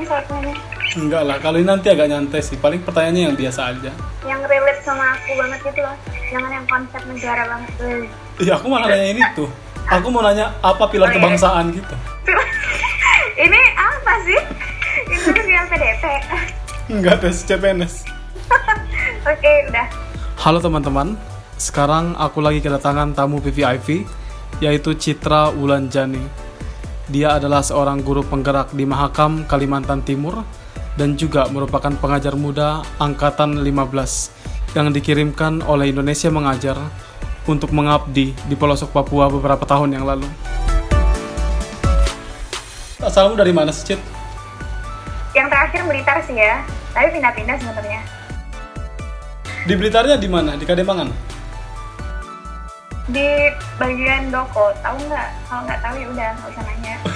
yang 0.00 0.08
segmennya 0.08 0.56
Enggak 0.90 1.22
lah, 1.22 1.36
kalau 1.38 1.54
ini 1.54 1.70
nanti 1.70 1.86
agak 1.86 2.10
nyantai 2.10 2.42
sih. 2.42 2.58
Paling 2.58 2.82
pertanyaannya 2.82 3.22
yang 3.30 3.36
biasa 3.38 3.60
aja. 3.70 3.92
yang 4.20 4.42
relate 4.42 4.82
sama 4.82 5.14
aku 5.14 5.32
banget 5.32 5.60
gitu 5.62 5.80
loh 5.80 5.94
jangan 6.26 6.50
yang 6.50 6.66
konsep 6.66 7.02
negara 7.06 7.42
banget. 7.46 7.72
Iya, 8.40 8.56
aku 8.56 8.66
malah 8.66 8.88
nanya 8.88 9.06
ini 9.06 9.22
tuh. 9.32 9.46
Aku 9.86 10.08
mau 10.08 10.24
nanya 10.24 10.56
apa 10.60 10.88
pilar 10.88 11.06
Oh, 11.06 11.10
iya. 11.10 11.16
kebangsaan 11.16 11.64
gitu. 11.70 11.94
ini 13.44 13.60
apa 13.72 14.12
sih 14.24 14.40
kan 15.20 15.44
yang 15.44 15.66
PDP 15.68 16.04
Enggak 16.88 17.16
tes 17.20 17.44
CPNS. 17.44 17.94
oke 19.30 19.52
udah 19.68 19.86
Halo 20.40 20.58
teman-teman, 20.58 21.20
sekarang 21.54 22.16
aku 22.16 22.40
lagi 22.40 22.58
kedatangan 22.58 23.12
tamu 23.12 23.38
VVIP 23.38 24.08
yaitu 24.58 24.96
Citra 24.96 25.52
Wulanjani. 25.52 26.24
Dia 27.10 27.42
adalah 27.42 27.60
seorang 27.66 28.06
guru 28.06 28.22
penggerak 28.22 28.70
di 28.70 28.86
Mahakam, 28.86 29.44
Kalimantan 29.50 30.06
Timur 30.06 30.46
dan 30.94 31.18
juga 31.18 31.50
merupakan 31.50 31.90
pengajar 31.90 32.38
muda 32.38 32.86
angkatan 33.02 33.60
15 33.60 34.78
yang 34.78 34.94
dikirimkan 34.94 35.66
oleh 35.66 35.90
Indonesia 35.90 36.30
Mengajar 36.30 36.78
untuk 37.50 37.74
mengabdi 37.74 38.30
di 38.46 38.54
pelosok 38.54 38.94
Papua 38.94 39.26
beberapa 39.26 39.66
tahun 39.66 39.98
yang 39.98 40.06
lalu. 40.06 40.28
Asalmu 43.02 43.34
dari 43.34 43.50
mana 43.50 43.74
sih, 43.74 43.90
Cit? 43.90 44.20
yang 45.34 45.46
terakhir 45.46 45.86
Blitar 45.86 46.18
sih 46.26 46.34
ya 46.34 46.62
tapi 46.90 47.06
pindah-pindah 47.14 47.56
sebenarnya 47.58 48.00
Di 49.60 49.74
Blitarnya 49.76 50.16
di 50.16 50.26
mana? 50.26 50.56
Di 50.56 50.64
Kademangan? 50.64 51.12
Di 53.10 53.50
bagian 53.76 54.30
doko 54.30 54.70
tahu 54.82 54.96
nggak 55.06 55.28
kalau 55.46 55.62
nggak 55.66 55.80
tahu 55.82 55.94
ya 55.98 56.06
udah 56.10 56.28
nggak 56.38 56.50
usah 56.54 56.64
nanya 56.66 56.94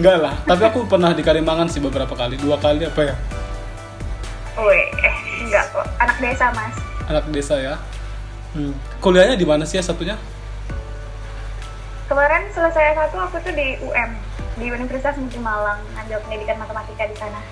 Enggak 0.00 0.16
lah, 0.18 0.34
tapi 0.48 0.62
aku 0.66 0.88
pernah 0.88 1.12
di 1.12 1.20
Kademangan 1.20 1.68
sih 1.68 1.84
beberapa 1.84 2.16
kali, 2.16 2.40
dua 2.40 2.56
kali 2.56 2.88
apa 2.88 3.12
ya? 3.12 3.14
Woi, 4.56 4.88
enggak 5.44 5.68
kok 5.68 5.84
anak 6.00 6.16
desa 6.16 6.48
mas 6.56 6.74
anak 7.06 7.24
desa 7.28 7.54
ya. 7.60 7.74
Hmm. 8.56 8.72
Kuliahnya 9.04 9.36
di 9.36 9.44
mana 9.44 9.68
sih 9.68 9.76
ya 9.76 9.84
satunya? 9.84 10.16
kemarin 12.06 12.46
selesai 12.54 12.94
satu 12.94 13.18
aku 13.18 13.36
tuh 13.42 13.54
di 13.54 13.74
UM 13.82 14.10
di 14.56 14.66
Universitas 14.70 15.18
Negeri 15.18 15.42
Malang 15.42 15.82
ngambil 15.98 16.22
pendidikan 16.22 16.56
matematika 16.62 17.04
di 17.06 17.18
sana 17.18 17.42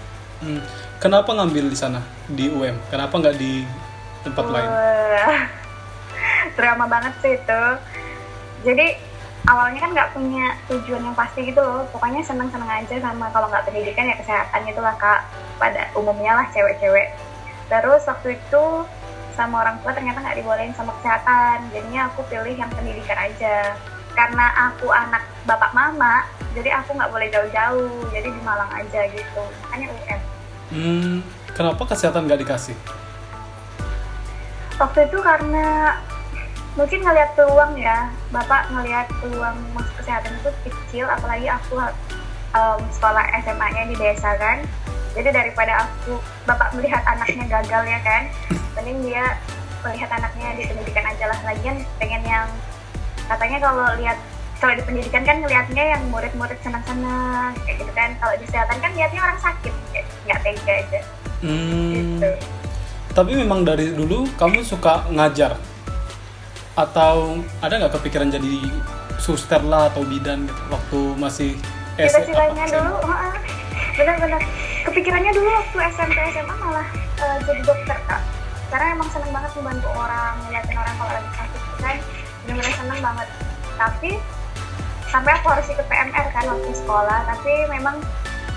Hmm. 0.44 0.60
Kenapa 1.00 1.30
ngambil 1.32 1.72
di 1.72 1.78
sana 1.78 2.04
di 2.28 2.52
UM? 2.52 2.76
Kenapa 2.92 3.16
nggak 3.16 3.38
di 3.38 3.64
tempat 4.26 4.44
lain? 4.44 4.68
Drama 6.56 6.84
banget 6.86 7.14
sih 7.20 7.34
itu. 7.36 7.62
Jadi 8.64 8.86
awalnya 9.44 9.80
kan 9.84 9.90
nggak 9.92 10.10
punya 10.16 10.56
tujuan 10.72 11.02
yang 11.04 11.16
pasti 11.16 11.48
gitu 11.48 11.60
loh. 11.60 11.84
Pokoknya 11.92 12.24
seneng-seneng 12.24 12.68
aja 12.68 12.96
sama 13.00 13.28
kalau 13.30 13.48
nggak 13.50 13.66
pendidikan 13.68 14.08
ya 14.08 14.16
kesehatan 14.20 14.60
gitu 14.68 14.80
lah 14.80 14.96
kak. 14.96 15.28
Pada 15.60 15.92
umumnya 15.94 16.38
lah 16.42 16.46
cewek-cewek. 16.50 17.14
Terus 17.68 18.02
waktu 18.08 18.36
itu 18.36 18.64
sama 19.34 19.66
orang 19.66 19.82
tua 19.82 19.90
ternyata 19.90 20.22
nggak 20.22 20.38
dibolehin 20.40 20.74
sama 20.76 20.94
kesehatan. 21.00 21.68
Jadinya 21.72 22.10
aku 22.12 22.24
pilih 22.28 22.54
yang 22.54 22.70
pendidikan 22.72 23.18
aja. 23.18 23.76
Karena 24.14 24.70
aku 24.70 24.94
anak 24.94 25.26
bapak 25.42 25.74
mama, 25.74 26.22
jadi 26.54 26.70
aku 26.78 26.94
nggak 26.94 27.10
boleh 27.10 27.28
jauh-jauh. 27.34 28.06
Jadi 28.14 28.30
di 28.30 28.40
Malang 28.46 28.70
aja 28.70 29.00
gitu. 29.10 29.42
Makanya 29.66 29.86
UM. 29.90 30.20
Hmm. 30.70 31.16
Kenapa 31.54 31.82
kesehatan 31.86 32.30
nggak 32.30 32.46
dikasih? 32.46 32.78
waktu 34.78 35.06
itu 35.06 35.18
karena 35.22 35.98
mungkin 36.74 37.00
ngelihat 37.02 37.30
peluang 37.38 37.78
ya. 37.78 38.10
Bapak 38.34 38.70
ngelihat 38.74 39.06
peluang 39.22 39.56
masuk 39.74 39.94
kesehatan 40.02 40.34
itu 40.38 40.50
kecil 40.66 41.06
apalagi 41.06 41.46
aku 41.46 41.78
um, 42.54 42.80
sekolah 42.90 43.24
SMA-nya 43.42 43.90
di 43.90 43.96
desa 43.98 44.34
kan. 44.38 44.62
Jadi 45.14 45.30
daripada 45.30 45.86
aku 45.86 46.18
bapak 46.42 46.74
melihat 46.74 47.02
anaknya 47.06 47.46
gagal 47.46 47.82
ya 47.86 48.00
kan. 48.02 48.22
Mending 48.74 49.06
dia 49.06 49.38
melihat 49.86 50.10
anaknya 50.10 50.48
di 50.58 50.62
pendidikan 50.66 51.06
aja 51.06 51.24
lah. 51.30 51.38
Lagian 51.46 51.76
pengen 52.02 52.22
yang 52.26 52.46
katanya 53.30 53.58
kalau 53.62 53.86
lihat 53.96 54.18
kalau 54.58 54.74
di 54.74 54.82
pendidikan 54.86 55.22
kan 55.22 55.36
ngelihatnya 55.44 55.84
yang 55.94 56.02
murid-murid 56.10 56.58
senang-senang 56.66 57.54
kayak 57.62 57.78
gitu 57.78 57.92
kan. 57.94 58.10
Kalau 58.18 58.34
di 58.34 58.44
kesehatan 58.50 58.78
kan 58.82 58.90
lihatnya 58.98 59.20
orang 59.22 59.38
sakit 59.38 59.74
nggak 60.26 60.40
tega 60.42 60.74
aja. 60.74 61.00
Hmm. 61.44 61.92
gitu. 61.94 62.30
Tapi 63.14 63.32
memang 63.38 63.62
dari 63.62 63.94
dulu 63.94 64.26
kamu 64.34 64.66
suka 64.66 65.06
ngajar 65.14 65.54
atau 66.74 67.38
ada 67.62 67.74
nggak 67.78 67.94
kepikiran 67.98 68.34
jadi 68.34 68.54
suster 69.18 69.62
lah 69.62 69.88
atau 69.94 70.02
bidan 70.02 70.44
gitu 70.50 70.62
waktu 70.68 71.00
masih 71.16 71.50
cita-citanya 71.94 72.66
dulu 72.66 72.98
benar-benar 73.94 74.42
kepikirannya 74.84 75.32
dulu 75.32 75.48
waktu 75.48 75.76
SMP 75.94 76.18
SMA 76.34 76.54
malah 76.58 76.88
eh, 77.18 77.38
jadi 77.46 77.60
dokter 77.64 77.98
kak. 78.06 78.22
Karena 78.68 78.98
emang 78.98 79.08
seneng 79.14 79.30
banget 79.30 79.50
membantu 79.54 79.88
orang 79.94 80.34
ngeliatin 80.44 80.76
orang 80.76 80.94
kalau 80.98 81.12
lagi 81.14 81.30
sakit 81.38 81.60
gitu 81.62 81.78
kan. 81.80 81.96
Benar-benar 82.44 82.74
seneng 82.74 83.00
banget. 83.00 83.28
Tapi 83.74 84.10
sampai 85.08 85.32
aku 85.38 85.46
harus 85.50 85.66
ikut 85.70 85.86
PMR 85.86 86.26
kan 86.34 86.44
waktu 86.50 86.70
sekolah. 86.74 87.20
Tapi 87.26 87.52
memang 87.70 87.96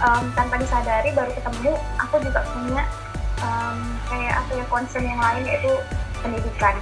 em, 0.02 0.24
tanpa 0.34 0.56
disadari 0.58 1.10
baru 1.14 1.32
ketemu 1.38 1.72
aku 2.02 2.16
juga 2.22 2.42
punya 2.50 2.84
em, 3.40 3.78
kayak 4.10 4.34
apa 4.42 4.52
ya 4.58 4.66
concern 4.74 5.06
yang 5.06 5.22
lain 5.22 5.44
yaitu 5.46 5.74
pendidikan 6.26 6.76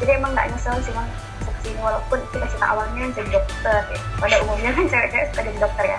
jadi 0.00 0.16
emang 0.16 0.32
nggak 0.32 0.48
nyesel 0.50 0.74
sih 0.80 0.90
bang 0.90 1.08
masuk 1.40 1.56
sini 1.62 1.78
walaupun 1.78 2.18
cita-cita 2.30 2.66
awalnya 2.66 3.04
jadi 3.12 3.28
dokter 3.30 3.80
ya. 3.86 3.98
pada 4.16 4.36
umumnya 4.40 4.70
kan 4.72 4.84
cewek-cewek 4.86 5.26
suka 5.30 5.40
jadi 5.44 5.58
dokter 5.60 5.84
ya 5.86 5.98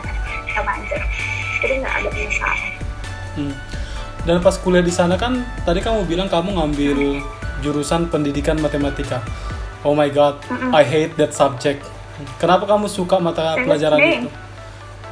sama 0.51 0.71
aja 0.73 0.97
jadi 1.61 1.73
nggak 1.79 1.93
ada 1.95 2.07
penyesalan 2.09 2.59
Hmm. 3.31 3.55
Dan 4.21 4.43
pas 4.43 4.59
kuliah 4.59 4.83
di 4.83 4.91
sana 4.91 5.15
kan 5.15 5.39
tadi 5.63 5.79
kamu 5.79 6.03
bilang 6.03 6.27
kamu 6.27 6.59
ngambil 6.59 7.23
jurusan 7.63 8.11
pendidikan 8.11 8.59
matematika. 8.59 9.23
Oh 9.81 9.95
my 9.95 10.11
god, 10.11 10.35
I 10.75 10.83
hate 10.83 11.15
that 11.15 11.31
subject. 11.31 11.79
Kenapa 12.37 12.67
kamu 12.67 12.91
suka 12.91 13.17
mata 13.17 13.55
pelajaran 13.55 13.97
itu? 13.97 14.27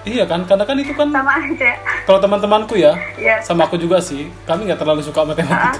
Iya 0.03 0.27
kan, 0.27 0.43
karena 0.43 0.67
kan 0.67 0.75
itu 0.77 0.91
kan 0.91 1.15
sama 1.15 1.31
aja 1.31 1.79
kalau 2.03 2.19
teman-temanku 2.19 2.75
ya, 2.75 2.91
Iya. 3.15 3.39
sama 3.39 3.71
aku 3.71 3.79
juga 3.79 4.03
sih, 4.03 4.27
kami 4.43 4.67
nggak 4.67 4.83
terlalu 4.83 4.99
suka 4.99 5.23
matematika. 5.23 5.79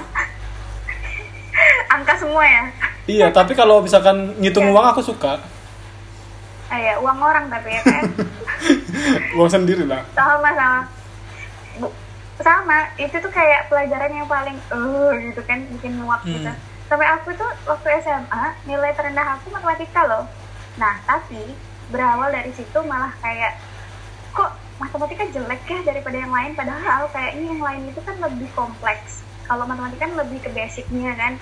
angka 1.92 2.14
semua 2.16 2.44
ya 2.46 2.62
iya, 3.06 3.28
tapi 3.28 3.52
kalau 3.52 3.80
misalkan 3.80 4.36
ngitung 4.36 4.66
Iya. 4.66 4.72
uang 4.72 4.86
aku 4.88 5.02
suka. 5.02 5.40
ah, 6.66 6.78
ya 6.78 6.94
uang 6.98 7.18
orang 7.18 7.46
tapi 7.46 7.68
ya 7.68 7.82
kan 7.82 8.02
uang 9.36 9.50
sendiri 9.50 9.82
lah. 9.84 10.06
sama 10.12 10.50
sama 10.50 10.80
Bu, 11.76 11.90
sama 12.38 12.78
itu 12.96 13.10
tuh 13.12 13.26
kayak 13.28 13.66
pelajaran 13.66 14.12
yang 14.12 14.24
paling 14.24 14.54
uh 14.70 15.10
gitu 15.20 15.42
kan 15.42 15.66
bikin 15.68 15.98
muak 15.98 16.22
Hmm. 16.22 16.30
gitu 16.32 16.52
sampai 16.86 17.06
aku 17.08 17.34
tuh 17.34 17.50
waktu 17.64 17.88
SMA 18.00 18.42
nilai 18.64 18.90
terendah 18.92 19.34
aku 19.34 19.50
matematika 19.50 20.06
loh 20.06 20.24
nah 20.76 20.94
tapi 21.04 21.42
berawal 21.88 22.30
dari 22.30 22.50
situ 22.50 22.78
malah 22.80 23.10
kayak 23.18 23.58
kok 24.30 24.50
matematika 24.78 25.26
jelek 25.28 25.62
ya 25.64 25.82
daripada 25.84 26.16
yang 26.16 26.30
lain 26.30 26.54
padahal 26.54 27.10
kayaknya 27.10 27.50
yang 27.50 27.60
lain 27.60 27.82
itu 27.84 28.00
kan 28.00 28.14
lebih 28.16 28.46
kompleks 28.52 29.22
kalau 29.42 29.66
matematika 29.66 30.06
kan 30.06 30.14
lebih 30.16 30.38
ke 30.38 30.50
basicnya 30.50 31.14
kan 31.14 31.34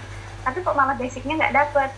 tapi 0.45 0.59
kok 0.63 0.77
malah 0.77 0.95
basicnya 0.95 1.35
nggak 1.39 1.55
dapet. 1.55 1.91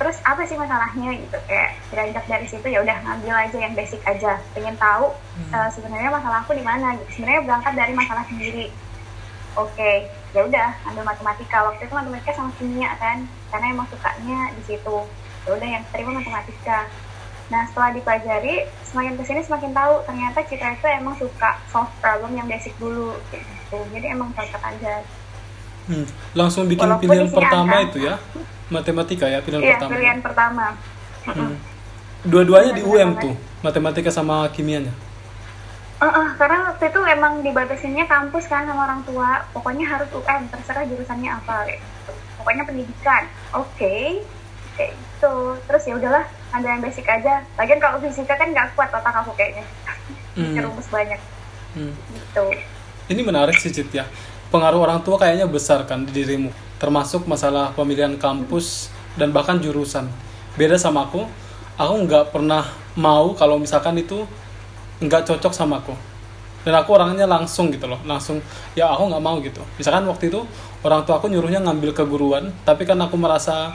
Terus 0.00 0.16
apa 0.24 0.42
sih 0.48 0.56
masalahnya 0.56 1.12
gitu? 1.12 1.36
Kayak 1.44 1.76
beranjak 1.92 2.24
dari 2.24 2.46
situ 2.48 2.66
ya 2.72 2.80
udah 2.80 2.96
ngambil 3.04 3.34
aja 3.36 3.58
yang 3.60 3.74
basic 3.76 4.00
aja. 4.08 4.40
Pengen 4.56 4.76
tahu 4.80 5.12
eh, 5.52 5.68
sebenarnya 5.76 6.08
masalah 6.08 6.40
aku 6.40 6.56
di 6.56 6.64
mana 6.64 6.96
gitu. 6.96 7.20
Sebenarnya 7.20 7.44
berangkat 7.44 7.72
dari 7.76 7.92
masalah 7.92 8.24
sendiri. 8.24 8.72
Oke 9.60 10.08
ya 10.30 10.46
udah 10.46 10.68
ambil 10.88 11.04
matematika. 11.04 11.68
Waktu 11.68 11.84
itu 11.84 11.94
matematika 11.94 12.32
sama 12.32 12.50
kimia 12.56 12.90
kan 12.96 13.28
karena 13.52 13.66
emang 13.76 13.86
sukanya 13.92 14.40
di 14.56 14.62
situ. 14.64 14.96
Ya 15.44 15.50
udah 15.52 15.68
yang 15.68 15.84
terima 15.92 16.16
matematika. 16.16 16.88
Nah 17.50 17.66
setelah 17.66 17.90
dipelajari 17.92 18.64
semakin 18.86 19.18
ke 19.18 19.22
sini 19.26 19.40
semakin 19.42 19.74
tahu 19.74 19.94
ternyata 20.06 20.38
Citra 20.46 20.70
itu 20.78 20.86
emang 20.86 21.14
suka 21.18 21.58
solve 21.68 21.90
problem 21.98 22.38
yang 22.38 22.46
basic 22.46 22.72
dulu 22.78 23.18
gitu. 23.34 23.78
Jadi 23.90 24.06
emang 24.06 24.30
cocok 24.32 24.62
aja 24.64 25.02
Hmm. 25.90 26.06
Langsung 26.32 26.64
bikin 26.64 26.86
Walaupun 26.86 27.02
pilihan 27.02 27.26
pertama 27.28 27.74
angka. 27.74 27.86
itu 27.90 27.98
ya, 28.00 28.14
matematika 28.68 29.26
ya 29.26 29.42
pilihan 29.42 29.58
iya 29.60 29.74
pertama. 29.74 29.90
pilihan 29.90 30.18
pertama 30.20 30.66
Hmm. 31.22 31.52
Dua-duanya 32.22 32.72
di 32.72 32.82
UM 32.82 33.10
tuh, 33.14 33.32
matematika 33.60 34.08
sama 34.08 34.48
kimianya. 34.48 34.92
Eh, 35.96 36.06
eh, 36.06 36.28
karena 36.34 36.58
waktu 36.66 36.84
itu 36.86 37.00
emang 37.06 37.32
dibatasinnya 37.40 38.06
kampus 38.06 38.46
kan 38.46 38.64
sama 38.64 38.86
orang 38.86 39.02
tua 39.02 39.44
pokoknya 39.50 39.84
harus 39.84 40.08
UM 40.10 40.42
terserah 40.48 40.80
jurusannya 40.82 41.28
apa 41.28 41.66
kayak 41.66 41.76
gitu. 41.76 42.12
pokoknya 42.34 42.62
pendidikan 42.62 43.22
oke 43.52 43.94
kayak 44.72 44.92
gitu 44.94 45.34
terus 45.60 45.82
ya 45.84 45.94
udahlah 45.94 46.24
ada 46.50 46.66
yang 46.66 46.80
basic 46.80 47.04
aja 47.04 47.44
lagian 47.54 47.76
kalau 47.78 48.00
fisika 48.00 48.32
kan 48.32 48.48
nggak 48.48 48.72
kuat 48.72 48.88
otak 48.88 49.12
aku 49.14 49.34
kayaknya 49.34 49.60
Hmm. 50.32 50.56
rumus 50.56 50.88
banyak 50.88 51.20
Hmm. 51.70 51.92
gitu 52.10 52.44
Ini 53.06 53.20
menarik 53.20 53.54
sih 53.54 53.68
Cit 53.68 53.92
ya. 53.92 54.08
Pengaruh 54.50 54.82
orang 54.82 55.00
tua 55.06 55.16
kayaknya 55.18 55.46
besar 55.46 55.86
kan 55.86 56.02
di 56.02 56.10
dirimu. 56.10 56.50
Termasuk 56.82 57.24
masalah 57.30 57.70
pemilihan 57.72 58.18
kampus 58.18 58.90
dan 59.14 59.30
bahkan 59.30 59.62
jurusan. 59.62 60.10
Beda 60.58 60.74
sama 60.74 61.06
aku, 61.06 61.22
aku 61.78 61.94
nggak 62.04 62.34
pernah 62.34 62.66
mau 62.98 63.32
kalau 63.38 63.56
misalkan 63.56 63.96
itu 63.96 64.26
nggak 65.00 65.24
cocok 65.24 65.54
sama 65.54 65.80
aku. 65.80 65.94
dan 66.60 66.76
aku 66.76 66.92
orangnya 66.92 67.24
langsung 67.24 67.72
gitu 67.72 67.88
loh 67.88 67.96
langsung 68.04 68.36
ya 68.76 68.92
aku 68.92 69.08
nggak 69.08 69.24
mau 69.24 69.40
gitu 69.40 69.64
misalkan 69.80 70.04
waktu 70.04 70.28
itu 70.28 70.44
orang 70.84 71.08
tua 71.08 71.16
aku 71.16 71.32
nyuruhnya 71.32 71.64
ngambil 71.64 71.96
keguruan 71.96 72.52
tapi 72.68 72.84
kan 72.84 73.00
aku 73.00 73.16
merasa 73.16 73.72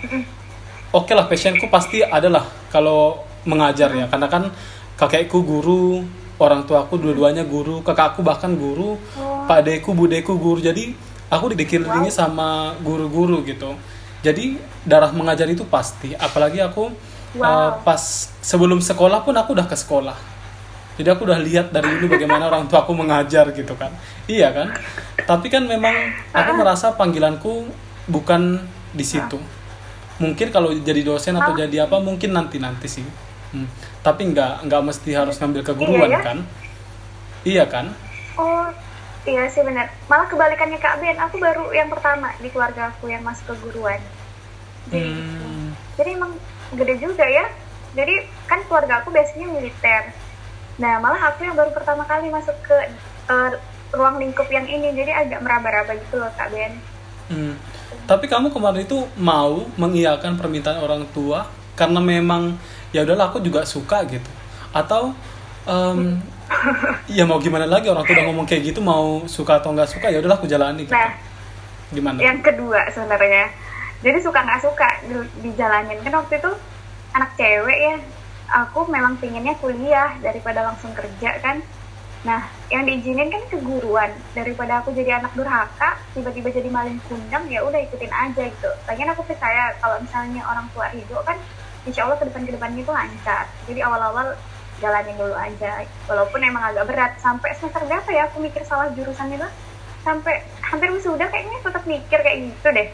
oke 0.94 1.10
lah 1.18 1.26
passionku 1.26 1.66
pasti 1.74 2.06
adalah 2.06 2.46
kalau 2.70 3.26
mengajar 3.50 3.90
ya 3.90 4.06
karena 4.06 4.30
kan 4.30 4.54
kakekku 5.02 5.42
guru 5.42 6.06
orang 6.38 6.68
tuaku 6.68 7.02
dua-duanya 7.02 7.42
guru 7.48 7.82
kakakku 7.82 8.22
bahkan 8.22 8.54
guru 8.54 9.02
pak 9.46 9.60
deku 9.64 9.94
budeku 9.94 10.36
guru. 10.36 10.60
Jadi 10.60 10.94
aku 11.30 11.54
dikelilingi 11.54 12.10
sama 12.10 12.76
guru-guru 12.82 13.42
gitu. 13.46 13.74
Jadi 14.22 14.58
darah 14.82 15.14
mengajar 15.14 15.46
itu 15.48 15.64
pasti. 15.66 16.14
Apalagi 16.14 16.62
aku 16.62 16.90
Wow. 17.36 17.44
uh, 17.44 17.72
pas 17.84 18.00
sebelum 18.40 18.80
sekolah 18.80 19.20
pun 19.28 19.36
aku 19.36 19.52
udah 19.52 19.68
ke 19.68 19.76
sekolah. 19.76 20.16
Jadi 20.96 21.12
aku 21.12 21.28
udah 21.28 21.36
lihat 21.36 21.68
dari 21.76 22.00
dulu 22.00 22.16
bagaimana 22.16 22.48
orang 22.48 22.64
tua 22.72 22.88
aku 22.88 22.96
mengajar 22.96 23.52
gitu 23.52 23.76
kan. 23.76 23.92
Iya 24.24 24.56
kan? 24.56 24.72
Tapi 25.20 25.52
kan 25.52 25.68
memang 25.68 25.92
aku 26.32 26.52
merasa 26.56 26.96
panggilanku 26.96 27.68
bukan 28.08 28.64
di 28.96 29.04
situ. 29.04 29.36
Mungkin 30.16 30.48
kalau 30.48 30.72
jadi 30.80 31.04
dosen 31.04 31.36
atau 31.36 31.52
jadi 31.52 31.84
apa 31.84 32.00
mungkin 32.00 32.32
nanti 32.32 32.56
nanti 32.56 32.88
sih. 32.88 33.04
Hmm. 33.52 33.72
tapi 34.04 34.36
nggak 34.36 34.68
nggak 34.68 34.82
mesti 34.84 35.16
harus 35.16 35.40
ngambil 35.40 35.64
keguruan 35.64 36.12
Iya 36.12 36.20
ya? 36.20 36.24
kan? 36.24 36.38
Iya 37.46 37.66
kan? 37.72 37.86
Oh, 38.36 38.68
iya 39.26 39.50
sih 39.50 39.62
benar. 39.66 39.90
Malah 40.06 40.30
kebalikannya 40.30 40.78
Kak 40.78 41.02
Ben, 41.02 41.18
aku 41.18 41.42
baru 41.42 41.74
yang 41.74 41.90
pertama 41.90 42.32
di 42.38 42.50
keluarga 42.50 42.94
aku 42.94 43.10
yang 43.10 43.26
masuk 43.26 43.54
keguruan. 43.54 44.00
Jadi, 44.90 45.12
Hmm. 45.18 45.74
jadi 45.98 46.10
emang 46.14 46.38
gede 46.78 46.96
juga 47.02 47.26
ya. 47.26 47.50
Jadi 47.98 48.30
kan 48.46 48.62
keluarga 48.70 49.02
aku 49.02 49.10
biasanya 49.10 49.50
militer. 49.50 50.14
Nah, 50.78 51.00
malah 51.00 51.34
aku 51.34 51.48
yang 51.48 51.58
baru 51.58 51.72
pertama 51.74 52.06
kali 52.06 52.30
masuk 52.30 52.54
ke 52.62 52.78
eh, 53.26 53.52
ruang 53.90 54.22
lingkup 54.22 54.46
yang 54.54 54.70
ini, 54.70 54.94
jadi 54.94 55.26
agak 55.26 55.42
meraba-raba 55.42 55.98
gitu 55.98 56.22
loh 56.22 56.30
Kak 56.38 56.54
Ben. 56.54 56.78
Hmm. 57.26 57.58
Tapi 58.06 58.30
kamu 58.30 58.54
kemarin 58.54 58.86
itu 58.86 59.02
mau 59.18 59.66
mengiyakan 59.82 60.38
permintaan 60.38 60.78
orang 60.86 61.10
tua 61.10 61.50
karena 61.74 61.98
memang 61.98 62.54
ya 62.94 63.02
udahlah 63.02 63.34
aku 63.34 63.42
juga 63.42 63.66
suka 63.66 64.06
gitu. 64.06 64.30
Atau 64.70 65.18
em, 65.66 66.22
ya 67.08 67.24
mau 67.26 67.38
gimana 67.38 67.66
lagi? 67.66 67.90
Orang 67.90 68.06
tua 68.06 68.16
udah 68.16 68.26
ngomong 68.30 68.46
kayak 68.46 68.74
gitu 68.74 68.80
mau 68.82 69.26
suka 69.26 69.58
atau 69.60 69.74
nggak 69.74 69.90
suka 69.90 70.08
ya 70.10 70.22
udahlah 70.22 70.38
aku 70.38 70.48
jalani 70.50 70.86
gitu. 70.86 70.94
Nah, 70.94 71.12
Gimana? 71.94 72.18
yang 72.18 72.42
kedua 72.42 72.82
sebenarnya 72.90 73.46
jadi 74.02 74.18
suka 74.22 74.40
nggak 74.42 74.62
suka 74.62 74.88
di- 75.06 75.32
dijalanin. 75.46 76.02
Kan 76.02 76.14
waktu 76.18 76.42
itu 76.42 76.52
anak 77.14 77.32
cewek 77.38 77.78
ya 77.78 77.96
aku 78.66 78.86
memang 78.90 79.18
pinginnya 79.18 79.54
kuliah 79.58 80.18
daripada 80.22 80.66
langsung 80.66 80.94
kerja 80.94 81.38
kan. 81.42 81.62
Nah 82.26 82.42
yang 82.74 82.90
diizinin 82.90 83.30
kan 83.30 83.42
keguruan. 83.50 84.10
Daripada 84.34 84.82
aku 84.82 84.94
jadi 84.94 85.22
anak 85.22 85.38
durhaka 85.38 85.98
tiba-tiba 86.14 86.50
jadi 86.50 86.70
maling 86.70 86.98
kundang 87.06 87.46
ya 87.50 87.62
udah 87.62 87.78
ikutin 87.86 88.10
aja 88.10 88.44
gitu. 88.50 88.70
Lagian 88.90 89.14
aku 89.14 89.22
percaya 89.26 89.74
kalau 89.78 90.02
misalnya 90.02 90.42
orang 90.46 90.66
tua 90.74 90.90
ridho 90.90 91.22
kan 91.22 91.38
insya 91.86 92.10
Allah 92.10 92.18
ke 92.18 92.26
depan 92.26 92.50
ke 92.50 92.52
depannya 92.58 92.82
itu 92.82 92.90
lancar. 92.90 93.46
Jadi 93.70 93.80
awal-awal 93.86 94.34
jalanin 94.78 95.16
dulu 95.16 95.32
aja 95.32 95.82
walaupun 96.06 96.40
emang 96.40 96.64
agak 96.68 96.86
berat 96.86 97.12
sampai 97.18 97.56
semester 97.56 97.84
berapa 97.84 98.10
ya 98.12 98.28
aku 98.28 98.44
mikir 98.44 98.62
salah 98.62 98.92
jurusan 98.92 99.32
itu 99.32 99.48
sampai 100.04 100.44
hampir 100.62 100.92
wisuda 100.92 101.26
kayaknya 101.28 101.60
tetap 101.60 101.84
mikir 101.86 102.20
kayak 102.20 102.38
gitu 102.52 102.70
deh 102.72 102.90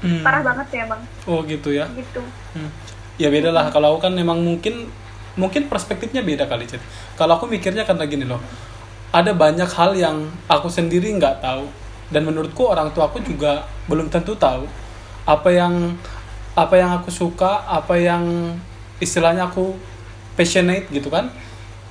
Hmm. 0.00 0.24
parah 0.24 0.40
banget 0.40 0.64
sih 0.72 0.80
emang 0.80 0.96
Oh 1.28 1.44
gitu 1.44 1.76
ya. 1.76 1.84
gitu 1.92 2.24
Hmm. 2.56 2.72
Ya 3.20 3.28
beda 3.28 3.52
lah 3.52 3.68
kalau 3.68 3.92
aku 3.92 4.08
kan 4.08 4.16
memang 4.16 4.40
mungkin 4.40 4.88
mungkin 5.36 5.68
perspektifnya 5.68 6.24
beda 6.24 6.48
kali 6.48 6.64
Cid. 6.64 6.80
Kalau 7.14 7.36
aku 7.36 7.44
mikirnya 7.44 7.84
karena 7.84 8.08
gini 8.08 8.24
loh. 8.24 8.40
Ada 9.12 9.36
banyak 9.36 9.68
hal 9.68 9.92
yang 9.92 10.16
aku 10.48 10.72
sendiri 10.72 11.12
nggak 11.12 11.44
tahu 11.44 11.68
dan 12.08 12.24
menurutku 12.24 12.64
orang 12.64 12.88
tua 12.96 13.12
aku 13.12 13.20
juga 13.20 13.68
belum 13.92 14.08
tentu 14.08 14.32
tahu 14.40 14.64
apa 15.28 15.48
yang 15.52 16.00
apa 16.56 16.74
yang 16.80 16.96
aku 16.96 17.12
suka, 17.12 17.68
apa 17.68 18.00
yang 18.00 18.56
istilahnya 18.98 19.52
aku 19.52 19.76
passionate 20.40 20.88
gitu 20.88 21.12
kan. 21.12 21.28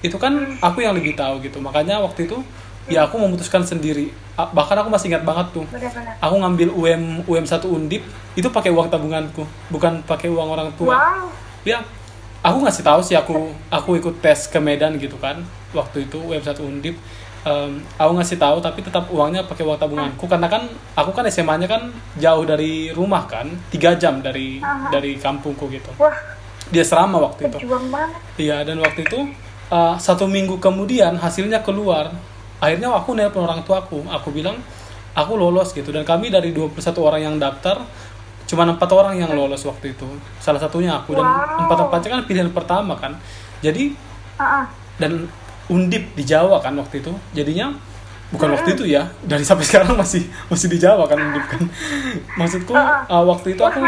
Itu 0.01 0.18
kan 0.18 0.57
aku 0.57 0.81
yang 0.81 0.98
lebih 0.98 1.13
tahu 1.13 1.38
gitu. 1.46 1.62
Makanya 1.62 2.01
waktu 2.01 2.25
itu 2.25 2.42
ya 2.90 3.06
aku 3.06 3.22
memutuskan 3.22 3.62
sendiri. 3.62 4.10
Bahkan 4.34 4.78
aku 4.81 4.90
masih 4.90 5.13
ingat 5.13 5.28
banget 5.28 5.51
tuh 5.51 5.68
benar-benar 5.68 6.16
aku 6.24 6.36
ngambil 6.40 6.69
UM 6.72 7.04
UM 7.28 7.46
1 7.46 7.60
Undip 7.68 8.07
itu 8.40 8.48
pakai 8.48 8.72
uang 8.72 8.88
tabunganku 8.88 9.44
bukan 9.68 10.00
pakai 10.07 10.31
uang 10.31 10.48
orang 10.56 10.72
tua 10.80 10.96
wow 10.96 11.28
ya 11.68 11.84
aku 12.40 12.63
ngasih 12.63 12.88
tahu 12.88 13.04
sih 13.04 13.19
aku 13.19 13.51
aku 13.68 14.00
ikut 14.00 14.24
tes 14.24 14.48
ke 14.48 14.56
Medan 14.63 14.95
gitu 14.95 15.19
kan 15.19 15.44
waktu 15.75 16.07
itu 16.07 16.24
UM 16.24 16.40
1 16.40 16.56
Undip 16.63 16.95
Em, 17.40 17.80
aku 17.95 18.19
ngasih 18.19 18.36
tahu 18.36 18.60
tapi 18.60 18.84
tetap 18.84 19.07
uangnya 19.07 19.48
pakai 19.48 19.63
uang 19.63 19.80
tabunganku 19.80 20.28
karena 20.28 20.52
kan 20.52 20.68
aku 20.92 21.16
kan 21.16 21.24
SMA-nya 21.31 21.72
kan 21.72 21.88
jauh 22.19 22.44
dari 22.44 22.92
rumah 22.92 23.24
kan 23.31 23.48
tiga 23.72 23.95
jam 23.95 24.19
dari 24.19 24.60
Aha. 24.60 24.92
dari 24.92 25.16
kampungku 25.16 25.72
gitu 25.72 25.88
wah 25.95 26.12
dia 26.69 26.86
serama 26.86 27.18
waktu 27.18 27.50
itu 27.50 27.57
berjuang 27.66 27.89
banget 27.89 28.21
Iya 28.38 28.57
dan 28.63 28.77
waktu 28.80 29.04
itu 29.04 29.19
uh, 29.74 29.95
satu 29.98 30.25
minggu 30.25 30.57
kemudian 30.57 31.16
hasilnya 31.18 31.62
keluar. 31.66 32.13
Akhirnya 32.60 32.92
aku 32.92 33.16
nelpon 33.16 33.48
orang 33.48 33.63
tuaku. 33.63 34.04
Aku 34.10 34.30
bilang 34.36 34.60
aku 35.16 35.33
lolos 35.39 35.71
gitu 35.71 35.89
dan 35.89 36.04
kami 36.04 36.30
dari 36.30 36.51
21 36.51 36.75
orang 37.00 37.21
yang 37.24 37.36
daftar 37.39 37.83
cuma 38.50 38.66
empat 38.66 38.89
orang 38.92 39.16
yang 39.21 39.31
lolos 39.31 39.62
waktu 39.63 39.94
itu. 39.94 40.07
Salah 40.42 40.60
satunya 40.60 40.98
aku 40.98 41.13
dan 41.13 41.25
Wow. 41.25 41.66
empat 41.69 41.77
empatnya 41.88 42.10
kan 42.19 42.21
pilihan 42.25 42.50
pertama 42.51 42.94
kan. 42.98 43.13
Jadi 43.62 43.94
ah. 44.42 44.66
dan 44.98 45.30
undip 45.69 46.18
di 46.18 46.24
Jawa 46.25 46.57
kan 46.60 46.74
waktu 46.75 47.00
itu. 47.01 47.13
Jadinya 47.38 47.71
bukan 48.30 48.54
waktu 48.54 48.77
itu 48.77 48.86
ya 48.89 49.10
dari 49.25 49.42
sampai 49.42 49.66
sekarang 49.69 49.98
masih 49.98 50.25
masih 50.50 50.68
di 50.69 50.77
Jawa 50.81 51.06
kan 51.06 51.18
undip 51.18 51.45
kan. 51.45 51.62
Maksudku 52.36 52.74
Ah, 52.74 53.06
uh, 53.07 53.24
waktu 53.30 53.54
itu 53.54 53.62
aku 53.62 53.80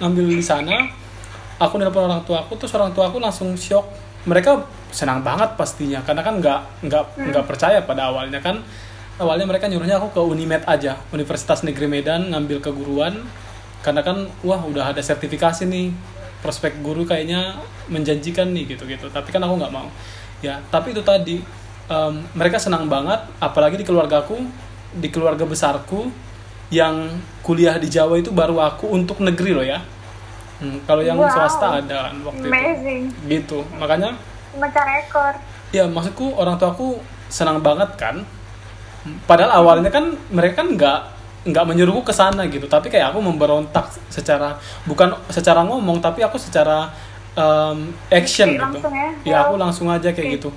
ngambil 0.00 0.24
di 0.38 0.44
sana 0.44 0.99
aku 1.60 1.76
nelpon 1.76 2.08
orang 2.08 2.24
tua 2.24 2.40
aku 2.42 2.56
terus 2.56 2.72
orang 2.72 2.96
tua 2.96 3.12
aku 3.12 3.20
langsung 3.20 3.52
shock. 3.54 3.84
Mereka 4.24 4.64
senang 4.90 5.20
banget 5.20 5.54
pastinya 5.54 6.00
karena 6.02 6.24
kan 6.24 6.40
nggak 6.40 6.60
nggak 6.88 7.04
nggak 7.30 7.44
percaya 7.44 7.84
pada 7.84 8.08
awalnya 8.08 8.40
kan. 8.40 8.64
Awalnya 9.20 9.44
mereka 9.44 9.68
nyuruhnya 9.68 10.00
aku 10.00 10.16
ke 10.16 10.20
Unimed 10.24 10.64
aja 10.64 10.96
Universitas 11.12 11.60
Negeri 11.60 11.86
Medan 11.86 12.32
ngambil 12.32 12.64
keguruan. 12.64 13.20
Karena 13.84 14.00
kan 14.00 14.28
wah 14.44 14.60
udah 14.64 14.92
ada 14.92 15.00
sertifikasi 15.04 15.68
nih 15.68 15.92
prospek 16.40 16.80
guru 16.80 17.04
kayaknya 17.04 17.60
menjanjikan 17.92 18.48
nih 18.48 18.76
gitu 18.76 18.88
gitu 18.88 19.12
tapi 19.12 19.28
kan 19.28 19.44
aku 19.44 19.60
nggak 19.60 19.72
mau. 19.72 19.88
Ya 20.40 20.64
tapi 20.72 20.96
itu 20.96 21.04
tadi 21.04 21.44
em, 21.88 22.14
mereka 22.32 22.56
senang 22.56 22.88
banget 22.88 23.20
apalagi 23.40 23.76
di 23.76 23.84
keluargaku 23.84 24.40
di 24.96 25.08
keluarga 25.12 25.44
besarku 25.44 26.08
yang 26.70 27.20
kuliah 27.42 27.76
di 27.76 27.90
Jawa 27.90 28.18
itu 28.18 28.30
baru 28.30 28.62
aku 28.62 28.90
untuk 28.90 29.18
negeri 29.20 29.50
loh 29.52 29.66
ya 29.66 29.82
Hmm, 30.60 30.76
kalau 30.84 31.00
yang 31.00 31.16
Wow. 31.16 31.32
swasta 31.32 31.80
ada 31.80 32.12
kan 32.12 32.16
waktu 32.20 32.46
amazing. 32.46 33.02
Itu 33.24 33.28
gitu. 33.28 33.58
Makanya 33.80 34.12
pecah 34.52 34.84
rekor. 34.84 35.32
Ya 35.72 35.88
maksudku 35.88 36.36
orang 36.36 36.60
tua 36.60 36.76
aku 36.76 37.00
senang 37.32 37.64
banget 37.64 37.88
kan. 37.96 38.20
Padahal 39.24 39.64
awalnya 39.64 39.88
kan 39.88 40.12
mereka 40.28 40.60
kan 40.60 40.76
nggak 40.76 41.00
nggak 41.48 41.64
menyuruhku 41.64 42.04
ke 42.04 42.12
sana 42.12 42.44
gitu. 42.52 42.68
Tapi 42.68 42.92
kayak 42.92 43.16
aku 43.16 43.24
memberontak 43.24 43.88
secara 44.12 44.60
bukan 44.84 45.16
secara 45.32 45.64
ngomong 45.64 46.04
tapi 46.04 46.20
aku 46.20 46.36
secara 46.36 46.92
um, 47.32 47.88
action 48.12 48.60
gitu. 48.60 48.88
ya? 48.92 49.08
ya 49.24 49.36
aku 49.48 49.56
langsung 49.56 49.88
aja 49.88 50.12
kayak 50.12 50.28
Oke. 50.28 50.36
gitu. 50.36 50.48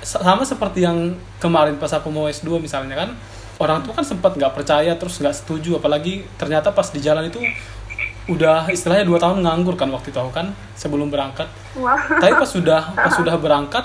Sama 0.00 0.40
seperti 0.48 0.88
yang 0.88 1.12
kemarin 1.36 1.76
pas 1.76 1.92
aku 1.92 2.08
mau 2.08 2.24
S2 2.24 2.56
misalnya 2.56 2.96
kan 2.96 3.12
orang 3.60 3.84
tua 3.84 3.92
kan 3.92 4.04
sempat 4.08 4.32
nggak 4.32 4.56
percaya 4.56 4.96
terus 4.96 5.20
nggak 5.20 5.36
setuju. 5.36 5.76
Apalagi 5.76 6.24
ternyata 6.40 6.72
pas 6.72 6.88
di 6.88 7.04
jalan 7.04 7.28
itu 7.28 7.44
udah 8.30 8.70
istilahnya 8.70 9.02
dua 9.02 9.18
tahun 9.18 9.42
nganggur 9.42 9.74
kan 9.74 9.90
waktu 9.90 10.14
itu 10.14 10.22
kan 10.30 10.54
sebelum 10.78 11.10
berangkat. 11.10 11.50
Wah 11.74 11.98
tapi 11.98 12.32
pas 12.38 12.46
sudah 12.46 12.94
pas 12.94 13.12
sudah 13.18 13.34
berangkat 13.36 13.84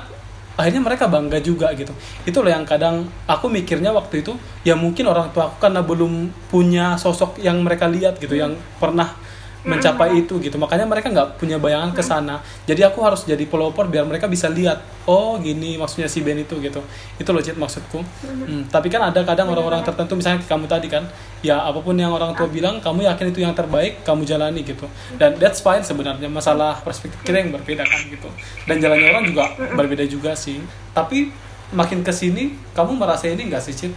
akhirnya 0.55 0.81
mereka 0.85 1.09
bangga 1.09 1.41
juga 1.41 1.73
gitu. 1.75 1.91
Itu 2.23 2.45
loh 2.45 2.53
yang 2.53 2.63
kadang 2.63 3.09
aku 3.25 3.49
mikirnya 3.49 3.91
waktu 3.91 4.23
itu 4.23 4.37
ya 4.63 4.77
mungkin 4.77 5.09
orang 5.09 5.33
tua 5.33 5.51
aku 5.51 5.57
karena 5.59 5.81
belum 5.81 6.31
punya 6.47 6.95
sosok 6.95 7.41
yang 7.41 7.59
mereka 7.65 7.89
lihat 7.89 8.21
gitu 8.21 8.37
yang 8.37 8.55
pernah 8.79 9.17
mencapai 9.65 10.21
itu 10.21 10.37
gitu. 10.37 10.55
Makanya 10.61 10.85
mereka 10.85 11.09
nggak 11.09 11.41
punya 11.41 11.57
bayangan 11.57 11.91
ke 11.91 12.05
sana. 12.05 12.39
Jadi 12.69 12.85
aku 12.85 13.01
harus 13.01 13.25
jadi 13.25 13.41
pelopor 13.49 13.89
biar 13.89 14.05
mereka 14.05 14.29
bisa 14.29 14.45
lihat 14.47 14.85
oh 15.09 15.41
gini 15.41 15.75
maksudnya 15.75 16.05
si 16.05 16.21
Ben 16.21 16.37
itu 16.37 16.55
gitu. 16.61 16.79
Itu 17.17 17.29
loh 17.33 17.41
Cid 17.41 17.57
maksudku. 17.57 18.05
Hmm, 18.23 18.69
tapi 18.69 18.93
kan 18.93 19.09
ada 19.09 19.25
kadang 19.25 19.49
orang-orang 19.49 19.81
tertentu 19.81 20.13
misalnya 20.15 20.45
kamu 20.45 20.69
tadi 20.69 20.87
kan 20.87 21.03
ya 21.41 21.65
apa 21.65 21.81
pun 21.81 21.97
yang 21.97 22.13
orang 22.13 22.37
tua 22.37 22.45
bilang 22.45 22.77
kamu 22.77 23.09
yakin 23.09 23.25
itu 23.33 23.41
yang 23.41 23.57
terbaik 23.57 24.05
kamu 24.05 24.21
jalani 24.23 24.61
gitu. 24.61 24.85
Dan 25.17 25.41
that's 25.41 25.59
fine 25.65 25.81
sebenarnya 25.81 26.29
masalah 26.29 26.77
perspektif 26.85 27.17
kita 27.25 27.41
yang 27.41 27.49
berbeda 27.49 27.81
kan 27.81 28.01
gitu. 28.05 28.29
Dan 28.69 28.77
jalannya 28.77 29.09
orang 29.09 29.25
juga 29.25 29.49
berbeda 29.73 30.05
juga 30.05 30.37
sih. 30.37 30.61
Tapi 30.93 31.33
makin 31.73 32.05
ke 32.05 32.13
sini 32.13 32.53
kamu 32.77 32.93
merasa 33.01 33.25
ini 33.25 33.49
nggak 33.49 33.63
sih 33.65 33.73
Cid? 33.73 33.93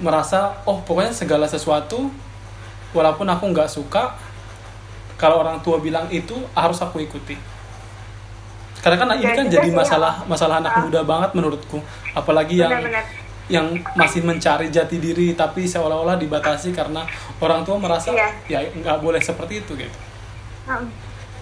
Merasa 0.00 0.62
oh 0.64 0.80
pokoknya 0.80 1.12
segala 1.12 1.50
sesuatu 1.50 2.08
walaupun 2.94 3.26
aku 3.26 3.44
nggak 3.50 3.70
suka 3.70 4.29
kalau 5.20 5.36
orang 5.38 5.60
tua 5.60 5.76
bilang 5.78 6.08
itu 6.08 6.32
harus 6.50 6.80
aku 6.80 6.98
ikuti 6.98 7.36
karena 8.80 8.96
kan 8.96 9.08
ini 9.12 9.28
kan 9.28 9.46
jadi 9.46 9.68
masalah 9.70 10.24
masalah 10.24 10.56
anak 10.58 10.72
Ah. 10.72 10.80
muda 10.80 11.00
banget 11.04 11.30
menurutku 11.36 11.84
apalagi 12.10 12.56
yang 12.58 12.72
yang 13.50 13.66
masih 13.92 14.22
mencari 14.22 14.70
jati 14.70 14.96
diri 14.96 15.34
tapi 15.34 15.66
seolah-olah 15.66 16.16
dibatasi 16.16 16.72
karena 16.72 17.04
orang 17.36 17.60
tua 17.60 17.76
merasa 17.76 18.08
Iya. 18.08 18.30
ya 18.48 18.58
nggak 18.72 18.98
boleh 18.98 19.20
seperti 19.20 19.60
itu 19.60 19.76
gitu 19.76 19.98
Hmm, 20.60 20.86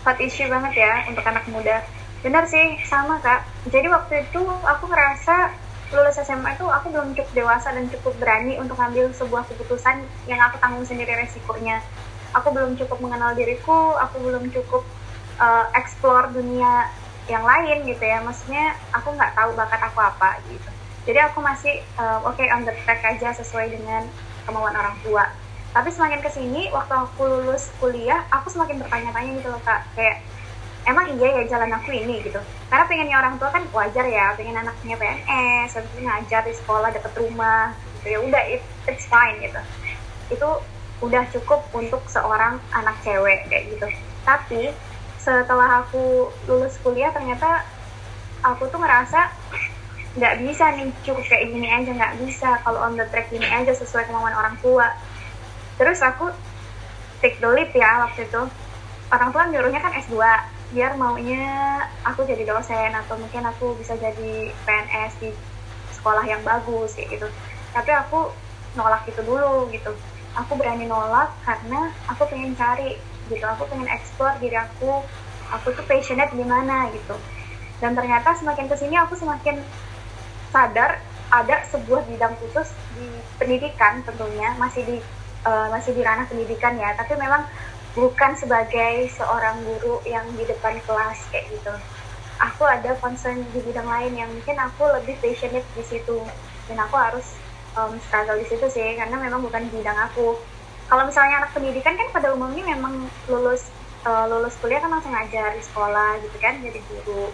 hot 0.02 0.16
issue 0.18 0.48
banget 0.48 0.72
ya 0.78 1.04
untuk 1.04 1.20
anak 1.20 1.44
muda. 1.46 1.84
Benar 2.18 2.48
sih, 2.48 2.80
sama 2.82 3.20
kak. 3.20 3.44
Jadi 3.68 3.84
waktu 3.86 4.24
itu 4.24 4.40
aku 4.40 4.88
ngerasa 4.88 5.52
lulus 5.88 6.16
SMA 6.16 6.50
itu 6.50 6.64
aku 6.64 6.88
belum 6.88 7.12
cukup 7.12 7.32
dewasa 7.36 7.70
dan 7.70 7.84
cukup 7.88 8.16
berani 8.16 8.56
untuk 8.56 8.74
ngambil 8.74 9.12
sebuah 9.12 9.44
keputusan 9.44 10.00
yang 10.24 10.40
aku 10.40 10.56
tanggung 10.56 10.80
sendiri 10.82 11.12
resikonya. 11.12 11.84
Aku 12.36 12.52
belum 12.52 12.76
cukup 12.76 12.98
mengenal 13.00 13.32
diriku, 13.32 13.96
aku 13.96 14.20
belum 14.20 14.52
cukup 14.52 14.84
uh, 15.40 15.70
explore 15.72 16.28
dunia 16.32 16.90
yang 17.28 17.44
lain 17.44 17.84
gitu 17.88 18.02
ya. 18.02 18.20
Maksudnya 18.20 18.76
aku 18.92 19.14
nggak 19.14 19.32
tahu 19.36 19.56
bakat 19.56 19.80
aku 19.84 19.98
apa 20.00 20.40
gitu. 20.48 20.70
Jadi 21.08 21.18
aku 21.24 21.40
masih 21.40 21.80
uh, 21.96 22.20
oke 22.28 22.44
on 22.52 22.68
the 22.68 22.74
track 22.84 23.00
aja 23.00 23.32
sesuai 23.32 23.72
dengan 23.72 24.04
kemauan 24.44 24.76
orang 24.76 24.96
tua. 25.00 25.24
Tapi 25.72 25.88
semakin 25.92 26.20
ke 26.24 26.30
sini 26.32 26.68
waktu 26.72 26.92
aku 26.92 27.28
lulus 27.28 27.72
kuliah 27.80 28.24
aku 28.32 28.48
semakin 28.52 28.80
bertanya-tanya 28.80 29.30
gitu 29.40 29.48
loh 29.48 29.60
kak. 29.64 29.88
Kayak 29.96 30.24
emang 30.88 31.08
iya 31.16 31.28
ya 31.40 31.56
jalan 31.56 31.72
aku 31.76 31.92
ini? 31.92 32.24
gitu. 32.24 32.40
Karena 32.68 32.84
pengennya 32.88 33.16
orang 33.20 33.34
tua 33.36 33.48
kan 33.52 33.64
wajar 33.72 34.04
ya 34.08 34.36
pengen 34.36 34.56
anaknya 34.56 34.96
PNS 34.96 35.70
habis 35.76 35.92
ngajar 36.00 36.42
di 36.44 36.54
sekolah 36.56 36.88
deket 36.92 37.12
rumah 37.16 37.76
gitu. 38.00 38.06
Ya 38.16 38.18
udah 38.24 38.42
it, 38.48 38.64
it's 38.88 39.04
fine 39.08 39.36
gitu. 39.40 39.60
Itu 40.32 40.48
udah 40.98 41.22
cukup 41.30 41.62
untuk 41.70 42.02
seorang 42.10 42.58
anak 42.74 42.98
cewek 43.06 43.46
kayak 43.46 43.70
gitu. 43.70 43.86
Tapi 44.26 44.74
setelah 45.18 45.84
aku 45.86 46.30
lulus 46.50 46.78
kuliah 46.82 47.14
ternyata 47.14 47.62
aku 48.42 48.66
tuh 48.70 48.80
ngerasa 48.80 49.30
nggak 50.18 50.34
bisa 50.42 50.64
nih 50.74 50.90
cukup 51.06 51.22
kayak 51.30 51.46
gini 51.54 51.68
aja 51.70 51.90
nggak 51.94 52.16
bisa. 52.26 52.58
Kalau 52.66 52.82
on 52.82 52.98
the 52.98 53.06
track 53.10 53.30
gini 53.30 53.46
aja 53.46 53.70
sesuai 53.70 54.10
kemauan 54.10 54.34
orang 54.34 54.58
tua. 54.58 54.90
Terus 55.78 56.02
aku 56.02 56.34
take 57.22 57.38
the 57.38 57.50
leap 57.50 57.70
ya 57.74 58.02
waktu 58.02 58.26
itu. 58.26 58.42
Orang 59.08 59.30
tua 59.30 59.46
nyuruhnya 59.46 59.78
kan 59.78 59.94
S2 59.94 60.18
biar 60.68 61.00
maunya 61.00 61.80
aku 62.04 62.28
jadi 62.28 62.44
dosen 62.44 62.92
atau 62.92 63.16
mungkin 63.16 63.40
aku 63.48 63.72
bisa 63.80 63.96
jadi 63.96 64.52
PNS 64.68 65.12
di 65.16 65.30
sekolah 65.96 66.26
yang 66.26 66.42
bagus 66.42 66.98
kayak 66.98 67.16
gitu. 67.16 67.28
Tapi 67.72 67.90
aku 67.94 68.34
nolak 68.76 69.06
itu 69.08 69.22
dulu 69.24 69.70
gitu 69.72 69.94
aku 70.38 70.54
berani 70.54 70.86
nolak 70.86 71.34
karena 71.42 71.90
aku 72.06 72.22
pengen 72.30 72.54
cari 72.54 72.94
gitu. 73.26 73.44
Aku 73.44 73.66
pengen 73.66 73.90
explore 73.90 74.38
diri 74.38 74.54
aku. 74.54 75.02
Aku 75.58 75.72
tuh 75.74 75.84
passionate 75.88 76.30
di 76.32 76.44
mana 76.46 76.86
gitu. 76.94 77.16
Dan 77.82 77.98
ternyata 77.98 78.36
semakin 78.36 78.70
ke 78.70 78.76
sini 78.78 78.94
aku 78.98 79.18
semakin 79.18 79.58
sadar 80.54 81.02
ada 81.28 81.56
sebuah 81.68 82.08
bidang 82.08 82.34
khusus 82.40 82.72
di 82.96 83.08
pendidikan 83.36 84.00
tentunya. 84.06 84.54
Masih 84.56 84.86
di 84.86 84.96
uh, 85.44 85.68
masih 85.74 85.92
di 85.96 86.02
ranah 86.06 86.28
pendidikan 86.30 86.78
ya. 86.78 86.94
Tapi 86.94 87.18
memang 87.18 87.42
bukan 87.98 88.38
sebagai 88.38 89.10
seorang 89.10 89.58
guru 89.66 89.98
yang 90.06 90.24
di 90.38 90.46
depan 90.46 90.78
kelas 90.86 91.18
kayak 91.34 91.50
gitu. 91.50 91.74
Aku 92.38 92.62
ada 92.62 92.94
concern 93.02 93.42
di 93.50 93.58
bidang 93.58 93.88
lain 93.90 94.14
yang 94.14 94.30
mungkin 94.30 94.54
aku 94.62 94.86
lebih 94.94 95.18
passionate 95.18 95.66
di 95.74 95.82
situ. 95.82 96.22
Dan 96.70 96.78
aku 96.78 96.94
harus 96.94 97.34
um, 97.78 97.92
struggle 98.02 98.38
di 98.38 98.46
situ 98.50 98.66
sih 98.66 98.98
karena 98.98 99.14
memang 99.14 99.40
bukan 99.46 99.62
bidang 99.70 99.98
aku. 100.10 100.34
Kalau 100.88 101.04
misalnya 101.04 101.44
anak 101.44 101.52
pendidikan 101.52 101.94
kan 101.94 102.08
pada 102.10 102.32
umumnya 102.32 102.64
memang 102.64 103.06
lulus 103.28 103.68
uh, 104.08 104.24
lulus 104.26 104.56
kuliah 104.58 104.80
kan 104.80 104.90
langsung 104.90 105.12
ngajar 105.12 105.54
di 105.54 105.62
sekolah 105.62 106.18
gitu 106.24 106.36
kan 106.40 106.58
jadi 106.58 106.80
guru. 106.90 107.30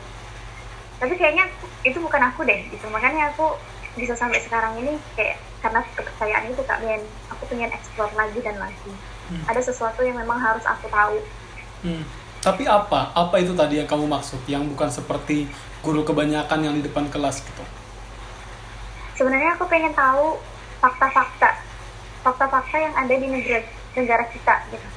Tapi 0.99 1.15
kayaknya 1.17 1.49
itu 1.87 1.99
bukan 2.03 2.23
aku 2.29 2.45
deh 2.45 2.61
gitu. 2.69 2.87
Makanya 2.91 3.33
aku 3.33 3.57
bisa 3.95 4.19
sampai 4.19 4.43
sekarang 4.43 4.75
ini 4.83 4.99
kayak 5.15 5.39
karena 5.63 5.81
kepercayaan 5.97 6.51
itu 6.51 6.63
kak 6.67 6.83
Ben. 6.83 7.03
Aku 7.33 7.43
pengen 7.49 7.71
explore 7.73 8.13
lagi 8.19 8.39
dan 8.45 8.61
lagi. 8.61 8.93
Hmm. 9.25 9.41
ada 9.49 9.57
sesuatu 9.57 10.05
yang 10.05 10.21
memang 10.21 10.37
harus 10.37 10.61
aku 10.69 10.85
tahu. 10.93 11.17
Hmm. 11.81 12.05
tapi 12.45 12.69
apa? 12.69 13.09
Apa 13.17 13.41
itu 13.41 13.57
tadi 13.57 13.81
yang 13.81 13.89
kamu 13.89 14.05
maksud? 14.05 14.37
Yang 14.45 14.69
bukan 14.77 14.93
seperti 14.93 15.49
guru 15.81 16.05
kebanyakan 16.05 16.61
yang 16.61 16.77
di 16.77 16.85
depan 16.85 17.09
kelas 17.09 17.41
gitu 17.41 17.65
sebenarnya 19.15 19.55
aku 19.59 19.65
pengen 19.71 19.95
tahu 19.95 20.39
fakta-fakta 20.83 21.65
fakta-fakta 22.25 22.77
yang 22.81 22.95
ada 22.97 23.15
di 23.15 23.29
negara 23.29 23.65
negara 23.95 24.25
kita 24.33 24.55
gitu. 24.73 24.89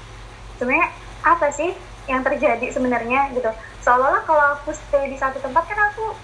Sebenarnya 0.58 0.90
apa 1.22 1.48
sih 1.54 1.76
yang 2.08 2.24
terjadi 2.24 2.72
sebenarnya 2.72 3.36
gitu? 3.36 3.52
Seolah-olah 3.84 4.24
kalau 4.24 4.46
aku 4.58 4.72
stay 4.74 5.12
di 5.12 5.20
satu 5.20 5.38
tempat 5.44 5.64
kan 5.68 5.92
aku 5.92 6.16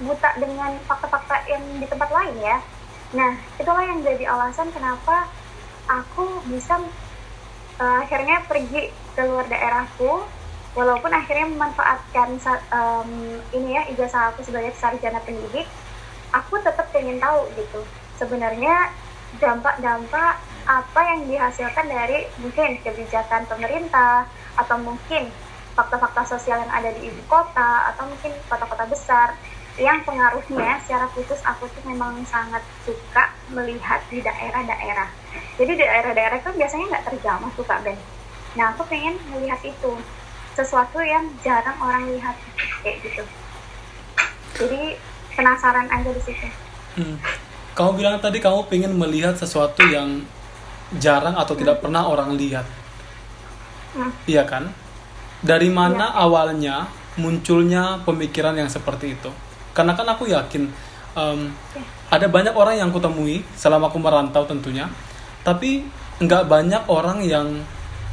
buta 0.00 0.32
dengan 0.40 0.80
fakta-fakta 0.88 1.44
yang 1.46 1.62
di 1.76 1.86
tempat 1.86 2.08
lain 2.08 2.34
ya. 2.40 2.56
Nah 3.12 3.36
itulah 3.60 3.84
yang 3.84 4.00
jadi 4.00 4.24
alasan 4.32 4.72
kenapa 4.72 5.28
aku 5.86 6.40
bisa 6.48 6.80
uh, 7.76 7.96
akhirnya 8.00 8.42
pergi 8.48 8.88
ke 9.12 9.22
luar 9.28 9.44
daerahku 9.44 10.24
walaupun 10.72 11.10
akhirnya 11.12 11.50
memanfaatkan 11.50 12.38
um, 12.70 13.10
ini 13.52 13.76
ya 13.76 13.82
ijazah 13.92 14.30
aku 14.32 14.46
sebagai 14.46 14.72
sarjana 14.78 15.18
pendidik 15.20 15.66
aku 16.34 16.58
tetap 16.62 16.86
pengen 16.94 17.18
tahu 17.18 17.46
gitu. 17.58 17.80
Sebenarnya 18.18 18.90
dampak-dampak 19.38 20.42
apa 20.66 21.00
yang 21.14 21.26
dihasilkan 21.26 21.86
dari 21.86 22.26
mungkin 22.42 22.78
kebijakan 22.82 23.46
pemerintah 23.46 24.26
atau 24.58 24.76
mungkin 24.78 25.30
fakta-fakta 25.74 26.36
sosial 26.36 26.60
yang 26.66 26.72
ada 26.72 26.90
di 26.92 27.08
ibu 27.08 27.22
kota 27.30 27.94
atau 27.94 28.10
mungkin 28.10 28.34
kota-kota 28.50 28.84
besar 28.90 29.38
yang 29.78 30.02
pengaruhnya 30.04 30.82
secara 30.82 31.06
khusus 31.14 31.40
aku 31.46 31.70
tuh 31.70 31.82
memang 31.86 32.20
sangat 32.26 32.60
suka 32.84 33.32
melihat 33.54 34.02
di 34.10 34.20
daerah-daerah. 34.20 35.08
Jadi 35.56 35.72
daerah-daerah 35.78 36.36
itu 36.42 36.50
biasanya 36.52 36.84
nggak 36.90 37.06
terjamah 37.08 37.50
tuh 37.54 37.64
kak 37.64 37.80
Ben. 37.86 37.96
Nah 38.58 38.74
aku 38.74 38.82
pengen 38.90 39.16
melihat 39.30 39.62
itu. 39.62 39.92
Sesuatu 40.58 40.98
yang 41.00 41.30
jarang 41.40 41.78
orang 41.78 42.10
lihat 42.10 42.36
kayak 42.82 43.00
gitu. 43.06 43.22
Jadi 44.60 44.98
penasaran 45.40 45.88
aja 45.88 46.10
di 46.12 46.20
situ 46.20 46.46
hmm. 47.00 47.16
kamu 47.72 47.90
bilang 47.96 48.20
tadi 48.20 48.44
kamu 48.44 48.68
pengen 48.68 48.92
melihat 48.92 49.32
sesuatu 49.32 49.80
yang 49.88 50.20
jarang 51.00 51.32
atau 51.32 51.56
hmm. 51.56 51.60
tidak 51.64 51.76
pernah 51.80 52.04
orang 52.04 52.36
lihat 52.36 52.68
hmm. 53.96 54.12
iya 54.28 54.44
kan 54.44 54.68
dari 55.40 55.72
mana 55.72 56.12
ya. 56.12 56.28
awalnya 56.28 56.76
munculnya 57.16 58.04
pemikiran 58.04 58.52
yang 58.52 58.68
seperti 58.68 59.16
itu 59.16 59.32
karena 59.72 59.96
kan 59.96 60.04
aku 60.12 60.28
yakin 60.28 60.68
um, 61.16 61.48
ya. 61.72 61.82
ada 62.12 62.28
banyak 62.28 62.52
orang 62.52 62.76
yang 62.76 62.92
kutemui 62.92 63.40
selama 63.56 63.88
aku 63.88 63.96
merantau 63.96 64.44
tentunya 64.44 64.92
tapi 65.40 65.88
nggak 66.20 66.52
banyak 66.52 66.82
orang 66.92 67.24
yang 67.24 67.48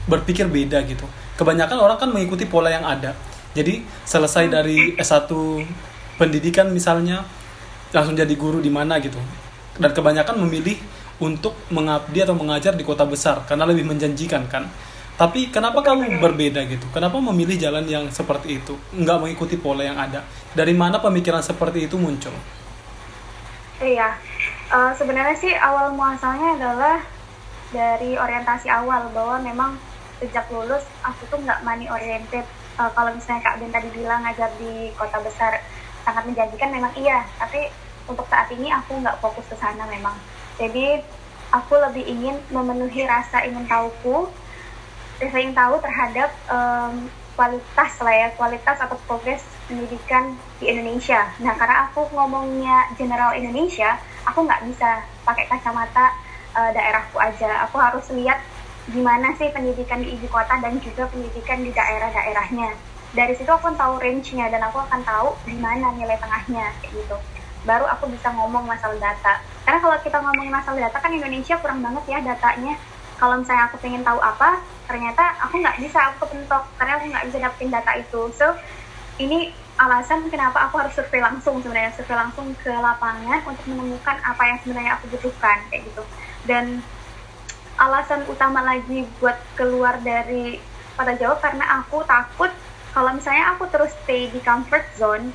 berpikir 0.07 0.47
beda 0.47 0.79
gitu 0.87 1.03
kebanyakan 1.35 1.75
orang 1.83 1.99
kan 1.99 2.07
mengikuti 2.07 2.47
pola 2.47 2.71
yang 2.71 2.87
ada 2.87 3.11
jadi 3.51 3.83
selesai 4.07 4.47
dari 4.47 4.95
S1 4.95 5.27
pendidikan 6.17 6.73
misalnya 6.73 7.23
langsung 7.95 8.17
jadi 8.17 8.33
guru 8.33 8.59
di 8.59 8.73
mana 8.73 8.99
gitu. 8.99 9.17
Dan 9.77 9.93
kebanyakan 9.93 10.41
memilih 10.41 10.77
untuk 11.21 11.53
mengabdi 11.69 12.25
atau 12.25 12.33
mengajar 12.37 12.73
di 12.73 12.85
kota 12.85 13.05
besar 13.05 13.45
karena 13.45 13.65
lebih 13.65 13.85
menjanjikan 13.85 14.45
kan? 14.49 14.65
Tapi 15.17 15.49
kenapa 15.49 15.81
kamu 15.81 16.21
berbeda 16.21 16.61
gitu? 16.69 16.85
Kenapa 16.93 17.17
memilih 17.17 17.57
jalan 17.57 17.89
yang 17.89 18.05
seperti 18.13 18.61
itu? 18.61 18.77
Nggak 18.93 19.17
mengikuti 19.17 19.57
pola 19.57 19.81
yang 19.81 19.97
ada. 19.97 20.21
Dari 20.53 20.77
mana 20.77 21.01
pemikiran 21.01 21.41
seperti 21.41 21.89
itu 21.89 21.97
muncul? 21.97 22.33
Iya. 23.81 24.13
Uh, 24.69 24.93
sebenarnya 24.93 25.33
sih 25.33 25.53
awal 25.57 25.89
muasalnya 25.97 26.61
adalah 26.61 27.01
dari 27.73 28.13
orientasi 28.13 28.69
awal 28.69 29.09
bahwa 29.09 29.41
memang 29.41 29.71
sejak 30.21 30.45
lulus 30.53 30.85
aku 31.01 31.25
tuh 31.33 31.41
nggak 31.41 31.65
money 31.65 31.89
oriented. 31.89 32.45
Uh, 32.77 32.93
kalau 32.93 33.09
misalnya 33.09 33.41
kak 33.41 33.57
Ben 33.57 33.73
tadi 33.73 33.89
bilang 33.89 34.21
ngajar 34.21 34.53
di 34.61 34.93
kota 34.93 35.17
besar 35.25 35.65
sangat 36.07 36.23
menjanjikan 36.23 36.71
memang 36.71 36.95
iya. 36.95 37.27
Tapi 37.35 37.67
untuk 38.07 38.23
saat 38.31 38.47
ini 38.55 38.71
aku 38.71 39.03
nggak 39.03 39.19
fokus 39.19 39.43
ke 39.51 39.59
sana 39.59 39.83
memang. 39.91 40.15
Jadi 40.55 41.03
aku 41.51 41.75
lebih 41.75 42.07
ingin 42.07 42.39
memenuhi 42.47 43.03
rasa 43.03 43.43
ingin 43.43 43.67
tahuku 43.67 44.31
rasa 45.19 45.37
ingin 45.43 45.55
tahu 45.55 45.75
terhadap 45.83 46.29
um, 46.47 47.11
kualitas 47.35 47.91
lah 48.01 48.15
ya 48.15 48.27
kualitas 48.33 48.77
atau 48.81 48.97
progres 49.05 49.43
pendidikan 49.67 50.39
di 50.63 50.71
Indonesia. 50.71 51.27
Nah 51.43 51.53
karena 51.59 51.91
aku 51.91 52.07
ngomongnya 52.15 52.87
general 52.95 53.35
Indonesia 53.35 53.99
aku 54.23 54.47
nggak 54.47 54.63
bisa 54.71 55.03
pakai 55.27 55.45
kacamata 55.51 56.15
uh, 56.55 56.71
daerahku 56.71 57.19
aja. 57.19 57.67
Aku 57.67 57.77
harus 57.77 58.07
lihat 58.15 58.39
gimana 58.87 59.35
sih 59.35 59.51
pendidikan 59.51 59.99
di 59.99 60.15
ibu 60.15 60.31
kota 60.31 60.55
dan 60.63 60.79
juga 60.79 61.11
pendidikan 61.11 61.59
di 61.59 61.75
daerah-daerahnya 61.75 62.96
dari 63.17 63.33
situ 63.33 63.49
aku 63.49 63.73
tahu 63.73 63.97
range-nya 63.97 64.45
dan 64.53 64.61
aku 64.69 64.77
akan 64.77 65.01
tahu 65.01 65.33
di 65.49 65.57
mana 65.57 65.89
nilai 65.97 66.21
tengahnya 66.21 66.69
kayak 66.77 66.93
gitu. 66.93 67.17
Baru 67.65 67.89
aku 67.89 68.13
bisa 68.13 68.29
ngomong 68.29 68.69
masalah 68.69 68.93
data. 69.01 69.41
Karena 69.65 69.81
kalau 69.81 69.97
kita 70.05 70.21
ngomong 70.21 70.53
masalah 70.53 70.85
data 70.85 71.01
kan 71.01 71.09
Indonesia 71.09 71.57
kurang 71.57 71.81
banget 71.81 72.05
ya 72.05 72.21
datanya. 72.21 72.77
Kalau 73.17 73.41
misalnya 73.41 73.73
aku 73.73 73.81
pengen 73.81 74.05
tahu 74.05 74.21
apa 74.21 74.61
ternyata 74.85 75.33
aku 75.41 75.57
nggak 75.57 75.81
bisa 75.81 75.97
aku 76.13 76.29
kepentok 76.29 76.63
karena 76.77 76.93
aku 77.01 77.05
nggak 77.09 77.25
bisa 77.25 77.37
dapetin 77.41 77.73
data 77.73 77.91
itu. 77.97 78.21
So 78.37 78.53
ini 79.17 79.49
alasan 79.81 80.29
kenapa 80.29 80.69
aku 80.69 80.77
harus 80.77 80.93
survei 80.93 81.17
langsung 81.17 81.57
sebenarnya 81.65 81.97
survei 81.97 82.13
langsung 82.13 82.53
ke 82.61 82.69
lapangan 82.69 83.41
untuk 83.49 83.65
menemukan 83.65 84.21
apa 84.21 84.43
yang 84.45 84.57
sebenarnya 84.61 84.93
aku 85.01 85.09
butuhkan 85.09 85.65
kayak 85.73 85.89
gitu. 85.89 86.05
Dan 86.45 86.85
alasan 87.81 88.29
utama 88.29 88.61
lagi 88.61 89.09
buat 89.17 89.41
keluar 89.57 89.97
dari 90.05 90.61
kota 90.93 91.17
Jawa 91.17 91.41
karena 91.41 91.65
aku 91.81 92.05
takut 92.05 92.53
kalau 92.97 93.13
misalnya 93.13 93.53
aku 93.53 93.69
terus 93.69 93.93
stay 94.01 94.25
di 94.33 94.41
comfort 94.41 94.81
zone 94.97 95.29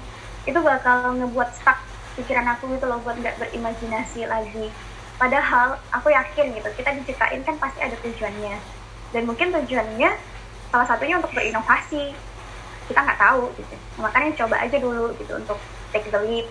itu 0.51 0.59
bakal 0.59 1.15
ngebuat 1.15 1.55
stuck 1.55 1.79
pikiran 2.19 2.59
aku 2.59 2.75
gitu 2.75 2.91
loh 2.91 2.99
buat 3.07 3.15
nggak 3.15 3.39
berimajinasi 3.39 4.27
lagi. 4.27 4.67
Padahal 5.15 5.79
aku 5.95 6.11
yakin 6.11 6.59
gitu 6.59 6.67
kita 6.75 6.91
diciptain 6.99 7.47
kan 7.47 7.55
pasti 7.63 7.79
ada 7.79 7.95
tujuannya. 8.03 8.59
Dan 9.15 9.31
mungkin 9.31 9.55
tujuannya 9.55 10.11
salah 10.75 10.87
satunya 10.91 11.23
untuk 11.23 11.31
berinovasi. 11.31 12.11
Kita 12.91 12.99
nggak 12.99 13.21
tahu 13.23 13.55
gitu. 13.55 13.75
Makanya 14.03 14.35
coba 14.43 14.59
aja 14.59 14.77
dulu 14.83 15.15
gitu 15.23 15.39
untuk 15.39 15.63
take 15.95 16.11
the 16.11 16.19
leap. 16.19 16.51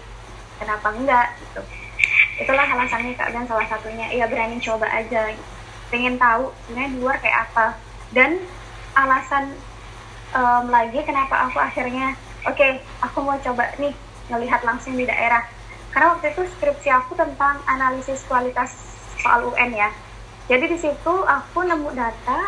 Kenapa 0.64 0.96
enggak 0.96 1.36
gitu? 1.44 1.60
Itulah 2.40 2.64
alasannya 2.64 3.20
kak 3.20 3.36
dan 3.36 3.44
salah 3.52 3.68
satunya. 3.68 4.08
Ya 4.16 4.32
berani 4.32 4.64
coba 4.64 4.88
aja. 4.88 5.36
Gitu. 5.36 5.44
pengen 5.92 6.16
tahu 6.16 6.56
sebenarnya 6.64 6.92
di 6.96 6.98
luar 7.04 7.20
kayak 7.20 7.52
apa. 7.52 7.76
Dan 8.16 8.40
alasan 8.96 9.52
um, 10.36 10.66
lagi 10.72 11.00
kenapa 11.04 11.48
aku 11.48 11.58
akhirnya 11.60 12.16
oke 12.48 12.56
okay, 12.56 12.82
aku 13.04 13.22
mau 13.22 13.38
coba 13.40 13.72
nih 13.78 13.94
melihat 14.32 14.64
langsung 14.64 14.96
di 14.96 15.04
daerah. 15.04 15.44
Karena 15.92 16.16
waktu 16.16 16.32
itu 16.32 16.48
skripsi 16.56 16.88
aku 16.88 17.20
tentang 17.20 17.60
analisis 17.68 18.24
kualitas 18.26 18.72
soal 19.20 19.52
UN 19.52 19.76
ya. 19.76 19.90
Jadi 20.48 20.72
di 20.72 20.78
situ 20.80 21.14
aku 21.28 21.68
nemu 21.68 21.92
data 21.92 22.48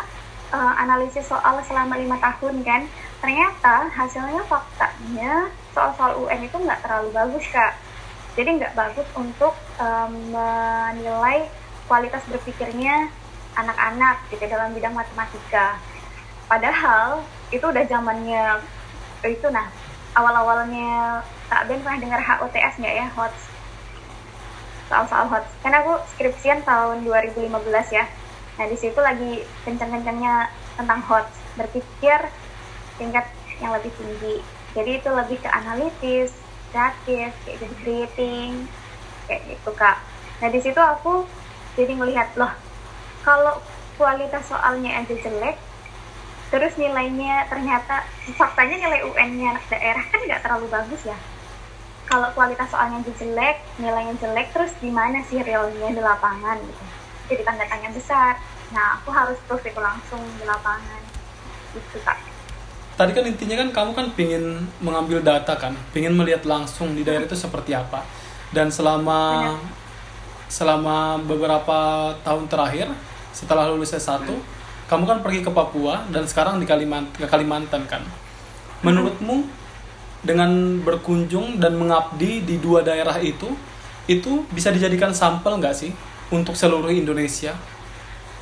uh, 0.50 0.74
analisis 0.80 1.28
soal 1.28 1.60
selama 1.64 2.00
lima 2.00 2.16
tahun 2.18 2.64
kan. 2.64 2.88
Ternyata 3.20 3.88
hasilnya 3.92 4.44
faktanya 4.48 5.48
soal-soal 5.72 6.24
UN 6.24 6.44
itu 6.44 6.56
nggak 6.56 6.80
terlalu 6.84 7.08
bagus 7.12 7.44
kak. 7.52 7.76
Jadi 8.34 8.60
nggak 8.60 8.74
bagus 8.74 9.08
untuk 9.14 9.54
um, 9.78 10.12
menilai 10.32 11.46
kualitas 11.84 12.24
berpikirnya 12.26 13.12
anak-anak 13.54 14.24
gitu 14.32 14.44
dalam 14.50 14.74
bidang 14.74 14.96
matematika. 14.96 15.78
Padahal 16.50 17.22
itu 17.54 17.64
udah 17.64 17.84
zamannya 17.86 18.58
itu 19.24 19.46
nah 19.48 19.70
awal-awalnya 20.18 21.22
Kak 21.50 21.70
Ben 21.70 21.80
pernah 21.84 22.00
dengar 22.00 22.20
HOTS 22.22 22.80
nggak 22.80 22.94
ya 22.94 23.06
HOTS? 23.14 23.42
Soal-soal 24.88 25.26
HOTS. 25.28 25.50
Karena 25.60 25.84
aku 25.84 25.94
skripsian 26.16 26.64
tahun 26.64 27.04
2015 27.04 27.46
ya. 27.94 28.04
Nah 28.58 28.66
di 28.66 28.76
situ 28.78 28.98
lagi 28.98 29.44
kencang-kencangnya 29.62 30.48
tentang 30.80 31.00
HOTS. 31.04 31.34
Berpikir 31.60 32.18
tingkat 32.96 33.28
yang 33.60 33.70
lebih 33.76 33.92
tinggi. 33.94 34.40
Jadi 34.74 34.90
itu 34.98 35.08
lebih 35.12 35.38
ke 35.38 35.48
analitis 35.52 36.34
kreatif 36.74 37.30
kayak 37.46 37.56
gitu 37.62 37.74
creating 37.86 38.50
kayak 39.30 39.42
gitu 39.46 39.70
kak. 39.78 40.02
Nah 40.42 40.48
di 40.50 40.58
situ 40.58 40.80
aku 40.82 41.22
jadi 41.78 41.94
melihat 41.94 42.34
loh 42.34 42.50
kalau 43.22 43.62
kualitas 43.94 44.42
soalnya 44.50 44.98
aja 44.98 45.14
jelek 45.14 45.54
terus 46.52 46.72
nilainya 46.76 47.48
ternyata 47.48 48.04
faktanya 48.36 48.76
nilai 48.88 49.00
UN-nya 49.08 49.56
anak 49.56 49.64
daerah 49.72 50.04
kan 50.08 50.20
nggak 50.24 50.42
terlalu 50.44 50.66
bagus 50.68 51.02
ya. 51.08 51.18
Kalau 52.04 52.28
kualitas 52.36 52.68
soalnya 52.68 53.00
jelek 53.04 53.64
nilainya 53.80 54.14
jelek 54.20 54.52
terus 54.52 54.72
gimana 54.78 55.24
sih 55.24 55.40
realnya 55.40 55.88
di 55.88 56.02
lapangan 56.04 56.60
gitu? 56.60 56.84
Jadi 57.32 57.42
tanda 57.42 57.64
tanya 57.64 57.88
besar. 57.90 58.36
Nah 58.76 59.00
aku 59.00 59.08
harus 59.10 59.40
proof 59.48 59.64
itu 59.64 59.80
langsung 59.80 60.20
di 60.36 60.44
lapangan. 60.44 61.02
Itu 61.72 61.98
kak. 62.04 62.18
Tadi 62.94 63.10
kan 63.10 63.24
intinya 63.26 63.56
kan 63.58 63.68
kamu 63.74 63.90
kan 63.96 64.06
pingin 64.14 64.44
mengambil 64.78 65.18
data 65.18 65.58
kan? 65.58 65.74
Pingin 65.90 66.14
melihat 66.14 66.46
langsung 66.46 66.94
di 66.94 67.02
daerah 67.02 67.26
itu 67.26 67.34
seperti 67.34 67.74
apa? 67.74 68.06
Dan 68.54 68.70
selama 68.70 69.18
Benar. 69.58 69.58
selama 70.46 71.18
beberapa 71.26 71.78
tahun 72.22 72.46
terakhir 72.46 72.86
setelah 73.34 73.66
lulus 73.66 73.90
S1 73.90 74.30
hmm. 74.30 74.53
Kamu 74.84 75.04
kan 75.08 75.18
pergi 75.24 75.40
ke 75.40 75.50
Papua 75.50 76.04
dan 76.12 76.28
sekarang 76.28 76.60
di 76.60 76.66
Kalimantan 76.68 77.14
ke 77.16 77.26
Kalimantan 77.28 77.88
kan? 77.88 78.04
Menurutmu 78.84 79.48
dengan 80.24 80.80
berkunjung 80.80 81.60
dan 81.60 81.76
mengabdi 81.76 82.44
di 82.44 82.56
dua 82.60 82.80
daerah 82.84 83.16
itu 83.20 83.52
itu 84.04 84.44
bisa 84.52 84.68
dijadikan 84.68 85.16
sampel 85.16 85.56
nggak 85.56 85.76
sih 85.76 85.92
untuk 86.28 86.52
seluruh 86.56 86.92
Indonesia? 86.92 87.56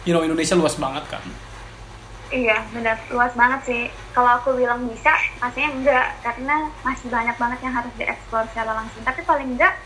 You 0.02 0.18
know 0.18 0.26
Indonesia 0.26 0.58
luas 0.58 0.74
banget 0.74 1.06
kan? 1.06 1.22
Iya, 2.32 2.64
benar. 2.72 2.96
Luas 3.12 3.36
banget 3.36 3.60
sih. 3.68 3.82
Kalau 4.16 4.40
aku 4.40 4.56
bilang 4.56 4.88
bisa, 4.88 5.12
pastinya 5.36 5.68
enggak. 5.68 6.06
Karena 6.24 6.64
masih 6.80 7.12
banyak 7.12 7.36
banget 7.36 7.58
yang 7.60 7.74
harus 7.76 7.92
dieksplor 8.00 8.48
secara 8.48 8.72
langsung. 8.72 9.04
Tapi 9.04 9.20
paling 9.22 9.52
enggak 9.52 9.76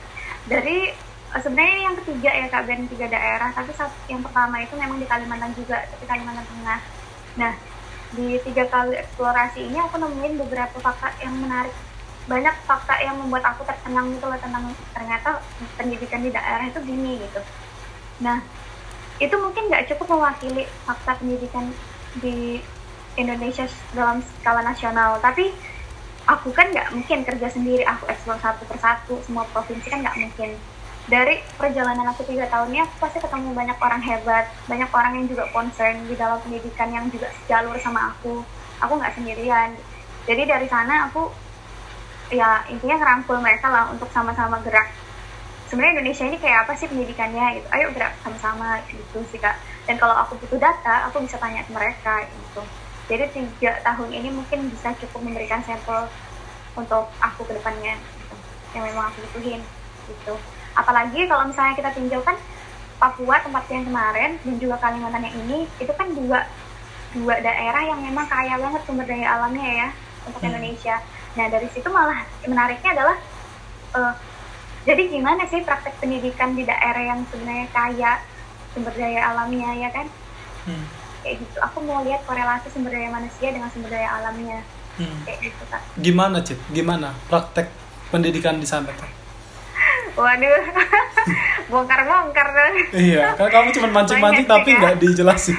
dari 0.46 0.94
sebenarnya 1.34 1.78
yang 1.90 1.96
ketiga 2.02 2.30
ya 2.30 2.46
Kak 2.46 2.62
Ben 2.66 2.86
tiga 2.86 3.06
daerah, 3.10 3.50
tapi 3.50 3.72
yang 4.06 4.22
pertama 4.22 4.62
itu 4.62 4.74
memang 4.78 4.98
di 5.00 5.06
Kalimantan 5.08 5.52
juga, 5.58 5.82
tapi 5.90 6.04
Kalimantan 6.06 6.46
Tengah. 6.46 6.80
Nah, 7.36 7.52
di 8.14 8.38
tiga 8.46 8.64
kali 8.70 8.94
eksplorasi 8.96 9.66
ini 9.66 9.78
aku 9.82 9.98
nemuin 9.98 10.38
beberapa 10.46 10.76
fakta 10.78 11.12
yang 11.22 11.34
menarik. 11.36 11.74
Banyak 12.26 12.54
fakta 12.66 12.98
yang 13.02 13.18
membuat 13.18 13.54
aku 13.54 13.62
terkenang 13.62 14.10
gitu 14.14 14.26
loh 14.26 14.38
tentang 14.38 14.70
ternyata 14.94 15.42
pendidikan 15.78 16.22
di 16.22 16.30
daerah 16.34 16.66
itu 16.66 16.78
gini 16.82 17.22
gitu. 17.22 17.40
Nah, 18.22 18.42
itu 19.22 19.34
mungkin 19.38 19.70
nggak 19.70 19.86
cukup 19.94 20.18
mewakili 20.18 20.66
fakta 20.84 21.16
pendidikan 21.16 21.70
di 22.20 22.60
Indonesia 23.16 23.64
dalam 23.96 24.20
skala 24.20 24.60
nasional 24.60 25.16
tapi 25.24 25.50
aku 26.28 26.52
kan 26.52 26.68
nggak 26.68 26.92
mungkin 26.92 27.24
kerja 27.24 27.48
sendiri 27.48 27.82
aku 27.88 28.04
eksplor 28.12 28.36
satu 28.38 28.68
persatu 28.68 29.16
semua 29.24 29.48
provinsi 29.50 29.88
kan 29.88 30.04
nggak 30.04 30.16
mungkin 30.20 30.50
dari 31.06 31.38
perjalanan 31.54 32.10
aku 32.10 32.26
tiga 32.26 32.50
tahunnya 32.50 32.82
aku 32.82 32.94
pasti 32.98 33.18
ketemu 33.22 33.54
banyak 33.54 33.78
orang 33.78 34.02
hebat 34.02 34.50
banyak 34.66 34.90
orang 34.90 35.12
yang 35.22 35.26
juga 35.30 35.46
concern 35.54 36.02
di 36.10 36.18
dalam 36.18 36.42
pendidikan 36.42 36.90
yang 36.90 37.06
juga 37.10 37.30
jalur 37.46 37.78
sama 37.78 38.10
aku. 38.14 38.42
Aku 38.82 38.92
nggak 38.98 39.14
sendirian. 39.14 39.72
Jadi 40.26 40.42
dari 40.44 40.66
sana 40.66 41.06
aku 41.06 41.30
ya 42.34 42.66
intinya 42.66 42.98
ngerangkul 42.98 43.38
mereka 43.38 43.70
lah 43.70 43.88
untuk 43.94 44.10
sama-sama 44.10 44.58
gerak. 44.66 44.90
Sebenarnya 45.70 45.98
Indonesia 45.98 46.24
ini 46.26 46.38
kayak 46.42 46.66
apa 46.66 46.72
sih 46.74 46.90
pendidikannya? 46.90 47.62
Gitu. 47.62 47.66
Ayo 47.70 47.86
gerak 47.94 48.14
sama-sama 48.26 48.82
gitu 48.90 49.22
sih 49.30 49.38
kak. 49.38 49.54
Dan 49.86 49.98
kalau 50.02 50.18
aku 50.18 50.34
butuh 50.42 50.58
data 50.58 51.06
aku 51.06 51.22
bisa 51.22 51.38
tanya 51.38 51.62
ke 51.62 51.70
mereka 51.70 52.26
gitu. 52.26 52.62
Jadi 53.06 53.24
tiga 53.30 53.78
tahun 53.86 54.10
ini 54.10 54.34
mungkin 54.34 54.66
bisa 54.74 54.90
cukup 54.98 55.22
memberikan 55.22 55.62
sampel 55.62 56.10
untuk 56.74 57.06
aku 57.22 57.40
ke 57.46 57.56
depannya 57.56 57.96
gitu, 57.96 58.34
yang 58.76 58.84
memang 58.84 59.08
aku 59.08 59.24
butuhin 59.24 59.62
gitu 60.10 60.34
apalagi 60.76 61.24
kalau 61.24 61.48
misalnya 61.48 61.74
kita 61.74 61.90
tinjau 61.96 62.20
kan 62.22 62.36
Papua 62.96 63.36
tempat 63.44 63.68
yang 63.68 63.84
kemarin 63.84 64.40
dan 64.40 64.56
juga 64.56 64.80
Kalimantan 64.80 65.28
yang 65.28 65.36
ini 65.44 65.68
itu 65.76 65.92
kan 65.92 66.08
dua 66.16 66.48
dua 67.12 67.34
daerah 67.44 67.92
yang 67.92 68.00
memang 68.00 68.24
kaya 68.24 68.56
banget 68.56 68.80
sumber 68.88 69.04
daya 69.04 69.36
alamnya 69.36 69.68
ya 69.68 69.88
untuk 70.24 70.40
hmm. 70.40 70.48
Indonesia. 70.48 70.96
Nah 71.36 71.46
dari 71.52 71.68
situ 71.76 71.88
malah 71.92 72.24
menariknya 72.48 72.96
adalah 72.96 73.16
uh, 74.00 74.12
jadi 74.88 75.12
gimana 75.12 75.44
sih 75.44 75.60
praktek 75.60 76.00
pendidikan 76.00 76.56
di 76.56 76.64
daerah 76.64 77.16
yang 77.16 77.20
sebenarnya 77.28 77.68
kaya 77.68 78.12
sumber 78.72 78.96
daya 78.96 79.28
alamnya 79.28 79.70
ya 79.76 79.88
kan? 79.92 80.06
Hmm. 80.64 80.84
kayak 81.20 81.44
gitu. 81.44 81.56
Aku 81.68 81.84
mau 81.84 82.00
lihat 82.00 82.24
korelasi 82.24 82.72
sumber 82.72 82.96
daya 82.96 83.12
manusia 83.12 83.52
dengan 83.52 83.68
sumber 83.76 83.92
daya 83.92 84.08
alamnya. 84.24 84.64
Hmm. 84.96 85.20
kayak 85.28 85.52
gitu 85.52 85.64
kan 85.68 85.84
gimana 86.00 86.40
cip? 86.40 86.56
Gimana 86.72 87.12
praktek 87.28 87.68
pendidikan 88.08 88.56
di 88.56 88.64
sana 88.64 88.88
tuh 88.96 89.25
waduh. 90.16 90.60
Bongkar 91.66 92.00
bongkar 92.06 92.48
dong 92.54 92.74
iya 92.94 93.34
kan 93.34 93.50
kamu 93.50 93.68
cuma 93.74 93.88
mancing 93.90 94.22
mancing 94.22 94.46
tapi 94.46 94.70
nggak 94.78 94.94
ya? 94.96 95.00
dijelasin. 95.02 95.58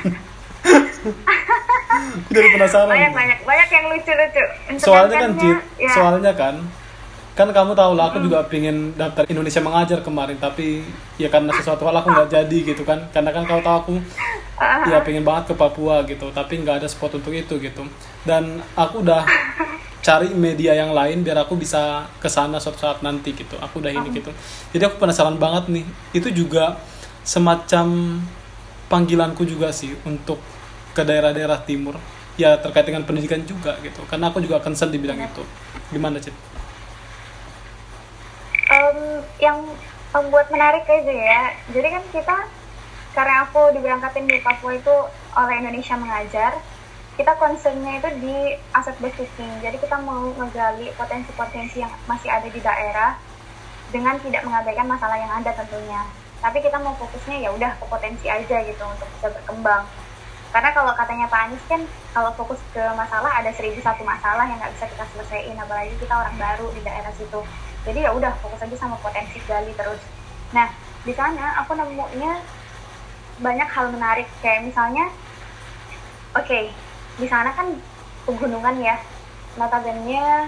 Dari 2.34 2.48
penasaran. 2.52 2.92
Banyak 2.92 3.12
banyak 3.16 3.40
banyak 3.44 3.70
yang 3.72 3.86
lucu 3.92 4.12
lucu 4.12 4.44
soalnya 4.80 5.16
kan 5.20 5.32
ya. 5.80 5.92
soalnya 5.92 6.32
kan 6.36 6.56
kan 7.38 7.54
kamu 7.54 7.78
tahu 7.78 7.94
lah 7.94 8.10
aku 8.10 8.26
juga 8.26 8.42
pingin 8.50 8.98
daftar 8.98 9.22
Indonesia 9.30 9.62
mengajar 9.62 10.02
kemarin 10.02 10.42
tapi 10.42 10.82
ya 11.22 11.30
karena 11.30 11.54
sesuatu 11.54 11.86
hal 11.86 12.02
aku 12.02 12.10
nggak 12.10 12.32
jadi 12.34 12.58
gitu 12.74 12.88
kan. 12.88 13.04
Karena 13.12 13.30
kan 13.36 13.44
kau 13.46 13.62
tahu 13.62 13.76
aku 13.84 13.94
ya 14.90 15.04
pengen 15.06 15.22
banget 15.22 15.52
ke 15.52 15.54
Papua 15.54 16.02
gitu 16.08 16.34
tapi 16.34 16.64
nggak 16.64 16.82
ada 16.82 16.88
spot 16.88 17.20
untuk 17.20 17.36
itu 17.36 17.60
gitu. 17.60 17.84
Dan 18.24 18.64
aku 18.74 19.04
udah 19.04 19.22
cari 20.08 20.32
media 20.32 20.72
yang 20.72 20.96
lain 20.96 21.20
biar 21.20 21.44
aku 21.44 21.60
bisa 21.60 22.08
ke 22.24 22.32
sana 22.32 22.64
suatu 22.64 22.80
saat 22.80 23.04
nanti 23.04 23.36
gitu. 23.36 23.60
Aku 23.60 23.84
udah 23.84 23.92
ini 23.92 24.08
gitu. 24.16 24.32
Jadi 24.72 24.84
aku 24.88 24.96
penasaran 25.04 25.36
banget 25.36 25.68
nih. 25.68 25.86
Itu 26.16 26.32
juga 26.32 26.80
semacam 27.28 28.16
panggilanku 28.88 29.44
juga 29.44 29.76
sih 29.76 29.92
untuk 30.08 30.40
ke 30.96 31.04
daerah-daerah 31.04 31.60
timur. 31.68 32.00
Ya 32.40 32.56
terkait 32.56 32.88
dengan 32.88 33.04
pendidikan 33.04 33.44
juga 33.44 33.76
gitu. 33.84 34.00
Karena 34.08 34.32
aku 34.32 34.40
juga 34.40 34.64
concern 34.64 34.96
di 34.96 35.02
bidang 35.04 35.20
itu. 35.20 35.44
Gimana 35.92 36.24
cip 36.24 36.32
um, 38.72 39.24
yang 39.40 39.58
membuat 40.12 40.48
menarik 40.52 40.84
aja 40.88 41.14
ya. 41.14 41.42
Jadi 41.72 41.88
kan 41.92 42.04
kita 42.12 42.38
karena 43.16 43.50
aku 43.50 43.74
diberangkatin 43.74 44.30
di 44.30 44.38
Papua 44.46 44.78
itu 44.78 44.96
oleh 45.34 45.56
Indonesia 45.58 45.96
mengajar 45.98 46.52
kita 47.18 47.34
concernnya 47.42 47.98
itu 47.98 48.10
di 48.22 48.36
aset 48.78 48.94
based. 49.02 49.26
Jadi 49.38 49.78
kita 49.82 49.98
mau 50.06 50.30
ngegali 50.38 50.94
potensi-potensi 50.94 51.82
yang 51.82 51.90
masih 52.06 52.30
ada 52.30 52.46
di 52.46 52.62
daerah 52.62 53.18
dengan 53.90 54.22
tidak 54.22 54.46
mengabaikan 54.46 54.86
masalah 54.86 55.18
yang 55.18 55.34
ada 55.34 55.50
tentunya. 55.58 56.06
Tapi 56.38 56.62
kita 56.62 56.78
mau 56.78 56.94
fokusnya 56.94 57.42
ya 57.42 57.50
udah 57.50 57.74
ke 57.82 57.86
potensi 57.90 58.30
aja 58.30 58.62
gitu 58.62 58.84
untuk 58.86 59.10
bisa 59.18 59.34
berkembang. 59.34 59.90
Karena 60.54 60.70
kalau 60.72 60.94
katanya 60.94 61.26
Pak 61.26 61.42
Anies 61.50 61.66
kan 61.66 61.82
kalau 62.14 62.32
fokus 62.38 62.62
ke 62.70 62.86
masalah 62.94 63.34
ada 63.42 63.50
seribu 63.58 63.82
satu 63.82 64.06
masalah 64.06 64.46
yang 64.46 64.62
nggak 64.62 64.78
bisa 64.78 64.86
kita 64.86 65.06
selesaiin, 65.18 65.58
apalagi 65.58 65.98
kita 65.98 66.14
orang 66.14 66.38
baru 66.38 66.70
di 66.72 66.82
daerah 66.86 67.12
situ. 67.18 67.42
Jadi 67.82 68.06
ya 68.06 68.14
udah 68.14 68.32
fokus 68.46 68.62
aja 68.62 68.78
sama 68.78 68.96
potensi 69.02 69.42
gali 69.50 69.74
terus. 69.74 70.00
Nah 70.54 70.70
di 71.02 71.18
sana 71.18 71.66
aku 71.66 71.74
nemunya 71.74 72.46
banyak 73.42 73.70
hal 73.74 73.90
menarik 73.90 74.30
kayak 74.46 74.70
misalnya, 74.70 75.10
oke 76.38 76.46
okay, 76.46 76.74
di 77.18 77.26
sana 77.26 77.50
kan 77.54 77.74
pegunungan 78.30 78.78
ya. 78.82 78.98
Notabene 79.58 80.48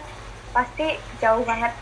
pasti 0.54 0.98
jauh 1.18 1.42
banget. 1.42 1.74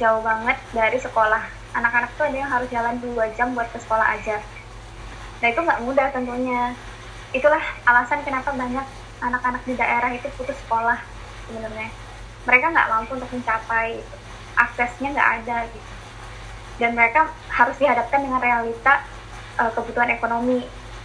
Jauh 0.00 0.24
banget 0.24 0.56
dari 0.72 0.96
sekolah. 0.96 1.44
Anak-anak 1.76 2.10
tuh 2.16 2.26
ada 2.26 2.36
yang 2.36 2.50
harus 2.50 2.68
jalan 2.72 2.96
dua 2.98 3.28
jam 3.36 3.52
buat 3.52 3.68
ke 3.70 3.78
sekolah 3.78 4.16
aja. 4.16 4.40
Nah 5.44 5.46
itu 5.52 5.60
nggak 5.60 5.82
mudah 5.84 6.08
tentunya. 6.10 6.72
Itulah 7.30 7.62
alasan 7.86 8.24
kenapa 8.26 8.50
banyak 8.56 8.86
anak-anak 9.20 9.62
di 9.68 9.76
daerah 9.76 10.10
itu 10.16 10.26
putus 10.34 10.56
sekolah 10.66 10.98
sebenarnya. 11.46 11.92
Mereka 12.48 12.72
nggak 12.72 12.88
mampu 12.88 13.20
untuk 13.20 13.30
mencapai 13.30 14.00
aksesnya 14.56 15.12
nggak 15.12 15.30
ada 15.44 15.56
gitu. 15.68 15.90
Dan 16.80 16.96
mereka 16.96 17.28
harus 17.52 17.76
dihadapkan 17.76 18.24
dengan 18.24 18.40
realita 18.40 19.04
uh, 19.60 19.68
kebutuhan 19.76 20.08
ekonomi 20.08 20.64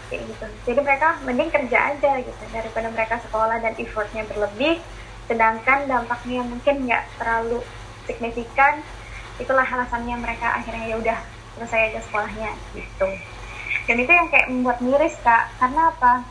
kayak 0.10 0.24
gitu. 0.30 0.46
Jadi 0.70 0.80
mereka 0.82 1.18
mending 1.26 1.50
kerja 1.52 1.80
aja 1.94 2.12
gitu 2.22 2.44
daripada 2.54 2.88
mereka 2.94 3.16
sekolah 3.26 3.58
dan 3.62 3.74
effortnya 3.78 4.24
berlebih 4.30 4.80
sedangkan 5.26 5.90
dampaknya 5.90 6.46
mungkin 6.46 6.86
nggak 6.86 7.04
terlalu 7.18 7.60
signifikan. 8.06 8.82
Itulah 9.42 9.66
alasannya 9.66 10.16
mereka 10.22 10.56
akhirnya 10.62 10.86
ya 10.94 10.96
udah 11.02 11.20
selesai 11.58 11.92
aja 11.92 12.00
sekolahnya 12.06 12.52
gitu. 12.78 13.08
Dan 13.86 13.96
itu 14.02 14.12
yang 14.12 14.28
kayak 14.30 14.48
membuat 14.50 14.78
miris 14.82 15.16
kak. 15.22 15.50
Karena 15.62 15.94
apa? 15.94 16.26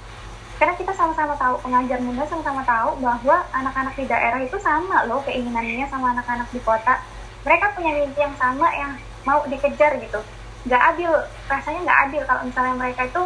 Karena 0.55 0.75
kita 0.79 0.95
sama-sama 0.95 1.35
tahu 1.35 1.59
pengajar 1.67 1.99
muda 1.99 2.23
sama-sama 2.31 2.63
tahu 2.63 3.03
bahwa 3.03 3.43
anak-anak 3.51 3.95
di 3.99 4.07
daerah 4.07 4.39
itu 4.39 4.55
sama 4.63 5.03
loh 5.11 5.19
keinginannya 5.27 5.87
sama 5.91 6.15
anak-anak 6.15 6.47
di 6.55 6.61
kota. 6.63 7.03
Mereka 7.43 7.75
punya 7.75 7.93
mimpi 7.93 8.21
yang 8.23 8.37
sama 8.39 8.71
yang 8.71 8.95
mau 9.27 9.43
dikejar 9.51 9.99
gitu. 9.99 10.23
Nggak 10.65 10.83
adil 10.95 11.11
rasanya 11.51 11.81
nggak 11.85 12.01
adil 12.09 12.23
kalau 12.25 12.43
misalnya 12.47 12.75
mereka 12.79 13.03
itu 13.05 13.23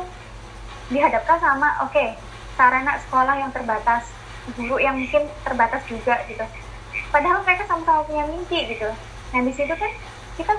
dihadapkan 0.88 1.38
sama 1.40 1.68
oke 1.85 1.92
okay, 1.92 2.16
sarana 2.57 2.96
sekolah 3.07 3.35
yang 3.38 3.51
terbatas 3.53 4.09
guru 4.57 4.81
yang 4.81 4.96
mungkin 4.96 5.29
terbatas 5.44 5.85
juga 5.85 6.24
gitu. 6.24 6.44
Padahal 7.12 7.44
mereka 7.44 7.68
sama-sama 7.68 8.05
punya 8.09 8.24
mimpi 8.24 8.64
gitu. 8.72 8.88
Nah 9.33 9.40
di 9.44 9.53
situ 9.53 9.72
kan 9.77 9.92
kita 10.40 10.55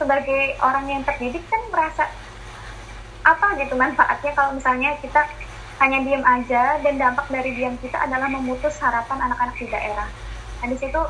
sebagai 0.00 0.56
orang 0.64 0.88
yang 0.88 1.02
terdidik 1.04 1.44
kan 1.52 1.60
merasa 1.68 2.08
apa 3.24 3.56
gitu 3.56 3.72
manfaatnya 3.76 4.32
kalau 4.36 4.52
misalnya 4.52 4.96
kita 5.00 5.24
hanya 5.80 5.98
diem 6.04 6.24
aja 6.24 6.78
dan 6.80 6.94
dampak 7.00 7.26
dari 7.32 7.56
diam 7.56 7.74
kita 7.80 7.96
adalah 7.98 8.28
memutus 8.28 8.76
harapan 8.80 9.18
anak-anak 9.28 9.56
di 9.60 9.66
daerah. 9.68 10.08
Nah 10.60 10.66
di 10.68 10.76
situ 10.80 11.00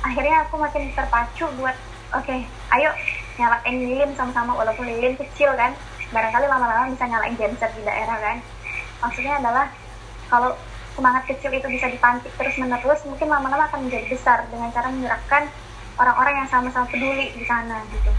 akhirnya 0.00 0.48
aku 0.48 0.56
makin 0.56 0.88
terpacu 0.96 1.44
buat 1.60 1.76
oke 2.16 2.24
okay, 2.24 2.48
ayo 2.76 2.90
nyalain 3.36 3.76
lilin 3.76 4.12
sama-sama 4.16 4.56
walaupun 4.56 4.88
lilin 4.88 5.16
kecil 5.16 5.52
kan 5.56 5.72
barangkali 6.10 6.46
lama-lama 6.46 6.90
bisa 6.90 7.06
nyalain 7.06 7.34
genset 7.38 7.70
di 7.74 7.82
daerah 7.86 8.18
kan? 8.18 8.36
Maksudnya 9.00 9.38
adalah 9.38 9.66
kalau 10.30 10.54
semangat 10.94 11.24
kecil 11.30 11.54
itu 11.54 11.66
bisa 11.70 11.86
dipantik 11.86 12.30
terus 12.34 12.54
menerus 12.58 13.00
mungkin 13.06 13.30
lama-lama 13.30 13.66
akan 13.70 13.86
menjadi 13.88 14.06
besar 14.10 14.44
dengan 14.50 14.68
cara 14.74 14.90
menyerahkan 14.90 15.48
orang-orang 15.96 16.44
yang 16.44 16.48
sama-sama 16.50 16.86
peduli 16.90 17.30
di 17.32 17.44
sana 17.46 17.80
gitu. 17.94 18.10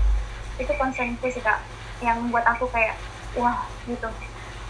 Itu 0.57 0.71
konsepnya 0.79 1.29
sih 1.29 1.43
kak 1.43 1.59
yang 2.01 2.17
membuat 2.17 2.47
aku 2.57 2.65
kayak 2.71 2.97
wah 3.37 3.67
gitu. 3.85 4.07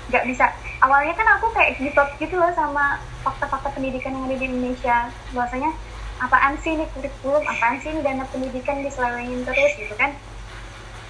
Nggak 0.10 0.24
bisa. 0.28 0.46
Awalnya 0.82 1.14
kan 1.14 1.28
aku 1.40 1.54
kayak 1.54 1.78
gitu 1.78 2.02
gitu 2.20 2.36
loh 2.36 2.52
sama 2.58 2.98
fakta-fakta 3.22 3.70
pendidikan 3.78 4.18
yang 4.18 4.26
ada 4.28 4.36
di 4.36 4.46
Indonesia. 4.50 4.98
Bahwasanya 5.32 5.72
apaan 6.20 6.58
sih 6.60 6.74
ini 6.74 6.86
kurikulum? 6.92 7.44
Apaan 7.46 7.78
sih 7.80 7.94
ini 7.94 8.02
dana 8.02 8.26
pendidikan 8.28 8.82
diselewengin 8.82 9.46
terus? 9.46 9.72
gitu 9.78 9.94
kan. 9.96 10.12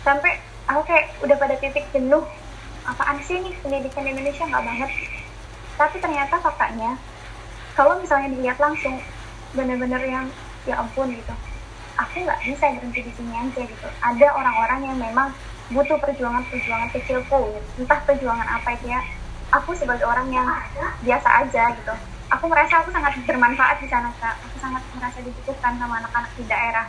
Sampai 0.04 0.38
aku 0.68 0.82
kayak 0.86 1.06
udah 1.24 1.38
pada 1.38 1.56
titik 1.58 1.86
jenuh. 1.94 2.24
Apaan 2.82 3.22
sih 3.22 3.38
nih 3.38 3.54
pendidikan 3.62 4.06
di 4.06 4.12
Indonesia? 4.18 4.44
Nggak 4.46 4.66
banget. 4.66 4.90
Tapi 5.78 5.96
ternyata 6.02 6.36
faktanya 6.42 6.98
kalau 7.78 7.98
misalnya 8.02 8.36
dilihat 8.36 8.58
langsung 8.60 9.00
bener-bener 9.56 10.02
yang 10.06 10.26
ya 10.68 10.82
ampun 10.82 11.14
gitu. 11.14 11.34
Aku 12.00 12.24
nggak 12.26 12.42
bisa 12.46 12.66
berhenti 12.78 13.02
di 13.06 13.12
sini 13.14 13.34
aja 13.34 13.62
gitu. 13.66 13.88
Ada 14.02 14.28
orang-orang 14.34 14.80
yang 14.92 14.98
memang 14.98 15.30
butuh 15.72 15.98
perjuangan-perjuangan 16.02 16.90
kecilku. 16.92 17.40
Gitu. 17.56 17.86
entah 17.86 18.00
perjuangan 18.04 18.48
apa 18.60 18.76
itu 18.76 18.92
ya 18.92 19.00
aku 19.52 19.76
sebagai 19.76 20.08
orang 20.08 20.28
yang 20.32 20.48
biasa 21.04 21.48
aja 21.48 21.64
gitu. 21.76 21.94
Aku 22.32 22.48
merasa 22.48 22.80
aku 22.80 22.96
sangat 22.96 23.20
bermanfaat 23.28 23.84
di 23.84 23.88
sana 23.92 24.08
kak. 24.20 24.40
Aku 24.48 24.58
sangat 24.64 24.84
merasa 24.96 25.20
dibutuhkan 25.20 25.76
sama 25.76 26.00
anak-anak 26.00 26.32
di 26.40 26.44
daerah 26.48 26.88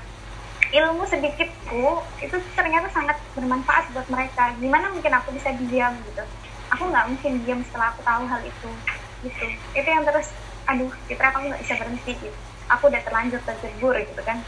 ilmu 0.72 1.04
sedikitku 1.04 2.00
itu 2.24 2.36
ternyata 2.56 2.88
sangat 2.88 3.20
bermanfaat 3.36 3.92
buat 3.92 4.08
mereka. 4.08 4.56
Gimana 4.56 4.88
mungkin 4.88 5.12
aku 5.12 5.36
bisa 5.36 5.52
diam 5.68 5.92
gitu? 6.08 6.24
Aku 6.72 6.88
nggak 6.88 7.12
mungkin 7.12 7.44
diam 7.44 7.60
setelah 7.60 7.92
aku 7.92 8.00
tahu 8.00 8.24
hal 8.24 8.40
itu 8.40 8.68
gitu. 9.20 9.46
Itu 9.76 9.88
yang 9.88 10.08
terus 10.08 10.32
aduh 10.64 10.88
Citra 11.04 11.28
kamu 11.36 11.52
nggak 11.52 11.62
bisa 11.68 11.74
berhenti 11.76 12.12
gitu. 12.16 12.38
Aku 12.72 12.88
udah 12.88 13.00
terlanjur 13.04 13.40
terjebur 13.44 13.94
gitu 14.00 14.22
kan. 14.24 14.40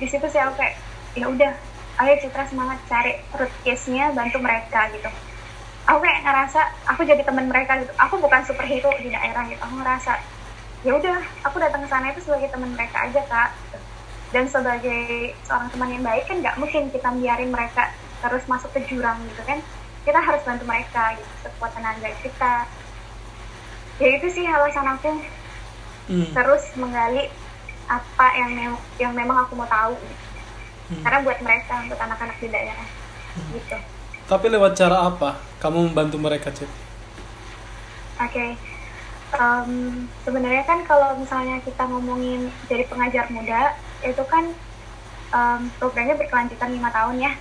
Di 0.00 0.06
situ 0.08 0.24
aku 0.24 0.54
kayak 0.56 0.74
ya 1.12 1.28
udah 1.28 1.52
ayo 2.00 2.14
Citra 2.24 2.48
semangat 2.48 2.80
cari 2.88 3.12
root 3.36 3.52
case-nya 3.60 4.16
bantu 4.16 4.40
mereka 4.40 4.88
gitu. 4.96 5.10
Aku 5.84 6.00
kayak 6.00 6.24
ngerasa 6.24 6.60
aku 6.88 7.04
jadi 7.04 7.20
teman 7.28 7.44
mereka 7.44 7.76
gitu. 7.76 7.92
Aku 8.00 8.16
bukan 8.16 8.40
superhero 8.48 8.88
di 8.96 9.12
daerah 9.12 9.44
gitu. 9.52 9.60
Aku 9.60 9.84
ngerasa 9.84 10.16
ya 10.80 10.96
udah 10.96 11.20
aku 11.44 11.60
datang 11.60 11.84
ke 11.84 11.88
sana 11.92 12.08
itu 12.08 12.24
sebagai 12.24 12.48
teman 12.48 12.72
mereka 12.72 13.04
aja 13.04 13.20
kak 13.28 13.52
gitu 13.68 13.79
dan 14.30 14.46
sebagai 14.46 15.34
seorang 15.42 15.68
teman 15.74 15.90
yang 15.90 16.04
baik 16.06 16.24
kan 16.30 16.38
nggak 16.38 16.56
mungkin 16.58 16.86
kita 16.94 17.10
biarin 17.18 17.50
mereka 17.50 17.90
terus 18.22 18.46
masuk 18.46 18.70
ke 18.70 18.80
jurang 18.86 19.18
gitu 19.26 19.42
kan 19.42 19.58
kita 20.06 20.18
harus 20.22 20.42
bantu 20.46 20.64
mereka 20.64 21.18
gitu 21.18 21.32
sekuat 21.44 21.74
tenaga 21.74 22.10
kita 22.22 22.54
ya 24.00 24.08
itu 24.16 24.26
sih 24.32 24.46
alasan 24.46 24.86
aku 24.86 25.12
hmm. 26.08 26.30
terus 26.30 26.64
menggali 26.78 27.26
apa 27.90 28.26
yang 28.38 28.50
mem 28.54 28.74
yang 29.02 29.12
memang 29.12 29.44
aku 29.44 29.58
mau 29.58 29.66
tahu 29.66 29.98
hmm. 30.94 31.02
karena 31.02 31.18
buat 31.26 31.38
mereka 31.42 31.74
untuk 31.82 31.98
anak-anak 31.98 32.36
di 32.38 32.48
daerah 32.48 32.88
hmm. 33.34 33.50
gitu 33.58 33.76
tapi 34.30 34.46
lewat 34.46 34.78
cara 34.78 35.10
apa 35.10 35.42
kamu 35.58 35.90
membantu 35.90 36.16
mereka 36.22 36.54
cek 36.54 36.70
oke 36.70 38.30
okay. 38.30 38.54
um, 39.34 40.06
sebenarnya 40.22 40.62
kan 40.62 40.86
kalau 40.86 41.18
misalnya 41.18 41.58
kita 41.66 41.82
ngomongin 41.90 42.46
jadi 42.70 42.86
pengajar 42.86 43.26
muda 43.34 43.74
itu 44.04 44.22
kan 44.26 44.44
um, 45.34 45.60
programnya 45.78 46.16
berkelanjutan 46.16 46.70
lima 46.72 46.90
tahun 46.92 47.16
ya. 47.20 47.32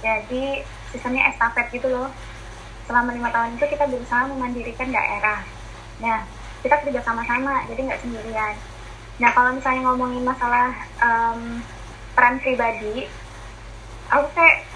Jadi 0.00 0.64
sistemnya 0.92 1.28
estafet 1.30 1.68
gitu 1.72 1.88
loh. 1.88 2.08
Selama 2.88 3.14
lima 3.14 3.30
tahun 3.30 3.56
itu 3.56 3.64
kita 3.70 3.86
berusaha 3.86 4.26
memandirikan 4.28 4.90
daerah. 4.90 5.44
Nah 6.02 6.24
kita 6.60 6.76
kerja 6.84 7.00
sama-sama 7.04 7.64
jadi 7.68 7.80
nggak 7.88 8.02
sendirian. 8.02 8.54
Nah 9.20 9.30
kalau 9.32 9.50
misalnya 9.56 9.82
ngomongin 9.88 10.24
masalah 10.24 10.72
um, 11.00 11.60
peran 12.16 12.36
pribadi 12.42 13.06
aku 14.10 14.26
kayak 14.34 14.66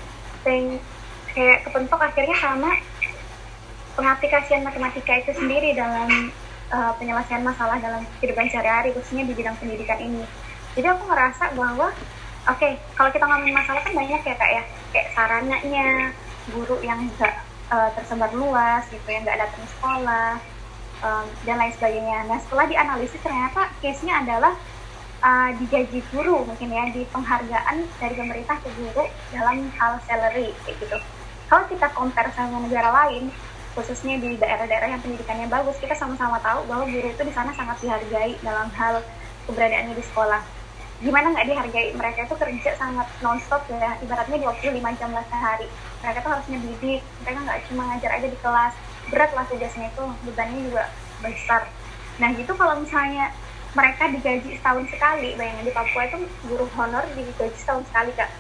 think, 0.47 0.79
kayak 1.35 1.67
kepentok 1.67 1.99
akhirnya 1.99 2.37
sama 2.39 2.71
pengaplikasian 3.99 4.63
matematika 4.63 5.13
itu 5.19 5.35
sendiri 5.35 5.75
dalam 5.75 6.31
uh, 6.71 6.93
penyelesaian 6.99 7.43
masalah 7.43 7.79
dalam 7.83 8.03
kehidupan 8.19 8.47
sehari-hari 8.51 8.95
khususnya 8.95 9.27
di 9.27 9.35
bidang 9.35 9.59
pendidikan 9.59 9.99
ini 9.99 10.23
jadi 10.75 10.91
aku 10.91 11.07
ngerasa 11.07 11.55
bahwa 11.55 11.89
oke 12.51 12.59
okay, 12.59 12.83
kalau 12.99 13.11
kita 13.15 13.25
ngomongin 13.31 13.55
masalah 13.55 13.81
kan 13.81 13.95
banyak 13.95 14.21
ya 14.27 14.35
kak 14.35 14.51
ya. 14.51 14.63
Kayak 14.91 15.09
sarananya 15.15 15.87
guru 16.51 16.77
yang 16.83 16.99
nggak 17.15 17.35
uh, 17.71 17.89
tersebar 17.95 18.31
luas 18.35 18.83
gitu 18.91 19.07
yang 19.07 19.23
nggak 19.23 19.39
datang 19.39 19.65
sekolah 19.79 20.43
um, 21.07 21.27
dan 21.47 21.57
lain 21.63 21.73
sebagainya. 21.79 22.27
Nah 22.27 22.39
setelah 22.43 22.67
dianalisis 22.67 23.23
ternyata 23.23 23.71
case-nya 23.79 24.27
adalah 24.27 24.53
uh, 25.23 25.51
digaji 25.63 26.03
guru 26.11 26.43
mungkin 26.43 26.75
ya 26.75 26.91
di 26.91 27.07
penghargaan 27.07 27.87
dari 28.03 28.15
pemerintah 28.19 28.59
ke 28.59 28.69
guru 28.75 29.07
dalam 29.31 29.71
hal 29.79 30.03
salary 30.11 30.51
kayak 30.67 30.77
gitu. 30.83 30.99
Kalau 31.47 31.65
kita 31.71 31.87
compare 31.95 32.35
sama 32.35 32.59
negara 32.67 32.91
lain 32.91 33.31
khususnya 33.79 34.19
di 34.23 34.39
daerah-daerah 34.39 34.91
yang 34.91 35.03
pendidikannya 35.03 35.51
bagus 35.51 35.79
kita 35.83 35.95
sama-sama 35.99 36.39
tahu 36.43 36.67
bahwa 36.67 36.87
guru 36.87 37.11
itu 37.11 37.23
di 37.23 37.35
sana 37.35 37.51
sangat 37.55 37.79
dihargai 37.83 38.39
dalam 38.43 38.71
hal 38.75 39.03
keberadaannya 39.47 39.99
di 39.99 40.05
sekolah 40.07 40.64
gimana 41.03 41.35
nggak 41.35 41.47
dihargai? 41.51 41.89
Mereka 41.99 42.19
itu 42.31 42.35
kerja 42.39 42.71
sangat 42.79 43.09
nonstop 43.19 43.67
ya. 43.67 43.99
Ibaratnya 43.99 44.39
25 44.47 45.01
jam 45.01 45.11
lah 45.11 45.25
sehari. 45.27 45.67
Mereka 46.05 46.19
tuh 46.23 46.31
harusnya 46.31 46.59
didik 46.63 47.03
mereka 47.25 47.39
nggak 47.43 47.61
cuma 47.71 47.83
ngajar 47.91 48.11
aja 48.15 48.29
di 48.31 48.39
kelas. 48.39 48.75
Berat 49.11 49.31
lah 49.35 49.45
tugasnya 49.51 49.87
itu. 49.91 50.05
Bebannya 50.31 50.59
juga 50.71 50.85
besar. 51.19 51.63
Nah 52.23 52.29
gitu 52.39 52.53
kalau 52.55 52.79
misalnya 52.79 53.35
mereka 53.75 54.07
digaji 54.07 54.51
setahun 54.55 54.87
sekali. 54.93 55.35
Bayangin 55.35 55.67
di 55.67 55.75
Papua 55.75 56.03
itu 56.07 56.19
guru 56.47 56.67
honor 56.79 57.03
digaji 57.19 57.59
setahun 57.59 57.85
sekali 57.91 58.15
kak. 58.15 58.31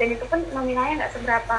Dan 0.00 0.16
itu 0.16 0.24
pun 0.24 0.40
nominalnya 0.56 1.04
nggak 1.04 1.14
seberapa. 1.18 1.56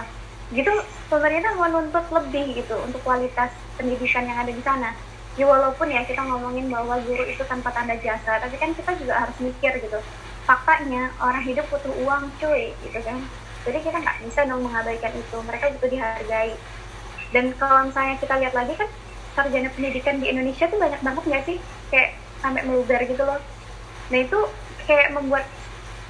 Gitu 0.50 0.74
pemerintah 1.14 1.54
menuntut 1.54 2.10
lebih 2.10 2.58
gitu 2.58 2.74
untuk 2.82 3.06
kualitas 3.06 3.54
pendidikan 3.78 4.26
yang 4.26 4.42
ada 4.42 4.50
di 4.50 4.64
sana. 4.66 4.98
Ya 5.38 5.46
walaupun 5.46 5.88
ya 5.88 6.04
kita 6.04 6.26
ngomongin 6.26 6.68
bahwa 6.68 7.00
guru 7.06 7.24
itu 7.24 7.40
tanpa 7.48 7.72
tanda 7.72 7.96
jasa 7.96 8.44
tapi 8.44 8.60
kan 8.60 8.76
kita 8.76 8.92
juga 9.00 9.24
harus 9.24 9.38
mikir 9.40 9.72
gitu 9.80 10.02
faktanya 10.50 11.14
orang 11.22 11.46
hidup 11.46 11.70
butuh 11.70 11.94
uang 12.02 12.34
cuy 12.42 12.74
gitu 12.82 12.98
kan. 13.06 13.22
Jadi 13.70 13.78
kita 13.86 14.02
nggak 14.02 14.18
bisa 14.26 14.50
dong 14.50 14.66
mengabaikan 14.66 15.14
itu. 15.14 15.38
Mereka 15.46 15.78
butuh 15.78 15.90
dihargai. 15.94 16.58
Dan 17.30 17.54
kalau 17.62 17.86
misalnya 17.86 18.18
kita 18.18 18.34
lihat 18.42 18.54
lagi 18.58 18.74
kan 18.74 18.90
sarjana 19.38 19.70
pendidikan 19.70 20.18
di 20.18 20.34
Indonesia 20.34 20.66
tuh 20.66 20.82
banyak 20.82 21.02
banget 21.06 21.24
nggak 21.30 21.44
sih? 21.46 21.58
Kayak 21.94 22.18
sampai 22.42 22.66
meluber 22.66 22.98
gitu 23.06 23.22
loh. 23.22 23.38
Nah 24.10 24.20
itu 24.26 24.40
kayak 24.90 25.14
membuat 25.14 25.46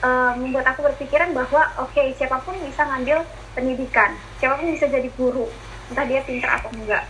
uh, 0.08 0.40
membuat 0.40 0.72
aku 0.72 0.88
berpikiran 0.88 1.36
bahwa 1.36 1.68
oke 1.84 1.92
okay, 1.92 2.16
siapa 2.16 2.40
pun 2.40 2.56
bisa 2.64 2.88
ngambil 2.88 3.28
pendidikan. 3.52 4.16
Siapa 4.40 4.56
pun 4.56 4.72
bisa 4.72 4.88
jadi 4.88 5.12
guru. 5.20 5.52
Entah 5.92 6.08
dia 6.08 6.24
pintar 6.24 6.64
atau 6.64 6.72
enggak. 6.72 7.04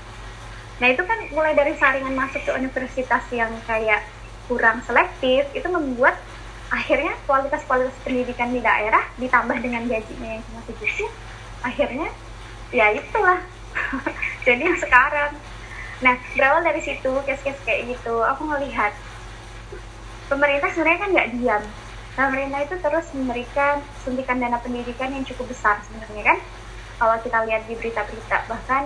Nah 0.81 0.87
itu 0.89 1.05
kan 1.05 1.19
mulai 1.29 1.53
dari 1.53 1.77
saringan 1.77 2.17
masuk 2.17 2.41
ke 2.41 2.51
universitas 2.57 3.21
yang 3.29 3.53
kayak 3.69 4.01
kurang 4.49 4.81
selektif 4.81 5.45
itu 5.53 5.67
membuat 5.69 6.17
akhirnya 6.69 7.17
kualitas-kualitas 7.25 7.97
pendidikan 8.05 8.53
di 8.53 8.61
daerah 8.61 9.01
ditambah 9.17 9.57
dengan 9.57 9.89
gajinya 9.89 10.37
yang 10.37 10.43
cuma 10.45 10.61
segitu 10.69 11.09
akhirnya 11.65 12.09
ya 12.69 12.93
itulah. 12.93 13.41
Jadi 14.47 14.61
yang 14.65 14.79
sekarang. 14.79 15.33
Nah 15.99 16.15
berawal 16.37 16.61
dari 16.63 16.81
situ 16.81 17.11
kes-kes 17.25 17.59
kayak 17.65 17.91
gitu 17.91 18.23
aku 18.23 18.47
melihat 18.47 18.93
pemerintah 20.31 20.69
sebenarnya 20.71 20.99
kan 21.01 21.09
nggak 21.11 21.29
diam. 21.37 21.63
Pemerintah 22.13 22.59
itu 22.67 22.75
terus 22.79 23.07
memberikan 23.15 23.79
suntikan 24.03 24.37
dana 24.37 24.59
pendidikan 24.59 25.09
yang 25.09 25.25
cukup 25.25 25.49
besar 25.49 25.81
sebenarnya 25.89 26.35
kan. 26.35 26.39
Kalau 26.99 27.15
kita 27.23 27.37
lihat 27.47 27.63
di 27.65 27.73
berita-berita 27.79 28.37
bahkan 28.45 28.85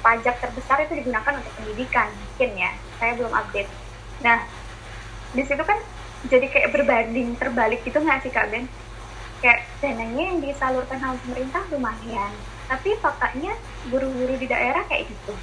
pajak 0.00 0.40
terbesar 0.40 0.80
itu 0.84 0.96
digunakan 0.96 1.36
untuk 1.36 1.52
pendidikan 1.58 2.08
mungkin 2.14 2.50
ya. 2.54 2.70
Saya 3.02 3.18
belum 3.18 3.32
update. 3.34 3.70
Nah 4.22 4.46
di 5.30 5.42
situ 5.42 5.62
kan 5.62 5.78
jadi 6.28 6.46
kayak 6.52 6.76
berbanding 6.76 7.32
terbalik 7.40 7.80
gitu 7.86 7.96
nggak 7.96 8.20
sih 8.20 8.32
kak 8.32 8.52
Ben? 8.52 8.68
Kayak 9.40 9.64
dananya 9.80 10.24
yang 10.34 10.38
disalurkan 10.44 11.00
sama 11.00 11.16
pemerintah 11.24 11.64
lumayan 11.72 12.32
tapi 12.70 12.94
faktanya 13.00 13.56
guru-guru 13.88 14.36
di 14.38 14.46
daerah 14.46 14.84
kayak 14.86 15.08
gitu. 15.08 15.34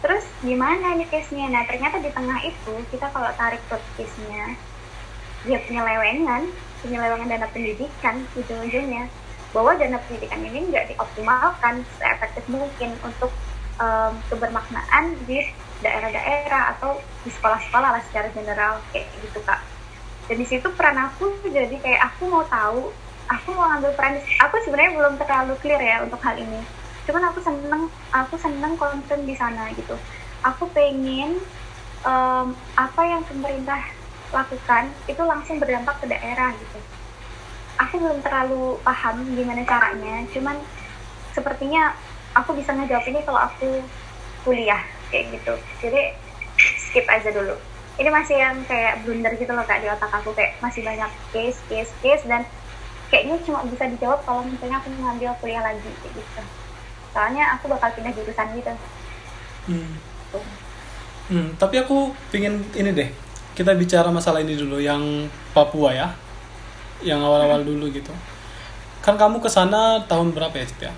Terus 0.00 0.24
gimana 0.40 0.96
ini 0.96 1.04
case-nya? 1.06 1.52
Nah 1.52 1.62
ternyata 1.68 2.00
di 2.00 2.08
tengah 2.08 2.40
itu 2.42 2.74
kita 2.88 3.12
kalau 3.12 3.28
tarik 3.36 3.60
plot 3.68 3.84
case-nya 4.00 4.56
dia 5.44 5.56
penyelewengan 5.64 6.48
penyelewengan 6.84 7.28
dana 7.28 7.48
pendidikan 7.48 8.24
ujung-ujungnya 8.36 9.08
bahwa 9.52 9.76
dana 9.76 9.98
pendidikan 10.04 10.40
ini 10.44 10.68
nggak 10.72 10.94
dioptimalkan 10.94 11.84
seefektif 11.96 12.44
mungkin 12.48 12.96
untuk 13.04 13.32
um, 13.80 14.12
kebermaknaan 14.28 15.16
di 15.24 15.44
daerah-daerah 15.80 16.76
atau 16.76 17.00
di 17.24 17.30
sekolah-sekolah 17.32 17.90
lah 17.96 18.02
secara 18.08 18.28
general 18.32 18.80
kayak 18.92 19.08
gitu 19.20 19.40
kak. 19.44 19.60
Dan 20.30 20.36
di 20.38 20.46
situ 20.46 20.68
peran 20.76 20.96
aku 20.96 21.42
jadi 21.50 21.74
kayak 21.80 22.14
aku 22.14 22.30
mau 22.30 22.44
tahu 22.46 22.94
aku 23.30 23.48
mau 23.54 23.66
ambil 23.78 23.94
peran 23.94 24.18
aku 24.42 24.54
sebenarnya 24.66 24.92
belum 24.98 25.14
terlalu 25.18 25.54
clear 25.58 25.80
ya 25.80 26.02
untuk 26.04 26.20
hal 26.22 26.36
ini. 26.38 26.60
Cuman 27.08 27.22
aku 27.32 27.38
seneng 27.42 27.82
aku 28.14 28.34
seneng 28.38 28.74
konten 28.78 29.26
di 29.26 29.34
sana 29.34 29.72
gitu. 29.74 29.96
Aku 30.46 30.70
pengen 30.72 31.40
um, 32.06 32.54
apa 32.76 33.02
yang 33.04 33.22
pemerintah 33.26 33.80
lakukan 34.30 34.88
itu 35.10 35.22
langsung 35.26 35.58
berdampak 35.58 35.98
ke 35.98 36.06
daerah 36.06 36.54
gitu. 36.54 36.78
Aku 37.80 37.96
belum 37.96 38.20
terlalu 38.20 38.76
paham 38.84 39.24
gimana 39.32 39.64
caranya 39.64 40.22
cuman 40.30 40.56
sepertinya 41.32 41.96
aku 42.36 42.54
bisa 42.54 42.74
ngejawab 42.74 43.06
ini 43.08 43.20
kalau 43.24 43.40
aku 43.40 43.82
kuliah 44.44 44.82
kayak 45.10 45.34
gitu. 45.34 45.54
Jadi 45.84 46.00
skip 46.78 47.06
aja 47.06 47.30
dulu. 47.30 47.54
Ini 48.00 48.08
masih 48.08 48.36
yang 48.40 48.56
kayak 48.64 49.04
blunder 49.04 49.36
gitu 49.36 49.52
loh 49.52 49.66
kak 49.66 49.84
di 49.84 49.88
otak 49.90 50.10
aku. 50.10 50.32
Kayak 50.32 50.56
masih 50.64 50.86
banyak 50.86 51.10
case 51.34 51.60
case 51.68 51.92
case 52.00 52.24
dan 52.24 52.46
kayaknya 53.12 53.36
cuma 53.44 53.66
bisa 53.66 53.84
dijawab 53.90 54.22
kalau 54.24 54.46
misalnya 54.46 54.80
aku 54.80 54.88
ngambil 54.94 55.34
kuliah 55.42 55.60
lagi 55.60 55.82
kayak 55.82 56.14
gitu. 56.16 56.42
Soalnya 57.10 57.58
aku 57.58 57.68
bakal 57.68 57.90
pindah 57.92 58.14
jurusan 58.14 58.48
gitu. 58.56 58.72
Hmm. 59.68 59.92
Hmm, 61.30 61.54
tapi 61.58 61.78
aku 61.78 62.14
pingin 62.34 62.58
ini 62.74 62.90
deh 62.90 63.10
kita 63.54 63.74
bicara 63.74 64.10
masalah 64.10 64.42
ini 64.42 64.58
dulu 64.58 64.82
yang 64.82 65.30
Papua 65.50 65.94
ya 65.94 66.08
yang 67.02 67.20
awal-awal 67.20 67.66
dulu 67.66 67.90
gitu. 67.90 68.14
Kan 69.00 69.16
kamu 69.16 69.40
ke 69.40 69.48
sana 69.48 70.04
tahun 70.04 70.36
berapa 70.36 70.52
ya 70.54 70.66
Cip 70.68 70.80
ya? 70.84 70.92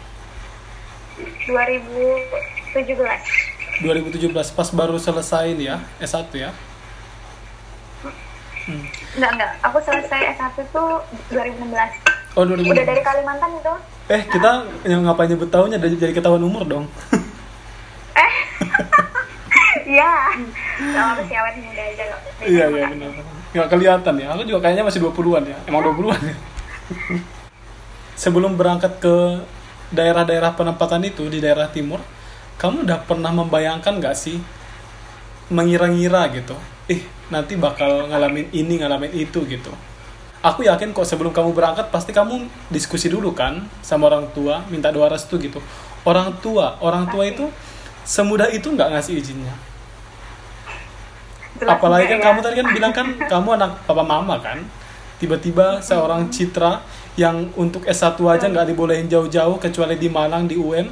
2017 1.46 2.82
2017 3.80 4.28
pas 4.52 4.68
baru 4.76 5.00
selesai 5.00 5.56
ya 5.56 5.80
S1 5.96 6.28
ya 6.36 6.50
hmm. 8.68 8.84
enggak 9.16 9.30
enggak 9.40 9.52
aku 9.64 9.78
selesai 9.80 10.36
S1 10.36 10.60
tuh 10.68 11.00
2016 11.32 12.36
oh 12.36 12.44
2016 12.44 12.68
udah 12.68 12.84
dari 12.84 13.00
Kalimantan 13.00 13.52
itu 13.56 13.74
Eh, 14.10 14.22
kita 14.26 14.66
yang 14.82 15.06
ngapain 15.06 15.30
nyebut 15.30 15.46
tahunnya 15.46 15.78
dari 15.78 15.94
jadi 15.94 16.10
ketahuan 16.10 16.42
umur 16.42 16.66
dong. 16.66 16.84
eh. 18.18 18.32
Iya. 19.82 20.08
Gak 20.78 21.04
apa 21.04 21.22
sih 21.28 21.36
awet 21.36 21.56
muda 21.60 21.82
aja 21.84 22.04
kok. 22.08 22.20
Iya, 22.40 22.64
iya 22.70 22.84
benar. 22.88 23.10
Gak 23.52 23.68
kelihatan 23.68 24.14
ya. 24.16 24.26
Aku 24.32 24.42
juga 24.48 24.58
kayaknya 24.64 24.88
masih 24.88 25.04
20-an 25.04 25.44
ya. 25.44 25.58
Emang 25.68 25.84
20-an 25.84 26.22
ya. 26.22 26.36
Sebelum 28.22 28.56
berangkat 28.56 28.96
ke 29.04 29.42
daerah-daerah 29.92 30.56
penempatan 30.56 31.04
itu 31.04 31.28
di 31.28 31.44
daerah 31.44 31.68
timur, 31.68 32.00
kamu 32.60 32.88
udah 32.88 32.98
pernah 33.04 33.32
membayangkan 33.32 34.00
gak 34.00 34.16
sih 34.16 34.40
mengira-ngira 35.52 36.32
gitu? 36.32 36.56
Eh, 36.88 37.04
nanti 37.28 37.56
bakal 37.56 38.08
ngalamin 38.08 38.48
ini, 38.52 38.80
ngalamin 38.80 39.12
itu 39.14 39.44
gitu 39.46 39.72
aku 40.42 40.66
yakin 40.66 40.90
kok 40.90 41.06
sebelum 41.06 41.30
kamu 41.30 41.54
berangkat 41.54 41.88
pasti 41.94 42.10
kamu 42.10 42.50
diskusi 42.68 43.06
dulu 43.06 43.30
kan 43.30 43.62
sama 43.80 44.10
orang 44.10 44.26
tua 44.34 44.66
minta 44.66 44.90
doa 44.90 45.06
restu 45.06 45.38
gitu 45.38 45.62
orang 46.02 46.34
tua 46.42 46.76
orang 46.82 47.06
tua 47.06 47.30
itu 47.30 47.46
semudah 48.02 48.50
itu 48.50 48.66
nggak 48.66 48.90
ngasih 48.90 49.22
izinnya 49.22 49.54
Jelas 51.62 51.78
apalagi 51.78 52.10
kan 52.10 52.18
ya. 52.18 52.24
kamu 52.26 52.38
tadi 52.42 52.54
kan 52.58 52.68
bilang 52.74 52.92
kan 52.92 53.06
kamu 53.32 53.48
anak 53.54 53.70
papa 53.86 54.02
mama 54.02 54.34
kan 54.42 54.58
tiba-tiba 55.22 55.78
seorang 55.78 56.26
citra 56.26 56.82
yang 57.14 57.54
untuk 57.54 57.86
S1 57.86 58.18
aja 58.26 58.50
nggak 58.50 58.74
dibolehin 58.74 59.06
jauh-jauh 59.06 59.62
kecuali 59.62 59.94
di 59.94 60.10
Malang 60.10 60.50
di 60.50 60.58
UM 60.58 60.90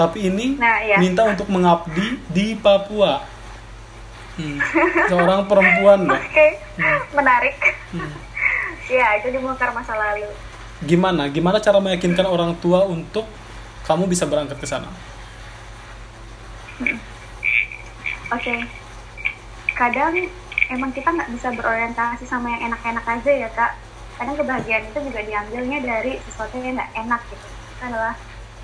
tapi 0.00 0.32
ini 0.32 0.56
nah, 0.56 0.80
iya. 0.80 0.96
minta 0.96 1.28
untuk 1.28 1.44
mengabdi 1.52 2.16
di 2.32 2.56
Papua 2.56 3.20
hmm. 4.40 4.58
seorang 5.12 5.44
perempuan 5.44 6.08
loh 6.08 6.16
okay. 6.16 6.56
hmm. 6.80 7.00
menarik 7.12 7.56
hmm 7.92 8.30
Iya, 8.90 9.22
itu 9.22 9.30
dibongkar 9.30 9.70
masa 9.70 9.94
lalu. 9.94 10.26
Gimana? 10.82 11.30
Gimana 11.30 11.62
cara 11.62 11.78
meyakinkan 11.78 12.26
orang 12.26 12.58
tua 12.58 12.82
untuk 12.82 13.22
kamu 13.86 14.10
bisa 14.10 14.26
berangkat 14.26 14.58
ke 14.58 14.66
sana? 14.66 14.90
Oke. 16.82 16.98
Okay. 18.34 18.60
Kadang 19.78 20.26
emang 20.74 20.90
kita 20.90 21.06
nggak 21.06 21.30
bisa 21.38 21.54
berorientasi 21.54 22.26
sama 22.26 22.50
yang 22.58 22.74
enak-enak 22.74 23.06
aja 23.06 23.30
ya 23.46 23.48
kak. 23.54 23.78
Kadang 24.18 24.34
kebahagiaan 24.36 24.84
itu 24.90 24.98
juga 25.06 25.20
diambilnya 25.22 25.78
dari 25.86 26.18
sesuatu 26.26 26.58
yang 26.58 26.74
nggak 26.74 26.92
enak 27.06 27.22
gitu. 27.30 27.46
Itu 27.46 27.82
adalah 27.86 28.14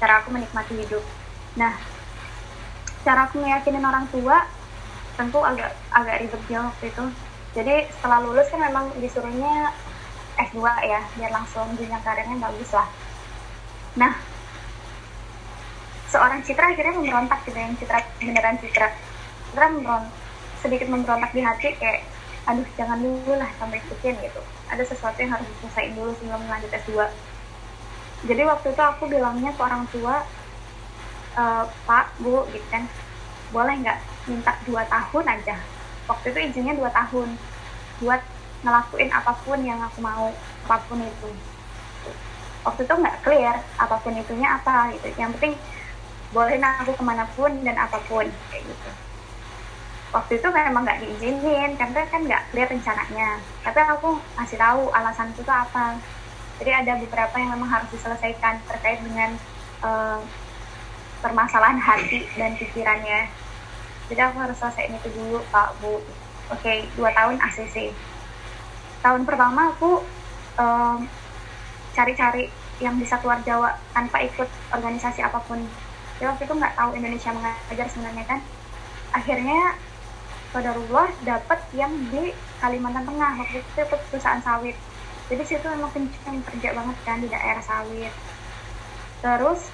cara 0.03 0.13
aku 0.21 0.29
menikmati 0.35 0.75
hidup. 0.75 1.05
Nah, 1.57 1.73
cara 3.05 3.27
aku 3.29 3.41
meyakinin 3.41 3.85
orang 3.85 4.05
tua 4.13 4.45
tentu 5.17 5.41
agak 5.41 5.73
agak 5.91 6.21
ribet 6.21 6.41
juga 6.45 6.69
waktu 6.69 6.85
itu. 6.93 7.05
Jadi 7.57 7.75
setelah 7.89 8.21
lulus 8.21 8.53
kan 8.53 8.61
memang 8.61 8.93
disuruhnya 9.01 9.73
S2 10.37 10.61
ya 10.85 11.01
biar 11.17 11.33
langsung 11.33 11.65
jenjang 11.81 12.05
karirnya 12.05 12.37
bagus 12.37 12.71
lah. 12.77 12.89
Nah 13.97 14.13
seorang 16.13 16.45
Citra 16.45 16.77
akhirnya 16.77 17.01
memberontak 17.01 17.41
gitu 17.49 17.57
yang 17.57 17.73
Citra 17.81 18.05
beneran 18.21 18.61
Citra. 18.61 18.93
Citra 19.49 19.67
memberontak 19.73 20.13
sedikit 20.61 20.89
memberontak 20.93 21.33
di 21.33 21.41
hati 21.41 21.73
kayak 21.81 22.05
aduh 22.45 22.69
jangan 22.77 23.01
dulu 23.01 23.33
lah 23.41 23.49
sampai 23.57 23.81
ikutin 23.81 24.21
gitu. 24.21 24.41
Ada 24.69 24.85
sesuatu 24.85 25.17
yang 25.17 25.33
harus 25.33 25.49
diselesaikan 25.57 25.97
dulu 25.97 26.13
sebelum 26.21 26.45
lanjut 26.45 26.69
S2 26.69 27.09
jadi 28.25 28.43
waktu 28.49 28.73
itu 28.73 28.83
aku 28.83 29.05
bilangnya 29.07 29.53
ke 29.53 29.61
orang 29.61 29.85
tua 29.93 30.25
e, 31.37 31.45
Pak 31.87 32.07
Bu 32.25 32.49
gitu 32.51 32.67
kan. 32.73 32.89
Boleh 33.53 33.75
nggak 33.85 33.99
minta 34.27 34.53
dua 34.67 34.83
tahun 34.89 35.25
aja? 35.29 35.57
Waktu 36.09 36.27
itu 36.33 36.39
izinnya 36.51 36.75
dua 36.75 36.91
tahun 36.91 37.37
buat 38.01 38.21
ngelakuin 38.65 39.11
apa 39.13 39.33
pun 39.45 39.59
yang 39.63 39.79
aku 39.85 40.01
mau 40.03 40.33
apa 40.67 40.77
pun 40.89 40.99
itu. 40.99 41.31
Waktu 42.67 42.83
itu 42.83 42.95
nggak 42.99 43.21
clear 43.23 43.57
apa 43.79 43.97
pun 44.03 44.13
itunya 44.17 44.49
apa 44.59 44.91
gitu. 44.99 45.15
Yang 45.15 45.39
penting 45.39 45.55
bolehin 46.35 46.65
aku 46.65 46.93
ke 46.99 47.05
mana 47.07 47.25
pun 47.39 47.53
dan 47.63 47.79
apa 47.79 48.03
pun 48.11 48.27
kayak 48.51 48.65
gitu. 48.67 48.91
Waktu 50.11 50.41
itu 50.41 50.49
memang 50.49 50.83
nggak 50.83 51.01
diizinin 51.05 51.77
karena 51.77 52.01
kan 52.09 52.21
nggak 52.25 52.43
clear 52.51 52.69
rencananya. 52.71 53.39
Tapi 53.63 53.79
aku 53.85 54.19
masih 54.35 54.57
tahu 54.59 54.91
alasan 54.91 55.31
itu 55.37 55.45
apa. 55.47 56.01
Jadi 56.57 56.71
ada 56.73 56.93
beberapa 56.97 57.37
yang 57.37 57.53
memang 57.53 57.69
harus 57.69 57.89
diselesaikan 57.93 58.65
terkait 58.65 59.05
dengan 59.05 59.37
uh, 59.85 60.25
permasalahan 61.25 61.81
hati 61.81 62.27
dan 62.37 62.57
pikirannya. 62.57 63.31
Jadi 64.07 64.21
aku 64.23 64.37
harus 64.39 64.57
selesaiin 64.59 64.97
itu 64.97 65.09
dulu 65.15 65.43
pak 65.51 65.75
bu. 65.83 65.99
Oke 66.53 66.87
dua 66.95 67.11
tahun 67.11 67.43
ACC 67.43 67.91
tahun 69.07 69.23
pertama 69.23 69.71
aku 69.71 70.03
cari-cari 71.95 72.51
um, 72.51 72.55
yang 72.83 72.99
bisa 72.99 73.23
keluar 73.23 73.39
Jawa 73.47 73.79
tanpa 73.95 74.19
ikut 74.27 74.51
organisasi 74.75 75.23
apa 75.23 75.39
pun. 75.47 75.63
Jadi 76.19 76.27
waktu 76.27 76.43
itu 76.43 76.55
nggak 76.59 76.75
tahu 76.75 76.91
Indonesia 76.99 77.31
mengajar 77.31 77.87
sebenarnya 77.87 78.25
kan. 78.27 78.41
Akhirnya 79.15 79.79
Qadarullah 80.51 81.13
dapat 81.23 81.61
yang 81.77 81.93
di 82.11 82.35
Kalimantan 82.59 83.07
Tengah. 83.07 83.33
Waktu 83.39 83.63
itu 83.63 83.79
ikut 83.79 84.01
perusahaan 84.11 84.43
sawit. 84.43 84.75
Jadi 85.31 85.43
situ 85.47 85.67
memang 85.71 85.93
kencang 85.95 86.43
kerja 86.43 86.69
banget 86.75 86.97
kan 87.07 87.23
di 87.23 87.29
daerah 87.31 87.63
sawit. 87.63 88.13
Terus 89.23 89.71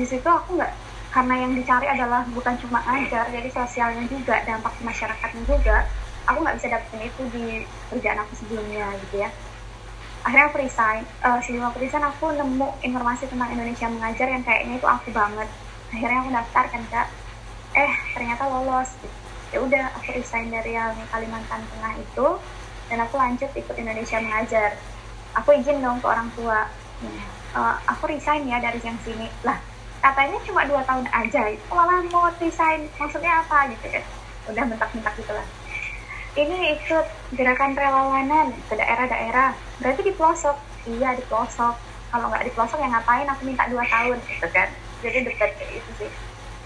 di 0.00 0.08
situ 0.08 0.24
aku 0.24 0.56
nggak 0.56 0.72
karena 1.12 1.34
yang 1.44 1.52
dicari 1.52 1.84
adalah 1.84 2.24
bukan 2.32 2.56
cuma 2.56 2.80
ajar 2.88 3.28
jadi 3.28 3.48
sosialnya 3.52 4.08
juga 4.08 4.40
dampak 4.48 4.72
masyarakatnya 4.80 5.44
juga 5.44 5.84
aku 6.30 6.38
nggak 6.46 6.56
bisa 6.62 6.68
dapetin 6.70 7.02
itu 7.06 7.22
di 7.34 7.44
kerjaan 7.90 8.22
aku 8.22 8.32
sebelumnya 8.38 8.86
gitu 9.06 9.26
ya. 9.26 9.30
Akhirnya 10.20 10.46
aku 10.52 10.56
resign 10.60 11.02
uh, 11.24 11.40
sebelum 11.40 11.72
aku 11.72 11.80
resign 11.80 12.04
aku 12.04 12.30
nemu 12.30 12.68
informasi 12.84 13.24
tentang 13.26 13.50
Indonesia 13.50 13.88
mengajar 13.88 14.26
yang 14.30 14.44
kayaknya 14.46 14.78
itu 14.78 14.86
aku 14.86 15.08
banget. 15.10 15.48
Akhirnya 15.90 16.18
aku 16.22 16.30
daftar 16.30 16.64
kan 16.70 16.82
kak. 16.92 17.08
Eh 17.74 17.92
ternyata 18.14 18.42
lolos. 18.46 18.90
Ya 19.50 19.58
udah 19.58 19.84
aku 19.98 20.14
resign 20.14 20.52
dari 20.52 20.78
yang 20.78 20.94
Kalimantan 21.10 21.66
Tengah 21.74 21.92
itu 21.98 22.26
dan 22.86 22.98
aku 23.02 23.14
lanjut 23.18 23.50
ikut 23.50 23.76
Indonesia 23.80 24.18
mengajar. 24.22 24.78
Aku 25.34 25.50
izin 25.56 25.82
dong 25.82 25.98
ke 25.98 26.06
orang 26.06 26.28
tua. 26.38 26.68
Uh, 27.50 27.74
aku 27.88 28.12
resign 28.12 28.46
ya 28.46 28.60
dari 28.62 28.78
yang 28.84 28.98
sini. 29.02 29.26
Lah 29.42 29.58
katanya 30.00 30.38
cuma 30.48 30.64
dua 30.64 30.82
tahun 30.88 31.06
aja. 31.12 31.40
Malah 31.68 32.00
mau 32.08 32.32
resign 32.40 32.88
maksudnya 32.96 33.44
apa 33.44 33.68
gitu 33.76 33.86
kan 33.92 34.04
udah 34.50 34.64
mentak-mentak 34.66 35.14
gitu 35.20 35.32
lah. 35.32 35.46
Ini 36.34 36.78
ikut 36.78 37.06
gerakan 37.34 37.74
relawanan 37.74 38.54
ke 38.70 38.74
daerah-daerah. 38.78 39.54
Berarti 39.82 40.00
di 40.06 40.14
pelosok? 40.14 40.56
Iya 40.86 41.18
di 41.18 41.24
pelosok. 41.26 41.74
Kalau 42.10 42.26
nggak 42.30 42.46
di 42.46 42.52
pelosok 42.54 42.78
yang 42.78 42.94
ngapain? 42.94 43.26
Aku 43.28 43.42
minta 43.46 43.66
dua 43.66 43.84
tahun 43.86 44.18
gitu 44.26 44.46
kan. 44.50 44.68
Jadi 45.02 45.18
dekat 45.26 45.50
kayak 45.58 45.82
itu 45.82 45.90
sih. 45.98 46.10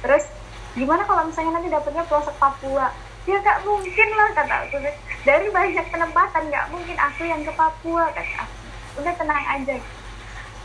Terus 0.04 0.24
gimana 0.76 1.02
kalau 1.08 1.24
misalnya 1.26 1.58
nanti 1.58 1.68
dapetnya 1.72 2.04
pelosok 2.04 2.36
Papua? 2.36 2.92
Ya 3.24 3.40
nggak 3.40 3.64
mungkin 3.64 4.08
lah 4.12 4.28
kata 4.36 4.54
aku 4.68 4.76
dari 5.24 5.48
banyak 5.48 5.86
penempatan 5.88 6.42
nggak 6.52 6.66
mungkin 6.68 6.96
aku 7.00 7.22
yang 7.24 7.40
ke 7.40 7.52
Papua 7.56 8.04
kata 8.12 8.34
aku. 8.44 8.56
Udah 9.00 9.12
tenang 9.16 9.44
aja. 9.48 9.76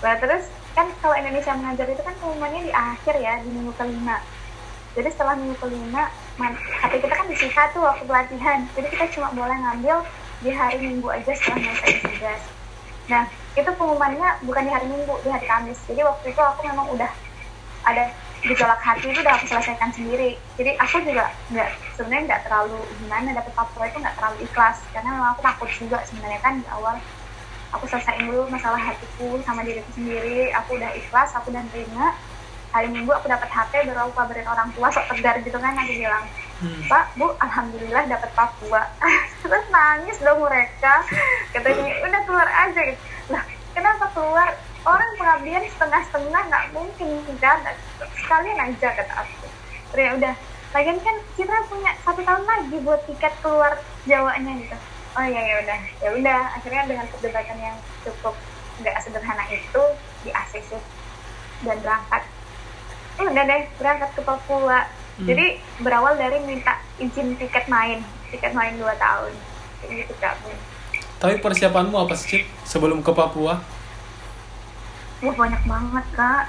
Nah 0.04 0.16
terus 0.20 0.44
kan 0.80 0.88
kalau 1.04 1.16
Indonesia 1.20 1.52
mengajar 1.60 1.92
itu 1.92 2.00
kan 2.00 2.16
pengumumannya 2.24 2.64
di 2.64 2.72
akhir 2.72 3.20
ya 3.20 3.44
di 3.44 3.52
minggu 3.52 3.76
kelima. 3.76 4.24
Jadi 4.96 5.12
setelah 5.12 5.36
minggu 5.36 5.60
kelima 5.60 6.08
HP 6.40 7.04
kita 7.04 7.16
kan 7.20 7.28
disita 7.28 7.62
tuh 7.76 7.84
waktu 7.84 8.08
pelatihan. 8.08 8.64
Jadi 8.80 8.88
kita 8.88 9.06
cuma 9.12 9.28
boleh 9.36 9.60
ngambil 9.60 10.08
di 10.40 10.56
hari 10.56 10.80
minggu 10.80 11.04
aja 11.12 11.36
setelah 11.36 11.60
selesai 11.76 12.00
tugas. 12.00 12.42
Nah 13.12 13.28
itu 13.60 13.68
pengumumannya 13.76 14.40
bukan 14.48 14.64
di 14.64 14.72
hari 14.72 14.88
minggu 14.88 15.14
di 15.20 15.28
hari 15.28 15.44
Kamis. 15.52 15.84
Jadi 15.84 16.00
waktu 16.00 16.32
itu 16.32 16.40
aku 16.40 16.62
memang 16.64 16.88
udah 16.96 17.12
ada 17.84 18.16
gejolak 18.40 18.80
hati 18.80 19.12
itu 19.12 19.20
udah 19.20 19.36
aku 19.36 19.52
selesaikan 19.52 19.92
sendiri. 19.92 20.40
Jadi 20.56 20.80
aku 20.80 21.04
juga 21.04 21.28
nggak 21.52 21.70
sebenarnya 22.00 22.24
nggak 22.32 22.42
terlalu 22.48 22.80
gimana 23.04 23.36
dapet 23.36 23.52
Papua 23.52 23.84
itu 23.92 24.00
nggak 24.00 24.16
terlalu 24.16 24.48
ikhlas. 24.48 24.80
Karena 24.96 25.12
memang 25.12 25.36
aku 25.36 25.44
takut 25.44 25.70
juga 25.76 26.00
sebenarnya 26.08 26.40
kan 26.40 26.64
di 26.64 26.68
awal 26.72 26.96
aku 27.74 27.86
selesaiin 27.86 28.30
dulu 28.30 28.50
masalah 28.50 28.80
hatiku 28.80 29.38
sama 29.46 29.62
diriku 29.62 29.90
sendiri. 29.94 30.50
Aku 30.64 30.78
udah 30.78 30.92
ikhlas 30.98 31.34
aku 31.38 31.54
udah 31.54 31.64
terima 31.70 32.16
hari 32.70 32.86
minggu 32.94 33.10
aku 33.10 33.26
dapat 33.26 33.50
HP 33.50 33.90
baru 33.90 34.06
aku 34.06 34.14
kabarin 34.14 34.46
orang 34.46 34.70
tua 34.78 34.94
sok 34.94 35.10
tegar 35.10 35.42
gitu 35.42 35.58
kan 35.58 35.74
aku 35.74 35.90
bilang 35.90 36.22
hmm. 36.62 36.86
pak 36.86 37.10
bu 37.18 37.34
alhamdulillah 37.42 38.04
dapat 38.06 38.30
Papua. 38.38 38.82
Terus 39.42 39.66
nangis 39.74 40.18
dong 40.22 40.42
mereka. 40.42 41.02
Katanya 41.54 41.98
udah 42.06 42.22
keluar 42.30 42.50
aja. 42.50 42.82
Gitu 42.94 43.02
lah 43.34 43.44
kenapa 43.74 44.06
keluar? 44.14 44.50
Orang 44.88 45.12
pengabdian 45.20 45.68
setengah-setengah 45.76 46.42
nggak 46.48 46.66
mungkin 46.72 47.20
kan 47.44 47.60
sekalian 48.16 48.60
aja 48.64 48.88
kata 48.96 49.14
aku. 49.28 49.46
Terus 49.92 50.04
ya 50.06 50.12
udah 50.16 50.34
lagian 50.70 51.00
kan 51.02 51.16
kita 51.34 51.56
punya 51.66 51.92
satu 52.06 52.22
tahun 52.22 52.46
lagi 52.46 52.78
buat 52.86 53.02
tiket 53.10 53.34
keluar 53.42 53.74
Jawanya 54.06 54.54
gitu 54.62 54.78
oh 55.18 55.26
ya 55.26 55.42
ya 55.42 55.56
udah. 55.66 55.80
Ya 56.04 56.10
udah 56.14 56.42
akhirnya 56.60 56.84
dengan 56.86 57.06
perdebatan 57.10 57.58
yang 57.58 57.78
cukup 58.06 58.36
nggak 58.80 58.96
sederhana 59.04 59.46
itu 59.52 59.84
di 60.24 60.30
ACC 60.30 60.78
dan 61.66 61.78
berangkat. 61.82 62.24
Oh, 63.20 63.28
udah 63.28 63.44
deh 63.44 63.62
berangkat 63.80 64.10
ke 64.16 64.22
Papua. 64.24 64.80
Hmm. 65.20 65.28
jadi 65.28 65.60
berawal 65.84 66.16
dari 66.16 66.40
minta 66.48 66.80
izin 66.96 67.36
tiket 67.36 67.68
main 67.68 68.00
tiket 68.32 68.56
main 68.56 68.72
dua 68.80 68.96
tahun. 68.96 69.36
Jadi 69.84 70.08
gitu 70.08 70.16
kak 70.24 70.40
tapi 71.20 71.36
persiapanmu 71.44 72.00
apa 72.00 72.16
sih 72.16 72.48
sebelum 72.64 73.04
ke 73.04 73.12
Papua? 73.12 73.60
Wah 75.20 75.36
banyak 75.36 75.60
banget 75.68 76.06
kak. 76.16 76.48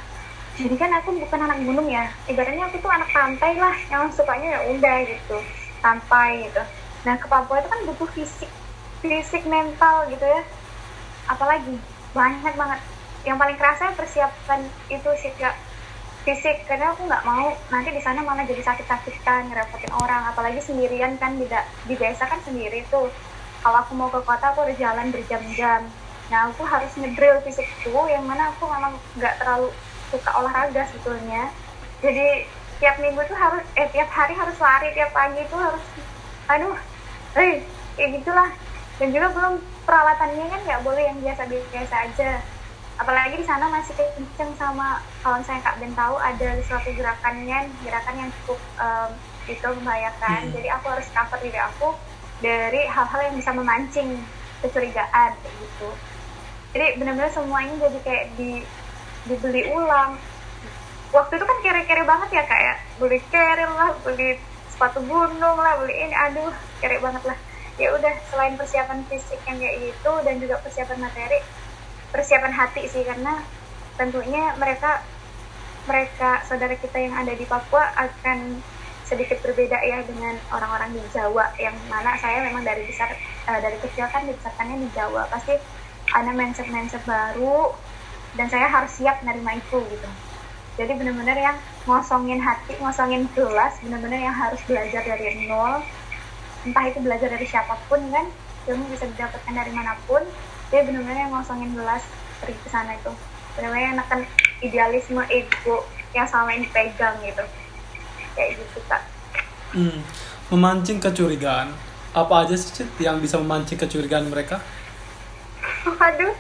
Jadi 0.62 0.74
kan 0.78 0.94
aku 0.94 1.18
bukan 1.18 1.42
anak 1.42 1.58
gunung 1.66 1.90
ya. 1.90 2.06
Ibaratnya 2.30 2.70
aku 2.70 2.78
tuh 2.78 2.86
anak 2.86 3.10
pantai 3.10 3.58
lah. 3.58 3.74
Yang 3.90 4.22
sukanya 4.22 4.54
ya 4.54 4.60
udah 4.70 4.96
gitu 5.02 5.42
santai 5.80 6.46
gitu 6.46 6.62
nah 7.00 7.16
ke 7.16 7.26
Papua 7.26 7.64
itu 7.64 7.68
kan 7.72 7.80
butuh 7.88 8.10
fisik 8.12 8.50
fisik 9.00 9.48
mental 9.48 10.06
gitu 10.12 10.24
ya. 10.24 10.44
Apalagi 11.28 11.80
banyak 12.12 12.54
banget. 12.54 12.80
Yang 13.24 13.36
paling 13.36 13.56
kerasa 13.56 13.92
persiapan 13.96 14.60
itu 14.92 15.10
sih 15.20 15.32
kak. 15.40 15.56
Fisik 16.20 16.68
karena 16.68 16.92
aku 16.92 17.08
nggak 17.08 17.24
mau 17.24 17.56
nanti 17.72 17.96
di 17.96 18.02
sana 18.04 18.20
malah 18.20 18.44
jadi 18.44 18.60
sakit-sakitan 18.60 19.48
ngerepotin 19.48 19.92
orang. 19.96 20.28
Apalagi 20.28 20.60
sendirian 20.60 21.16
kan 21.16 21.40
tidak 21.40 21.64
di 21.88 21.96
desa 21.96 22.28
kan 22.28 22.40
sendiri 22.44 22.84
tuh. 22.92 23.08
Kalau 23.60 23.78
aku 23.80 23.92
mau 23.96 24.08
ke 24.12 24.20
kota 24.24 24.52
aku 24.52 24.68
harus 24.68 24.76
jalan 24.76 25.08
berjam-jam. 25.08 25.88
Nah 26.28 26.48
aku 26.48 26.64
harus 26.68 26.92
ngedrill 26.96 27.40
fisikku 27.44 28.04
yang 28.08 28.24
mana 28.28 28.52
aku 28.52 28.68
memang 28.68 28.96
nggak 29.16 29.40
terlalu 29.40 29.72
suka 30.12 30.30
olahraga 30.36 30.84
sebetulnya. 30.92 31.48
Jadi 32.04 32.44
tiap 32.80 32.96
minggu 33.00 33.20
tuh 33.28 33.36
harus 33.36 33.64
eh 33.76 33.88
tiap 33.92 34.08
hari 34.08 34.32
harus 34.32 34.56
lari 34.56 34.88
tiap 34.96 35.12
pagi 35.12 35.44
itu 35.44 35.56
harus 35.56 35.84
aduh 36.48 36.76
eh 37.36 37.62
kayak 37.98 38.10
gitulah. 38.22 38.50
Dan 39.00 39.16
juga 39.16 39.32
belum 39.32 39.54
peralatannya 39.88 40.46
kan 40.50 40.60
nggak 40.66 40.82
boleh 40.84 41.02
yang 41.08 41.18
biasa-biasa 41.24 41.94
aja. 42.10 42.30
Apalagi 43.00 43.40
di 43.40 43.46
sana 43.48 43.64
masih 43.72 43.96
kenceng 43.96 44.52
sama 44.60 45.00
kalau 45.24 45.40
saya 45.40 45.64
kak 45.64 45.80
Ben 45.80 45.96
tahu 45.96 46.20
ada 46.20 46.60
suatu 46.68 46.92
gerakannya 46.92 47.72
gerakan 47.80 48.16
yang 48.20 48.30
cukup 48.42 48.60
um, 48.76 49.10
itu 49.48 49.66
membahayakan. 49.80 50.40
Hmm. 50.46 50.52
jadi 50.52 50.68
aku 50.76 50.86
harus 50.92 51.08
cover 51.10 51.40
diri 51.40 51.60
aku 51.60 51.96
dari 52.44 52.84
hal-hal 52.88 53.20
yang 53.24 53.34
bisa 53.40 53.50
memancing 53.56 54.20
kecurigaan 54.60 55.32
kayak 55.40 55.54
gitu. 55.64 55.88
Jadi 56.76 56.86
benar-benar 57.00 57.32
semuanya 57.32 57.74
jadi 57.88 57.98
kayak 58.04 58.24
di 58.36 58.50
dibeli 59.26 59.62
ulang. 59.72 60.20
Waktu 61.10 61.32
itu 61.40 61.44
kan 61.48 61.58
kere-kere 61.64 62.02
banget 62.06 62.28
ya 62.36 62.44
kayak 62.46 62.64
ya. 62.64 62.74
beli 63.00 63.18
keril 63.32 63.72
lah 63.74 63.90
beli 64.04 64.36
sepatu 64.80 65.04
gunung 65.04 65.60
lah 65.60 65.76
beli 65.76 65.92
ini 65.92 66.16
aduh 66.16 66.48
kere 66.80 66.96
banget 67.04 67.20
lah. 67.28 67.36
Ya 67.76 67.92
udah 67.92 68.16
selain 68.32 68.56
persiapan 68.56 69.04
fisik 69.12 69.36
yang 69.44 69.60
kayak 69.60 69.76
gitu 69.76 70.12
dan 70.24 70.40
juga 70.40 70.56
persiapan 70.64 71.04
materi 71.04 71.36
persiapan 72.08 72.48
hati 72.48 72.88
sih 72.88 73.04
karena 73.04 73.44
tentunya 74.00 74.56
mereka 74.56 75.04
mereka 75.84 76.40
saudara 76.48 76.72
kita 76.80 76.96
yang 76.96 77.12
ada 77.12 77.36
di 77.36 77.44
Papua 77.44 77.92
akan 77.92 78.64
sedikit 79.04 79.44
berbeda 79.44 79.84
ya 79.84 80.00
dengan 80.00 80.40
orang-orang 80.48 80.96
di 80.96 81.04
Jawa 81.12 81.52
yang 81.60 81.76
mana 81.92 82.16
saya 82.16 82.40
memang 82.40 82.64
dari 82.64 82.88
besar 82.88 83.12
uh, 83.52 83.60
dari 83.60 83.76
kecil 83.84 84.08
kan 84.08 84.24
dibesarkannya 84.24 84.80
di 84.80 84.88
Jawa. 84.96 85.28
Pasti 85.28 85.60
ada 86.16 86.32
mindset 86.32 86.72
mindset 86.72 87.04
baru 87.04 87.76
dan 88.32 88.48
saya 88.48 88.64
harus 88.64 88.96
siap 88.96 89.20
menerima 89.20 89.60
itu 89.60 89.76
gitu 89.92 90.29
jadi 90.80 90.96
benar-benar 90.96 91.36
yang 91.36 91.56
ngosongin 91.84 92.40
hati 92.40 92.72
ngosongin 92.80 93.28
gelas 93.36 93.76
benar-benar 93.84 94.16
yang 94.16 94.32
harus 94.32 94.56
belajar 94.64 95.04
dari 95.04 95.44
nol. 95.44 95.84
Entah 96.64 96.88
itu 96.88 97.04
belajar 97.04 97.28
dari 97.28 97.44
siapa 97.44 97.76
pun 97.84 98.00
kan? 98.08 98.24
Ilmu 98.64 98.88
bisa 98.88 99.04
didapatkan 99.04 99.52
dari 99.52 99.76
mana 99.76 99.92
pun. 100.08 100.24
Dia 100.72 100.80
benar-benar 100.88 101.28
yang 101.28 101.36
ngosongin 101.36 101.76
gelas 101.76 102.00
pergi 102.40 102.56
ke 102.64 102.68
sana 102.72 102.96
itu. 102.96 103.12
Benar-benar 103.60 103.84
yang 103.92 104.00
akan 104.00 104.20
idealisme 104.64 105.20
ego 105.28 105.84
yang 106.16 106.24
sama 106.24 106.56
ini 106.56 106.64
pegang 106.72 107.20
gitu. 107.28 107.44
Kayak 108.32 108.64
gitu 108.64 108.80
kak. 108.88 109.04
Hmm. 109.76 110.00
memancing 110.48 110.98
kecurigaan. 110.98 111.76
Apa 112.10 112.42
aja 112.42 112.58
sih 112.58 112.74
Cid, 112.74 112.90
yang 112.98 113.20
bisa 113.20 113.36
memancing 113.36 113.76
kecurigaan 113.76 114.32
mereka? 114.32 114.64
Waduh. 116.00 116.34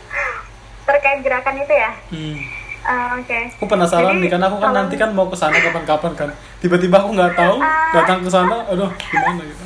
Terkait 0.88 1.20
gerakan 1.22 1.60
itu 1.60 1.74
ya? 1.76 1.92
Hmm 2.08 2.59
Ah, 2.80 3.12
oke 3.14 3.38
Aku 3.54 3.66
penasaran 3.66 4.16
Jadi, 4.16 4.20
nih 4.20 4.28
karena 4.30 4.46
aku 4.46 4.56
kan 4.56 4.62
kalau- 4.64 4.78
nanti 4.80 4.94
kan 4.96 5.10
mau 5.10 5.26
ke 5.26 5.36
sana 5.36 5.52
kapan-kapan 5.54 6.12
kan. 6.14 6.30
Tiba-tiba 6.58 6.96
aku 6.98 7.12
nggak 7.12 7.32
tahu 7.34 7.56
Ah. 7.58 7.92
datang 7.92 8.24
ke 8.24 8.30
sana, 8.30 8.56
aduh 8.66 8.88
gimana 8.96 9.42
gitu. 9.42 9.64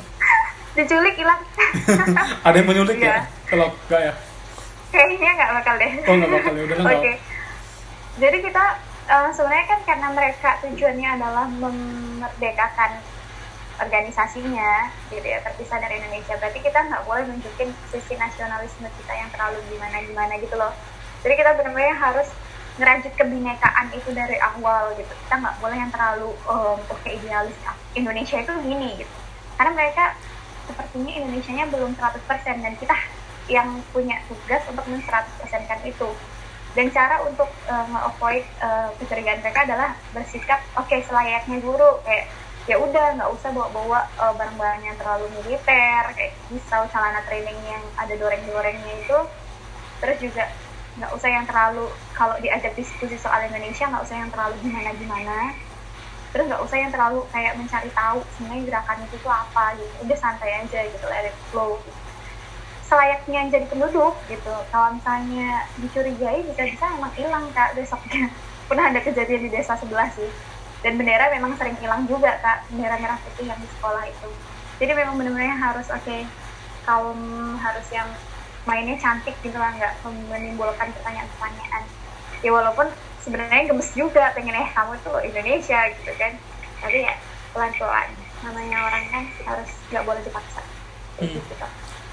diculik 0.75 1.15
hilang 1.15 1.39
Ada 2.47 2.57
yang 2.57 2.67
menyulik 2.67 2.99
Iya. 2.99 3.07
ya? 3.09 3.19
Kalau 3.47 3.71
nggak 3.87 4.01
ya? 4.03 4.13
kayaknya 4.91 5.31
nggak 5.33 5.51
bakal 5.55 5.75
deh 5.77 5.91
Oh 6.01 6.15
nggak 6.15 6.31
bakal 6.33 6.53
ya 6.53 6.63
udah 6.65 6.77
Oke. 6.89 7.13
Jadi 8.17 8.37
kita 8.41 8.65
eh, 9.05 9.29
sebenarnya 9.31 9.67
kan 9.69 9.81
karena 9.85 10.09
mereka 10.11 10.51
tujuannya 10.61 11.09
adalah 11.13 11.47
memerdekakan 11.47 12.91
organisasinya, 13.77 14.71
gitu 15.09 15.23
ya, 15.25 15.39
terpisah 15.41 15.77
dari 15.77 15.99
Indonesia. 15.99 16.35
Berarti 16.37 16.59
kita 16.59 16.79
nggak 16.81 17.03
boleh 17.05 17.23
nunjukin 17.25 17.75
sisi 17.91 18.15
nasionalisme 18.15 18.87
kita 18.89 19.13
yang 19.13 19.27
terlalu 19.29 19.59
gimana-gimana 19.69 20.39
gitu 20.39 20.55
loh. 20.55 20.71
Jadi 21.21 21.35
kita 21.35 21.55
benar-benar 21.55 21.95
harus 21.97 22.31
ngerajut 22.75 23.13
kebinekaan 23.15 23.95
itu 23.95 24.11
dari 24.11 24.37
awal 24.43 24.95
gitu. 24.99 25.11
Kita 25.27 25.35
nggak 25.39 25.57
boleh 25.63 25.77
yang 25.79 25.93
terlalu 25.95 26.31
um, 26.51 26.79
oke 26.91 27.09
idealis 27.09 27.55
ah, 27.67 27.77
Indonesia 27.95 28.43
itu 28.43 28.53
gini 28.67 28.89
gitu. 28.99 29.15
Karena 29.55 29.71
mereka 29.75 30.19
sepertinya 30.67 31.13
Indonesianya 31.13 31.67
belum 31.71 31.93
100% 31.95 32.65
dan 32.65 32.75
kita 32.81 32.97
yang 33.53 33.69
punya 33.93 34.17
tugas 34.25 34.65
untuk 34.73 34.85
men 34.89 35.05
100% 35.05 35.69
kan 35.69 35.81
itu 35.85 36.09
dan 36.75 36.91
cara 36.91 37.23
untuk 37.23 37.47
uh, 37.71 37.87
nge-avoid 37.87 38.45
uh, 38.59 38.91
kecurigaan 38.99 39.39
mereka 39.45 39.63
adalah 39.63 39.95
bersikap 40.11 40.59
oke 40.75 40.97
selayaknya 41.07 41.61
guru 41.63 42.03
kayak 42.03 42.27
ya 42.65 42.81
udah 42.81 43.21
nggak 43.21 43.31
usah 43.31 43.53
bawa-bawa 43.53 44.09
uh, 44.17 44.33
barang-barang 44.35 44.97
terlalu 44.97 45.29
militer 45.39 46.03
kayak 46.17 46.33
pisau 46.49 46.89
celana 46.91 47.21
training 47.29 47.57
yang 47.69 47.85
ada 48.01 48.17
doreng-dorengnya 48.17 48.95
itu 49.05 49.19
terus 50.01 50.19
juga 50.19 50.49
nggak 50.95 51.13
usah 51.15 51.29
yang 51.31 51.45
terlalu 51.47 51.91
kalau 52.15 52.39
diajak 52.39 52.73
diskusi 52.79 53.19
soal 53.19 53.43
Indonesia 53.43 53.91
nggak 53.91 54.05
usah 54.07 54.17
yang 54.19 54.31
terlalu 54.31 54.55
gimana-gimana. 54.63 55.55
Terus 56.31 56.45
nggak 56.51 56.63
usah 56.67 56.77
yang 56.79 56.91
terlalu 56.91 57.21
kayak 57.31 57.55
mencari 57.59 57.91
tahu 57.95 58.19
sebenarnya 58.35 58.63
gerakan 58.67 58.99
itu 59.07 59.17
tuh 59.23 59.33
apa 59.33 59.65
gitu. 59.79 59.95
Udah 60.07 60.19
santai 60.19 60.51
aja 60.63 60.81
gitu 60.87 61.05
let 61.11 61.31
it 61.31 61.37
flow. 61.51 61.79
Gitu 61.83 62.05
selayaknya 62.85 63.41
jadi 63.49 63.67
penduduk 63.67 64.15
gitu. 64.29 64.55
Kalau 64.69 64.89
misalnya 64.95 65.67
dicurigai 65.81 66.45
bisa-bisa 66.47 66.85
emang 66.95 67.13
hilang 67.17 67.51
kak 67.51 67.75
besoknya. 67.75 68.31
Pernah 68.69 68.93
ada 68.93 69.01
kejadian 69.01 69.49
di 69.49 69.51
desa 69.51 69.75
sebelah 69.81 70.09
sih. 70.13 70.31
Dan 70.85 71.01
bendera 71.01 71.33
memang 71.33 71.57
sering 71.57 71.75
hilang 71.81 72.05
juga 72.05 72.37
kak 72.45 72.69
bendera 72.69 73.01
merah 73.01 73.19
putih 73.25 73.49
yang 73.49 73.59
di 73.59 73.69
sekolah 73.69 74.05
itu. 74.05 74.31
Jadi 74.79 74.93
memang 74.93 75.17
benar-benar 75.17 75.57
harus 75.59 75.89
oke 75.89 76.19
kaum 76.85 77.21
harus 77.57 77.87
yang 77.89 78.13
mainnya 78.65 78.97
cantik 78.97 79.37
gitu 79.41 79.55
lah 79.55 79.73
nggak 79.73 79.93
menimbulkan 80.05 80.89
pertanyaan-pertanyaan 80.91 81.83
ya 82.41 82.51
walaupun 82.51 82.89
sebenarnya 83.21 83.69
gemes 83.69 83.93
juga 83.93 84.33
pengen 84.33 84.53
eh 84.55 84.69
kamu 84.71 84.97
tuh 85.01 85.21
Indonesia 85.21 85.81
gitu 85.93 86.13
kan 86.17 86.33
tapi 86.81 87.05
ya 87.05 87.15
pelan-pelan 87.53 88.09
namanya 88.41 88.79
orang 88.83 89.05
kan 89.09 89.25
harus 89.45 89.71
nggak 89.89 90.05
boleh 90.05 90.21
dipaksa 90.21 90.61
Hmm. 91.15 91.31
gitu. 91.31 91.55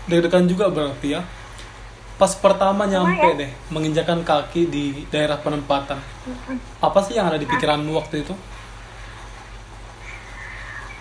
Deg-degan 0.06 0.46
juga 0.46 0.70
berarti 0.70 1.18
ya. 1.18 1.26
Pas 2.22 2.38
pertama 2.38 2.86
nyampe 2.86 3.18
Lumayan. 3.18 3.42
deh, 3.42 3.52
menginjakan 3.74 4.22
kaki 4.22 4.70
di 4.70 5.10
daerah 5.10 5.42
penempatan. 5.42 5.98
Apa 6.78 7.02
sih 7.02 7.18
yang 7.18 7.26
ada 7.26 7.42
di 7.42 7.50
pikiranmu 7.50 7.90
waktu 7.98 8.22
itu? 8.22 8.38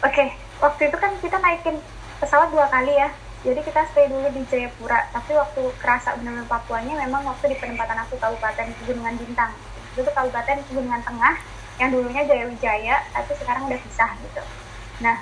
Oke, 0.00 0.24
waktu 0.58 0.88
itu 0.88 0.96
kan 0.96 1.12
kita 1.20 1.36
naikin 1.36 1.76
pesawat 2.16 2.48
dua 2.48 2.64
kali 2.72 2.96
ya. 2.96 3.12
Jadi 3.40 3.60
kita 3.64 3.80
stay 3.88 4.04
dulu 4.12 4.28
di 4.36 4.44
Jayapura. 4.52 5.08
Tapi 5.16 5.32
waktu 5.32 5.62
kerasa 5.80 6.12
benar-benar 6.20 6.44
Papuanya 6.44 6.92
memang 7.08 7.24
waktu 7.24 7.52
di 7.52 7.56
penempatan 7.56 8.04
aku 8.04 8.20
Kabupaten 8.20 8.68
Pegunungan 8.84 9.16
Bintang. 9.16 9.56
Itu 9.96 10.04
tuh 10.04 10.12
Kabupaten 10.12 10.60
Pegunungan 10.68 11.00
Tengah 11.00 11.34
yang 11.80 11.88
dulunya 11.88 12.22
Jaya 12.28 12.44
Wijaya, 12.44 12.96
tapi 13.16 13.32
sekarang 13.40 13.64
udah 13.72 13.80
pisah 13.80 14.12
gitu. 14.20 14.42
Nah, 15.00 15.16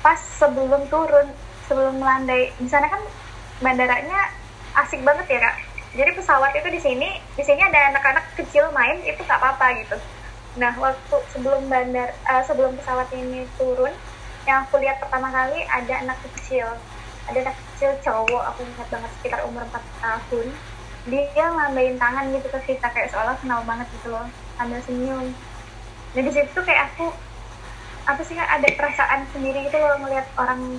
pas 0.00 0.16
sebelum 0.16 0.88
turun, 0.88 1.28
sebelum 1.68 2.00
melandai, 2.00 2.56
di 2.56 2.68
sana 2.72 2.88
kan 2.88 3.04
bandaranya 3.60 4.32
asik 4.80 5.04
banget 5.04 5.28
ya 5.28 5.38
kak. 5.44 5.56
Jadi 5.94 6.10
pesawat 6.16 6.56
itu 6.56 6.68
di 6.72 6.80
sini, 6.80 7.08
di 7.36 7.44
sini 7.44 7.60
ada 7.60 7.92
anak-anak 7.92 8.24
kecil 8.40 8.72
main, 8.72 9.04
itu 9.04 9.20
nggak 9.20 9.36
apa-apa 9.36 9.84
gitu. 9.84 9.96
Nah, 10.56 10.72
waktu 10.80 11.16
sebelum 11.36 11.68
bandar, 11.68 12.16
eh, 12.16 12.42
sebelum 12.48 12.72
pesawat 12.80 13.12
ini 13.12 13.44
turun, 13.60 13.92
yang 14.48 14.64
aku 14.64 14.80
lihat 14.80 14.98
pertama 14.98 15.28
kali 15.28 15.60
ada 15.68 15.94
anak 16.00 16.18
kecil, 16.32 16.66
ada 17.30 17.38
anak 17.40 17.56
kecil 17.56 17.90
cowok, 18.04 18.42
aku 18.52 18.60
ingat 18.68 18.88
banget 18.92 19.10
sekitar 19.20 19.40
umur 19.48 19.64
4 19.68 19.80
tahun. 20.04 20.46
Dia 21.04 21.46
ngambilin 21.52 21.96
tangan 22.00 22.32
gitu 22.32 22.48
ke 22.48 22.60
kita 22.74 22.86
kayak 22.92 23.12
seolah 23.12 23.36
kenal 23.40 23.60
banget 23.64 23.88
gitu 24.00 24.12
loh, 24.12 24.24
sambil 24.56 24.80
senyum. 24.84 25.26
Nah 26.14 26.22
di 26.22 26.32
situ 26.32 26.58
kayak 26.64 26.94
aku 26.94 27.12
apa 28.04 28.20
sih 28.20 28.36
kak 28.36 28.50
ada 28.60 28.68
perasaan 28.76 29.24
sendiri 29.32 29.64
gitu 29.64 29.80
loh 29.80 29.96
ngelihat 30.04 30.28
orang 30.36 30.76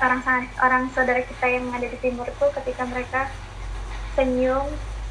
orang 0.00 0.20
orang 0.64 0.82
saudara 0.96 1.20
kita 1.20 1.46
yang 1.52 1.68
ada 1.68 1.84
di 1.84 2.00
timur 2.00 2.24
tuh 2.40 2.48
ketika 2.60 2.88
mereka 2.88 3.28
senyum 4.16 4.64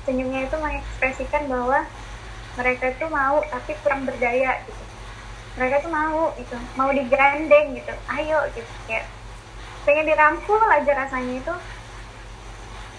senyumnya 0.09 0.49
itu 0.49 0.57
mengekspresikan 0.57 1.45
bahwa 1.45 1.85
mereka 2.57 2.93
itu 2.93 3.05
mau 3.13 3.45
tapi 3.53 3.77
kurang 3.85 4.09
berdaya 4.09 4.57
gitu 4.65 4.83
mereka 5.55 5.85
tuh 5.85 5.91
mau 5.93 6.33
gitu 6.33 6.57
mau 6.73 6.89
digandeng 6.89 7.77
gitu 7.77 7.93
ayo 8.09 8.39
gitu 8.57 8.71
kayak 8.89 9.05
pengen 9.85 10.09
dirangkul 10.09 10.59
aja 10.59 10.91
rasanya 10.91 11.33
itu 11.39 11.53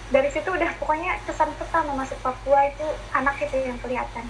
dari 0.07 0.31
situ 0.31 0.47
udah 0.47 0.71
pokoknya 0.79 1.19
kesan 1.27 1.51
pertama 1.59 1.91
masuk 1.99 2.15
Papua 2.23 2.71
itu 2.71 2.87
anak 3.11 3.35
itu 3.43 3.59
yang 3.59 3.75
kelihatan 3.83 4.23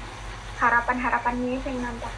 harapan 0.58 0.97
harapannya 0.97 1.62
itu 1.62 1.68
yang 1.70 1.86
nampak 1.86 2.14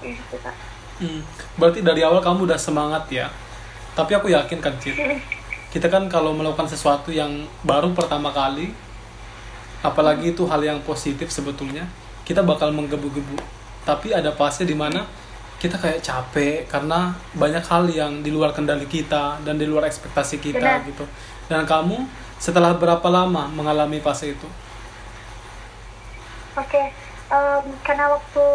gitu 0.00 0.40
kak 0.40 0.56
Hmm, 1.02 1.18
berarti 1.58 1.82
dari 1.82 2.06
awal 2.06 2.22
kamu 2.22 2.46
udah 2.46 2.60
semangat 2.60 3.10
ya. 3.10 3.26
Tapi 3.98 4.14
aku 4.14 4.30
yakin 4.30 4.62
kan, 4.62 4.70
Cit. 4.78 4.94
Kita 5.72 5.90
kan 5.90 6.06
kalau 6.06 6.30
melakukan 6.30 6.68
sesuatu 6.70 7.10
yang 7.10 7.48
baru 7.66 7.90
pertama 7.90 8.30
kali, 8.30 8.70
apalagi 9.82 10.30
itu 10.30 10.44
hal 10.46 10.62
yang 10.62 10.78
positif 10.84 11.32
sebetulnya, 11.32 11.88
kita 12.28 12.44
bakal 12.44 12.70
menggebu-gebu. 12.76 13.40
Tapi 13.88 14.12
ada 14.12 14.30
pasnya 14.36 14.68
di 14.68 14.76
mana 14.76 15.08
kita 15.62 15.78
kayak 15.78 16.02
capek 16.02 16.66
karena 16.66 17.14
banyak 17.38 17.62
hal 17.62 17.86
yang 17.86 18.18
di 18.18 18.34
luar 18.34 18.50
kendali 18.50 18.82
kita 18.90 19.38
dan 19.46 19.54
di 19.54 19.62
luar 19.62 19.86
ekspektasi 19.86 20.42
kita 20.42 20.58
Benar. 20.58 20.90
gitu. 20.90 21.06
Dan 21.46 21.62
kamu 21.62 22.02
setelah 22.42 22.74
berapa 22.74 23.06
lama 23.06 23.46
mengalami 23.46 24.02
fase 24.02 24.34
itu? 24.34 24.48
Oke, 26.58 26.90
em, 27.30 27.64
karena 27.86 28.10
waktu 28.10 28.46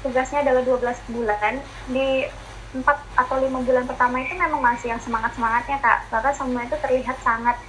tugasnya 0.00 0.40
adalah 0.40 0.64
12 0.64 0.96
bulan, 1.12 1.60
di 1.92 2.24
4 2.72 2.96
atau 3.20 3.36
5 3.36 3.60
bulan 3.60 3.84
pertama 3.84 4.24
itu 4.24 4.32
memang 4.32 4.64
masih 4.64 4.96
yang 4.96 5.02
semangat-semangatnya 5.04 5.76
kak. 5.84 6.08
Bahkan 6.08 6.32
semua 6.32 6.64
itu 6.64 6.76
terlihat 6.80 7.20
sangat, 7.20 7.60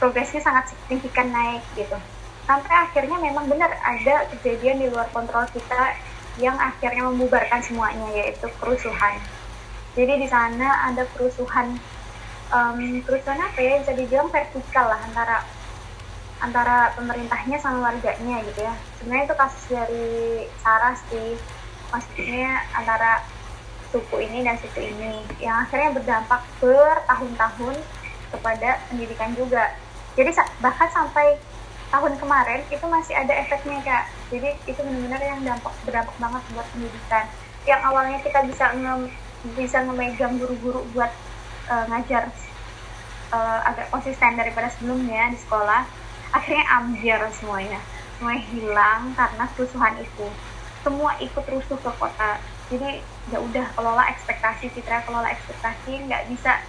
progresnya 0.00 0.40
sangat 0.40 0.72
signifikan 0.72 1.28
naik 1.28 1.60
gitu. 1.76 2.00
Sampai 2.48 2.72
akhirnya 2.72 3.20
memang 3.20 3.44
benar 3.44 3.76
ada 3.76 4.24
kejadian 4.32 4.80
di 4.80 4.86
luar 4.88 5.06
kontrol 5.12 5.44
kita 5.52 6.00
yang 6.40 6.56
akhirnya 6.56 7.06
membubarkan 7.06 7.60
semuanya, 7.60 8.08
yaitu 8.16 8.48
kerusuhan. 8.58 9.20
Jadi 9.94 10.24
di 10.24 10.28
sana 10.28 10.88
ada 10.88 11.04
kerusuhan, 11.12 11.76
em, 12.50 13.04
kerusuhan 13.04 13.38
apa 13.38 13.58
ya, 13.60 13.78
bisa 13.84 13.92
dibilang 13.92 14.32
vertikal 14.32 14.88
lah 14.88 15.00
antara 15.04 15.44
antara 16.40 16.96
pemerintahnya 16.96 17.60
sama 17.60 17.92
warganya 17.92 18.40
gitu 18.48 18.64
ya. 18.64 18.74
Sebenarnya 18.96 19.24
itu 19.28 19.36
kasus 19.36 19.64
dari 19.68 20.08
Saras 20.64 20.98
sih. 21.12 21.36
Maksudnya 21.92 22.64
antara 22.72 23.20
suku 23.92 24.16
ini 24.24 24.46
dan 24.46 24.56
suku 24.56 24.80
ini 24.80 25.20
yang 25.42 25.66
akhirnya 25.66 25.92
berdampak 25.92 26.40
bertahun-tahun 26.62 27.76
kepada 28.32 28.80
pendidikan 28.88 29.36
juga. 29.36 29.74
Jadi 30.16 30.32
bahkan 30.62 30.88
sampai 30.90 31.36
tahun 31.90 32.14
kemarin 32.22 32.62
itu 32.70 32.86
masih 32.86 33.14
ada 33.18 33.34
efeknya 33.34 33.82
kak. 33.82 34.04
Jadi 34.30 34.50
itu 34.70 34.80
benar-benar 34.80 35.20
yang 35.20 35.40
dampak 35.42 35.74
berdampak 35.82 36.16
banget 36.22 36.42
buat 36.54 36.66
pendidikan. 36.70 37.26
Yang 37.66 37.80
awalnya 37.82 38.18
kita 38.22 38.40
bisa 38.46 38.64
nge, 38.78 38.94
bisa 39.58 39.78
ngemegang 39.84 40.38
guru-guru 40.38 40.86
buat 40.94 41.10
eh, 41.66 41.84
ngajar 41.90 42.30
eh, 43.34 43.60
agak 43.66 43.90
konsisten 43.90 44.38
daripada 44.38 44.70
sebelumnya 44.70 45.34
di 45.34 45.38
sekolah 45.42 45.82
akhirnya 46.30 46.64
ambiar 46.78 47.26
semuanya. 47.34 47.82
Semuanya 48.16 48.42
hilang 48.54 49.02
karena 49.18 49.44
kerusuhan 49.58 49.94
itu. 49.98 50.26
Semua 50.86 51.18
ikut 51.18 51.44
rusuh 51.44 51.78
ke 51.82 51.90
kota. 51.98 52.38
Jadi 52.70 53.02
ya 53.34 53.42
udah 53.42 53.66
kelola 53.74 54.06
ekspektasi 54.14 54.70
citra 54.70 55.02
kelola 55.02 55.26
ekspektasi 55.34 56.06
nggak 56.06 56.30
bisa 56.30 56.62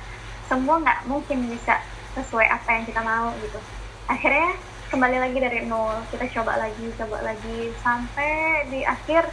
semua 0.49 0.81
nggak 0.81 1.05
mungkin 1.05 1.45
bisa 1.45 1.77
sesuai 2.17 2.49
apa 2.49 2.69
yang 2.73 2.83
kita 2.89 3.01
mau 3.05 3.29
gitu. 3.37 3.61
Akhirnya 4.09 4.57
kembali 4.91 5.17
lagi 5.23 5.39
dari 5.39 5.63
nol. 5.71 6.03
Kita 6.11 6.27
coba 6.35 6.59
lagi 6.59 6.91
coba 6.99 7.23
lagi. 7.23 7.71
Sampai 7.79 8.67
di 8.67 8.83
akhir 8.83 9.23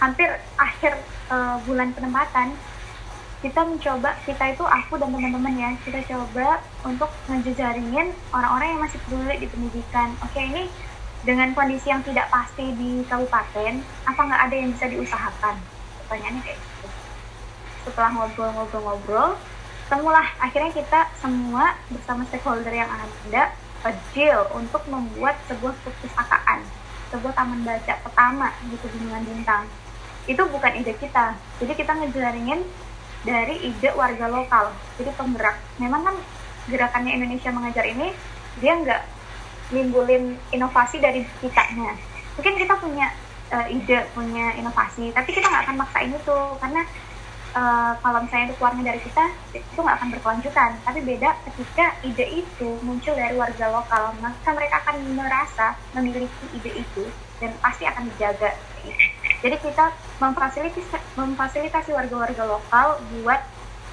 hampir 0.00 0.32
akhir 0.56 0.96
eh, 1.28 1.56
bulan 1.68 1.92
penempatan 1.92 2.56
kita 3.44 3.58
mencoba 3.66 4.14
kita 4.22 4.54
itu 4.54 4.64
aku 4.64 4.96
dan 5.02 5.10
teman-teman 5.10 5.54
ya 5.58 5.70
kita 5.82 5.98
coba 6.14 6.62
untuk 6.86 7.10
ngejejaringin 7.26 8.14
orang-orang 8.30 8.68
yang 8.72 8.80
masih 8.80 8.98
peduli 9.04 9.36
di 9.36 9.46
pendidikan. 9.52 10.16
Oke 10.24 10.40
ini 10.40 10.64
dengan 11.22 11.52
kondisi 11.54 11.92
yang 11.92 12.02
tidak 12.02 12.32
pasti 12.32 12.72
di 12.74 13.04
kabupaten 13.04 13.84
apa 14.08 14.20
nggak 14.26 14.42
ada 14.48 14.54
yang 14.56 14.70
bisa 14.72 14.86
diusahakan? 14.88 15.54
Pertanyaannya 16.02 16.40
kayak 16.40 16.58
gitu. 16.58 16.86
Setelah 17.84 18.10
ngobrol-ngobrol-ngobrol 18.16 19.36
temulah 19.92 20.24
akhirnya 20.40 20.72
kita 20.72 21.00
semua 21.20 21.76
bersama 21.92 22.24
stakeholder 22.30 22.72
yang 22.72 22.88
ada 22.88 23.52
deal 24.14 24.46
untuk 24.54 24.86
membuat 24.86 25.34
sebuah 25.50 25.74
perpustakaan 25.82 26.62
sebuah 27.12 27.36
taman 27.36 27.60
baca 27.60 27.94
pertama 28.00 28.48
di 28.64 28.74
Pegunungan 28.80 29.22
Bintang. 29.28 29.68
Itu 30.24 30.48
bukan 30.48 30.72
ide 30.80 30.96
kita. 30.96 31.36
Jadi 31.60 31.72
kita 31.76 31.92
ngejaringin 31.92 32.64
dari 33.28 33.60
ide 33.68 33.92
warga 33.92 34.26
lokal. 34.32 34.72
Jadi 34.96 35.12
penggerak. 35.12 35.60
Memang 35.76 36.08
kan 36.08 36.16
gerakannya 36.72 37.12
Indonesia 37.20 37.52
mengajar 37.52 37.84
ini 37.84 38.16
dia 38.64 38.72
nggak 38.80 39.02
nimbulin 39.76 40.40
inovasi 40.48 41.04
dari 41.04 41.28
kitanya. 41.44 41.92
Mungkin 42.40 42.54
kita 42.56 42.74
punya 42.80 43.12
uh, 43.52 43.66
ide 43.68 44.08
punya 44.16 44.56
inovasi 44.56 45.12
tapi 45.12 45.36
kita 45.36 45.52
nggak 45.52 45.68
akan 45.68 45.76
maksain 45.84 46.16
itu. 46.16 46.38
Karena 46.64 46.80
uh, 47.52 47.92
kalau 48.00 48.18
misalnya 48.24 48.52
itu 48.52 48.56
keluarnya 48.58 48.84
dari 48.92 49.00
kita 49.00 49.24
itu 49.54 49.78
nggak 49.80 49.96
akan 50.00 50.08
berkelanjutan. 50.16 50.70
Tapi 50.84 50.98
beda 51.04 51.30
ketika 51.50 51.86
ide 52.04 52.26
itu 52.44 52.68
muncul 52.84 53.14
dari 53.14 53.34
warga 53.36 53.66
lokal. 53.70 54.12
Maka 54.20 54.48
mereka 54.52 54.82
akan 54.84 54.96
merasa 55.16 55.66
memiliki 55.96 56.44
ide 56.56 56.82
itu 56.84 57.04
dan 57.38 57.52
pasti 57.60 57.84
akan 57.88 58.08
dijaga. 58.12 58.50
Jadi 59.42 59.56
kita 59.58 59.90
memfasilitasi 60.22 60.98
memfasilitasi 61.18 61.90
warga-warga 61.90 62.44
lokal 62.46 62.98
buat 63.20 63.40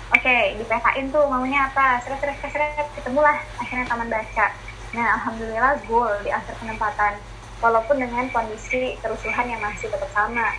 oke 0.10 0.22
okay, 0.22 0.58
dipetain 0.58 1.10
tuh 1.10 1.26
maunya 1.30 1.70
apa? 1.70 2.02
Seret 2.06 2.22
seret 2.22 2.38
seret 2.42 2.88
ketemulah. 2.98 3.38
Akhirnya 3.62 3.86
taman 3.90 4.10
baca. 4.10 4.48
Nah, 4.90 5.22
alhamdulillah 5.22 5.78
goal 5.86 6.10
di 6.26 6.34
akhir 6.34 6.58
penempatan, 6.58 7.22
walaupun 7.62 8.02
dengan 8.02 8.26
kondisi 8.34 8.98
kerusuhan 9.06 9.46
yang 9.46 9.62
masih 9.62 9.86
tetap 9.86 10.10
sama, 10.18 10.50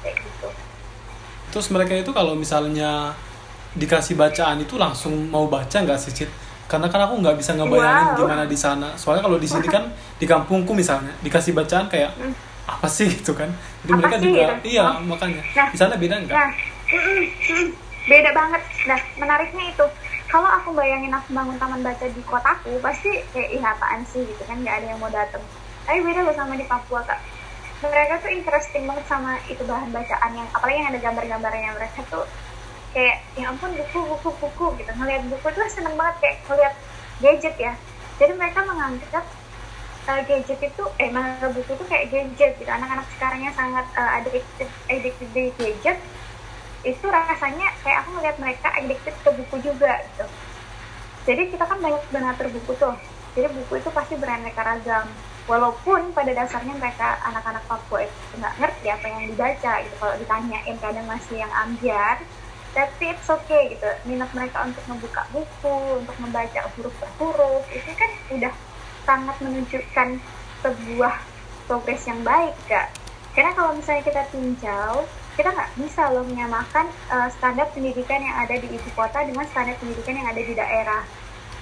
kayak 0.00 0.16
gitu. 0.24 0.48
Terus 1.54 1.70
mereka 1.70 1.94
itu 1.94 2.10
kalau 2.10 2.34
misalnya 2.34 3.14
dikasih 3.78 4.18
bacaan 4.18 4.58
itu 4.58 4.74
langsung 4.74 5.14
mau 5.30 5.46
baca 5.46 5.78
nggak 5.78 5.98
sih, 6.02 6.10
Cit? 6.10 6.30
Karena 6.66 6.90
kan 6.90 7.06
aku 7.06 7.22
nggak 7.22 7.38
bisa 7.38 7.54
ngebayangin 7.54 8.06
wow. 8.10 8.18
gimana 8.18 8.42
di 8.50 8.58
sana. 8.58 8.88
Soalnya 8.98 9.22
kalau 9.22 9.38
di 9.38 9.46
sini 9.46 9.70
kan 9.70 9.86
di 10.20 10.26
kampungku 10.26 10.74
misalnya 10.74 11.14
dikasih 11.22 11.54
bacaan 11.54 11.86
kayak 11.86 12.10
hmm. 12.18 12.34
apa 12.66 12.90
sih 12.90 13.06
gitu 13.06 13.38
kan? 13.38 13.54
Jadi 13.86 13.92
apa 13.94 13.98
mereka 14.02 14.16
sih, 14.18 14.24
juga 14.26 14.42
gitu? 14.42 14.66
iya 14.74 14.98
oh. 14.98 15.06
makanya. 15.06 15.42
Nah, 15.54 15.68
di 15.70 15.78
sana 15.78 15.94
beda 15.94 16.14
nggak? 16.26 16.34
Nah, 16.34 16.50
beda 18.10 18.30
banget. 18.34 18.62
Nah, 18.90 18.98
menariknya 19.22 19.64
itu 19.70 19.86
kalau 20.34 20.50
aku 20.50 20.74
bayangin 20.74 21.14
aku 21.14 21.30
bangun 21.30 21.54
taman 21.62 21.78
baca 21.86 22.06
di 22.10 22.22
kotaku 22.26 22.74
pasti 22.82 23.22
kayak 23.30 23.54
ih 23.54 23.62
apaan 23.62 24.02
sih 24.02 24.26
gitu 24.26 24.42
kan 24.42 24.58
nggak 24.58 24.82
ada 24.82 24.86
yang 24.90 24.98
mau 24.98 25.06
dateng 25.06 25.38
tapi 25.86 26.02
beda 26.02 26.26
loh 26.26 26.34
sama 26.34 26.58
di 26.58 26.66
Papua 26.66 27.06
kak 27.06 27.22
mereka 27.88 28.20
tuh 28.20 28.30
interesting 28.32 28.84
banget 28.84 29.04
sama 29.08 29.40
itu 29.50 29.62
bahan 29.64 29.90
bacaan 29.90 30.30
yang 30.36 30.48
apalagi 30.52 30.78
yang 30.78 30.90
ada 30.92 31.00
gambar-gambarnya 31.00 31.70
mereka 31.76 32.00
tuh 32.08 32.24
kayak 32.94 33.26
ya 33.34 33.50
ampun 33.50 33.74
buku 33.74 33.98
buku 33.98 34.28
buku 34.38 34.66
gitu. 34.78 34.90
Ngeliat 34.94 35.22
buku 35.26 35.46
tuh 35.50 35.66
seneng 35.72 35.94
banget 35.98 36.16
kayak 36.22 36.36
ngeliat 36.46 36.74
gadget 37.18 37.56
ya. 37.58 37.72
Jadi 38.22 38.32
mereka 38.38 38.62
menganggap 38.62 39.24
uh, 40.06 40.20
gadget 40.28 40.60
itu 40.62 40.84
eh 41.02 41.10
manga 41.10 41.48
buku 41.50 41.72
tuh 41.74 41.86
kayak 41.90 42.12
gadget 42.12 42.52
gitu. 42.60 42.70
Anak-anak 42.70 43.06
sekarangnya 43.18 43.50
sangat 43.56 43.86
uh, 43.98 44.10
addicted 44.22 44.70
addicted 44.86 45.30
di 45.34 45.50
gadget 45.58 45.98
itu 46.84 47.06
rasanya 47.08 47.72
kayak 47.80 48.04
aku 48.04 48.08
ngeliat 48.20 48.36
mereka 48.38 48.68
addicted 48.76 49.16
ke 49.24 49.30
buku 49.32 49.56
juga 49.64 50.04
gitu. 50.14 50.26
Jadi 51.24 51.42
kita 51.56 51.64
kan 51.64 51.80
banyak 51.80 52.04
donatur 52.12 52.48
buku 52.52 52.72
tuh. 52.76 52.94
Jadi 53.34 53.50
buku 53.50 53.82
itu 53.82 53.90
pasti 53.90 54.14
beraneka 54.14 54.62
ragam 54.62 55.10
walaupun 55.44 56.12
pada 56.16 56.32
dasarnya 56.32 56.74
mereka 56.76 57.20
anak-anak 57.28 57.64
Papua 57.68 58.08
itu 58.08 58.34
nggak 58.40 58.54
ngerti 58.60 58.86
apa 58.88 59.06
yang 59.06 59.22
dibaca 59.28 59.72
gitu 59.84 59.94
kalau 60.00 60.14
ditanyain 60.16 60.76
kadang 60.80 61.06
masih 61.06 61.36
yang 61.44 61.52
ambiar 61.52 62.16
tapi 62.74 63.14
it's 63.14 63.28
okay 63.30 63.76
gitu 63.76 63.86
minat 64.08 64.30
mereka 64.34 64.66
untuk 64.66 64.82
membuka 64.90 65.22
buku 65.30 65.76
untuk 66.00 66.16
membaca 66.18 66.60
huruf 66.74 66.94
per 66.98 67.10
huruf 67.20 67.64
itu 67.70 67.90
kan 67.94 68.10
udah 68.34 68.52
sangat 69.04 69.36
menunjukkan 69.44 70.08
sebuah 70.64 71.14
progres 71.68 72.02
yang 72.08 72.20
baik 72.24 72.56
kak 72.66 72.88
karena 73.36 73.52
kalau 73.52 73.76
misalnya 73.76 74.02
kita 74.02 74.22
tinjau 74.32 75.04
kita 75.34 75.50
nggak 75.50 75.74
bisa 75.82 76.14
loh 76.14 76.22
menyamakan 76.22 76.86
uh, 77.10 77.26
standar 77.34 77.66
pendidikan 77.74 78.22
yang 78.22 78.36
ada 78.38 78.54
di 78.54 78.70
ibu 78.70 78.90
kota 78.94 79.26
dengan 79.26 79.42
standar 79.50 79.74
pendidikan 79.82 80.14
yang 80.14 80.30
ada 80.30 80.38
di 80.38 80.54
daerah. 80.54 81.02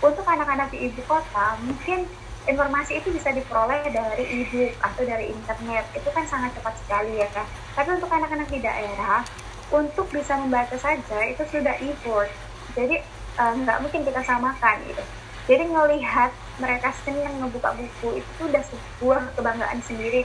Untuk 0.05 0.29
anak-anak 0.29 0.69
di 0.77 0.93
ibu 0.93 1.01
kota, 1.09 1.57
mungkin 1.65 2.05
informasi 2.49 2.99
itu 2.99 3.09
bisa 3.15 3.31
diperoleh 3.31 3.87
dari 3.91 4.25
ibu 4.43 4.73
atau 4.83 5.03
dari 5.07 5.31
internet. 5.31 5.85
Itu 5.95 6.09
kan 6.11 6.25
sangat 6.27 6.55
cepat 6.59 6.75
sekali 6.83 7.23
ya 7.23 7.29
kan. 7.31 7.47
Tapi 7.79 7.89
untuk 7.99 8.11
anak-anak 8.11 8.49
di 8.51 8.61
daerah, 8.61 9.23
untuk 9.71 10.07
bisa 10.11 10.37
membaca 10.39 10.75
saja 10.77 11.19
itu 11.27 11.43
sudah 11.49 11.75
effort. 11.79 12.31
Jadi 12.75 12.99
uh, 13.39 13.53
nggak 13.57 13.79
mungkin 13.83 14.03
kita 14.03 14.21
samakan 14.27 14.77
gitu. 14.89 15.05
Jadi 15.51 15.65
ngelihat 15.75 16.31
mereka 16.63 16.95
senang 17.03 17.35
ngebuka 17.43 17.75
buku 17.75 18.23
itu 18.23 18.31
sudah 18.39 18.63
sebuah 18.63 19.23
kebanggaan 19.35 19.81
sendiri 19.83 20.23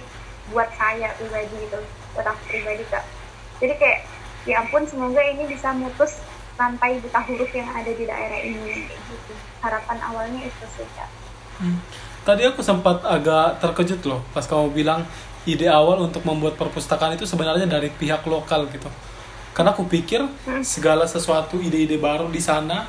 buat 0.53 0.70
saya 0.78 1.11
pribadi 1.20 1.57
itu, 1.59 1.80
buat 2.15 2.26
aku 2.28 2.41
pribadi 2.47 2.84
kak 2.88 3.03
jadi 3.59 3.74
kayak 3.76 3.99
ya 4.47 4.63
ampun 4.63 4.84
semoga 4.88 5.20
ini 5.20 5.43
bisa 5.49 5.74
mutus 5.76 6.22
rantai 6.57 6.97
buta 7.03 7.20
huruf 7.26 7.51
yang 7.53 7.70
ada 7.74 7.91
di 7.91 8.03
daerah 8.07 8.39
ini 8.41 8.88
gitu 8.89 9.34
harapan 9.61 9.97
awalnya 10.01 10.41
itu 10.45 10.65
sih 10.78 10.88
hmm. 11.61 11.78
Tadi 12.28 12.43
aku 12.43 12.59
sempat 12.59 13.07
agak 13.07 13.63
terkejut 13.63 14.03
loh 14.03 14.19
pas 14.36 14.43
kamu 14.43 14.75
bilang 14.75 15.07
ide 15.47 15.71
awal 15.71 16.03
untuk 16.03 16.28
membuat 16.28 16.59
perpustakaan 16.59 17.15
itu 17.15 17.23
sebenarnya 17.23 17.63
dari 17.63 17.88
pihak 17.88 18.28
lokal 18.28 18.67
gitu. 18.67 18.91
Karena 19.55 19.71
aku 19.71 19.88
pikir 19.88 20.21
hmm. 20.21 20.61
segala 20.61 21.07
sesuatu 21.07 21.57
ide-ide 21.57 21.95
baru 21.97 22.28
di 22.28 22.43
sana 22.43 22.84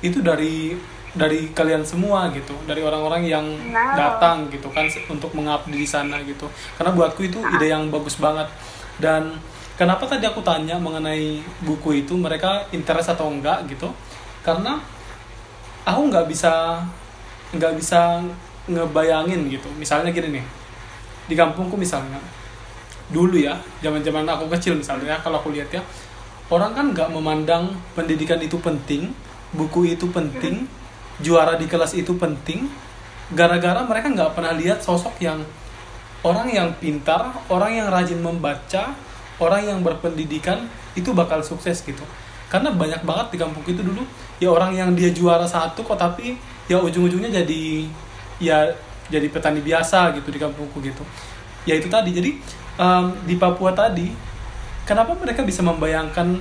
itu 0.00 0.24
dari 0.24 0.72
dari 1.12 1.52
kalian 1.52 1.84
semua 1.84 2.32
gitu 2.32 2.56
dari 2.64 2.80
orang-orang 2.80 3.26
yang 3.26 3.44
no. 3.44 3.82
datang 3.98 4.48
gitu 4.48 4.72
kan 4.72 4.88
untuk 5.12 5.36
mengabdi 5.36 5.76
di 5.76 5.86
sana 5.86 6.24
gitu. 6.24 6.48
Karena 6.80 6.96
buatku 6.96 7.20
itu 7.20 7.38
ide 7.60 7.68
yang 7.68 7.92
bagus 7.92 8.16
banget. 8.16 8.48
Dan 8.96 9.36
kenapa 9.76 10.08
tadi 10.08 10.24
aku 10.24 10.40
tanya 10.40 10.80
mengenai 10.80 11.44
buku 11.62 12.00
itu 12.00 12.16
mereka 12.16 12.64
interest 12.72 13.12
atau 13.12 13.28
enggak 13.28 13.68
gitu? 13.68 13.92
Karena 14.40 14.80
aku 15.84 16.00
nggak 16.08 16.26
bisa 16.32 16.80
nggak 17.52 17.76
bisa 17.76 18.24
ngebayangin 18.70 19.50
gitu. 19.50 19.66
Misalnya 19.76 20.14
gini 20.14 20.38
nih 20.38 20.44
di 21.30 21.34
kampungku 21.38 21.78
misalnya 21.78 22.18
dulu 23.10 23.38
ya 23.38 23.54
zaman 23.82 24.02
zaman 24.02 24.26
aku 24.26 24.50
kecil 24.58 24.74
misalnya 24.78 25.18
kalau 25.22 25.38
aku 25.38 25.54
lihat 25.54 25.70
ya 25.70 25.82
orang 26.50 26.74
kan 26.74 26.90
nggak 26.90 27.10
memandang 27.14 27.70
pendidikan 27.94 28.38
itu 28.42 28.58
penting 28.58 29.14
buku 29.54 29.94
itu 29.94 30.10
penting 30.10 30.66
juara 31.22 31.54
di 31.60 31.68
kelas 31.68 31.94
itu 31.94 32.16
penting. 32.16 32.66
Gara-gara 33.30 33.86
mereka 33.86 34.10
nggak 34.10 34.34
pernah 34.34 34.50
lihat 34.58 34.82
sosok 34.82 35.22
yang 35.22 35.38
orang 36.26 36.50
yang 36.50 36.68
pintar 36.82 37.30
orang 37.46 37.78
yang 37.78 37.86
rajin 37.86 38.18
membaca 38.18 38.90
orang 39.38 39.62
yang 39.62 39.78
berpendidikan 39.86 40.66
itu 40.98 41.14
bakal 41.14 41.38
sukses 41.40 41.78
gitu. 41.86 42.02
Karena 42.50 42.74
banyak 42.74 43.06
banget 43.06 43.26
di 43.30 43.38
kampung 43.38 43.62
itu 43.62 43.78
dulu 43.78 44.02
ya 44.42 44.50
orang 44.50 44.74
yang 44.74 44.90
dia 44.98 45.14
juara 45.14 45.46
satu 45.46 45.86
kok 45.86 45.94
tapi 45.94 46.34
ya 46.66 46.82
ujung-ujungnya 46.82 47.30
jadi 47.30 47.86
ya 48.40 48.72
jadi 49.12 49.28
petani 49.28 49.60
biasa 49.60 50.16
gitu 50.16 50.32
di 50.32 50.40
kampungku 50.40 50.80
gitu. 50.80 51.04
Ya 51.68 51.76
itu 51.76 51.86
tadi. 51.92 52.10
Jadi 52.16 52.30
um, 52.80 53.12
di 53.28 53.36
Papua 53.36 53.70
tadi 53.76 54.10
kenapa 54.88 55.14
mereka 55.14 55.44
bisa 55.44 55.60
membayangkan 55.60 56.40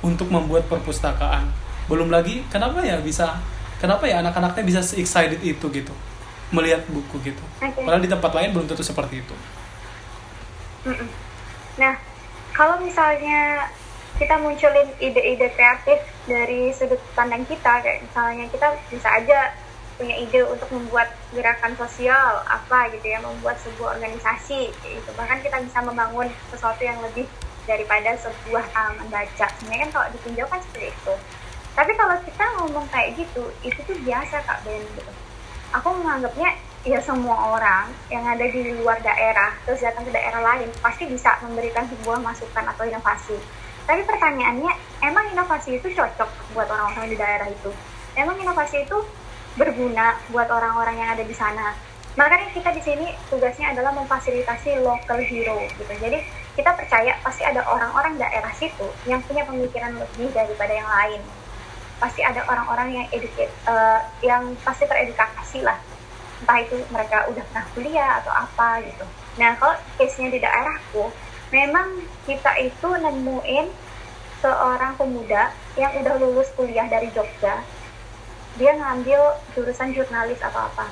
untuk 0.00 0.32
membuat 0.32 0.66
perpustakaan? 0.66 1.52
Belum 1.86 2.08
lagi 2.08 2.42
kenapa 2.48 2.80
ya 2.80 2.98
bisa 2.98 3.36
kenapa 3.78 4.08
ya 4.08 4.24
anak-anaknya 4.24 4.64
bisa 4.64 4.80
se 4.80 4.96
excited 4.98 5.38
itu 5.44 5.68
gitu? 5.68 5.92
Melihat 6.48 6.88
buku 6.88 7.20
gitu. 7.20 7.44
Okay. 7.60 7.84
padahal 7.84 8.00
di 8.00 8.08
tempat 8.08 8.32
lain 8.32 8.56
belum 8.56 8.66
tentu 8.66 8.80
seperti 8.80 9.20
itu. 9.20 9.36
Nah 11.76 11.94
kalau 12.56 12.80
misalnya 12.80 13.68
kita 14.18 14.34
munculin 14.42 14.90
ide-ide 14.98 15.46
kreatif 15.54 16.02
dari 16.26 16.74
sudut 16.74 16.98
pandang 17.14 17.46
kita 17.46 17.78
kayak 17.84 18.02
misalnya 18.02 18.50
kita 18.50 18.66
bisa 18.90 19.08
aja 19.14 19.54
punya 19.98 20.14
ide 20.14 20.46
untuk 20.46 20.70
membuat 20.70 21.10
gerakan 21.34 21.74
sosial 21.74 22.40
apa 22.46 22.88
gitu 22.94 23.02
ya 23.02 23.18
membuat 23.18 23.58
sebuah 23.58 23.98
organisasi 23.98 24.70
gitu 24.70 25.10
bahkan 25.18 25.42
kita 25.42 25.58
bisa 25.58 25.78
membangun 25.82 26.30
sesuatu 26.54 26.80
yang 26.80 26.96
lebih 27.02 27.26
daripada 27.66 28.14
sebuah 28.16 28.64
taman 28.70 29.10
baca 29.10 29.46
sebenarnya 29.58 29.82
kan 29.84 29.90
kalau 29.92 30.06
ditinjau 30.14 30.46
kan 30.46 30.62
seperti 30.62 30.94
itu 30.94 31.14
tapi 31.74 31.92
kalau 31.98 32.16
kita 32.22 32.44
ngomong 32.62 32.86
kayak 32.94 33.18
gitu 33.18 33.50
itu 33.66 33.78
tuh 33.82 33.98
biasa 34.06 34.40
kak 34.46 34.62
Ben 34.62 34.80
gitu 34.94 35.12
aku 35.74 35.88
menganggapnya 36.00 36.56
ya 36.86 37.02
semua 37.02 37.58
orang 37.58 37.90
yang 38.08 38.22
ada 38.22 38.46
di 38.48 38.72
luar 38.78 38.96
daerah 39.02 39.52
terus 39.66 39.82
datang 39.82 40.06
ke 40.06 40.12
daerah 40.14 40.40
lain 40.40 40.70
pasti 40.78 41.04
bisa 41.04 41.36
memberikan 41.42 41.84
sebuah 41.90 42.22
masukan 42.22 42.64
atau 42.70 42.86
inovasi. 42.86 43.36
Tapi 43.88 44.04
pertanyaannya, 44.04 44.72
emang 45.00 45.32
inovasi 45.32 45.80
itu 45.80 45.88
cocok 45.96 46.28
buat 46.52 46.68
orang-orang 46.68 47.08
di 47.08 47.16
daerah 47.16 47.48
itu? 47.48 47.72
Emang 48.16 48.36
inovasi 48.36 48.84
itu 48.84 48.98
berguna 49.58 50.14
buat 50.30 50.46
orang-orang 50.46 50.96
yang 51.02 51.10
ada 51.18 51.24
di 51.26 51.34
sana? 51.34 51.74
makanya 52.18 52.50
kita 52.50 52.74
di 52.74 52.82
sini 52.82 53.06
tugasnya 53.30 53.70
adalah 53.70 53.94
memfasilitasi 53.94 54.82
local 54.82 55.22
hero 55.22 55.62
gitu. 55.78 55.94
Jadi 56.02 56.18
kita 56.58 56.74
percaya 56.74 57.14
pasti 57.22 57.46
ada 57.46 57.62
orang-orang 57.70 58.18
daerah 58.18 58.50
situ 58.58 58.90
yang 59.06 59.22
punya 59.22 59.46
pemikiran 59.46 59.94
lebih 59.94 60.34
daripada 60.34 60.74
yang 60.74 60.90
lain. 60.90 61.22
Pasti 62.02 62.26
ada 62.26 62.42
orang-orang 62.50 62.90
yang 62.90 63.06
educate 63.14 63.54
uh, 63.70 64.02
yang 64.18 64.50
pasti 64.66 64.90
teredukasi 64.90 65.62
lah. 65.62 65.78
Entah 66.42 66.58
itu 66.58 66.82
mereka 66.90 67.30
udah 67.30 67.42
pernah 67.54 67.66
kuliah 67.78 68.10
atau 68.18 68.34
apa 68.34 68.82
gitu. 68.82 69.06
Nah 69.38 69.54
kalau 69.54 69.78
case-nya 69.94 70.34
di 70.34 70.42
daerahku 70.42 71.14
memang 71.54 72.02
kita 72.26 72.50
itu 72.58 72.88
nemuin 72.98 73.70
seorang 74.42 74.98
pemuda 74.98 75.54
yang 75.78 75.94
udah 76.02 76.14
lulus 76.18 76.50
kuliah 76.58 76.90
dari 76.90 77.14
Jogja 77.14 77.62
dia 78.56 78.72
ngambil 78.74 79.20
jurusan 79.52 79.92
jurnalis 79.92 80.40
atau 80.40 80.64
apa. 80.64 80.88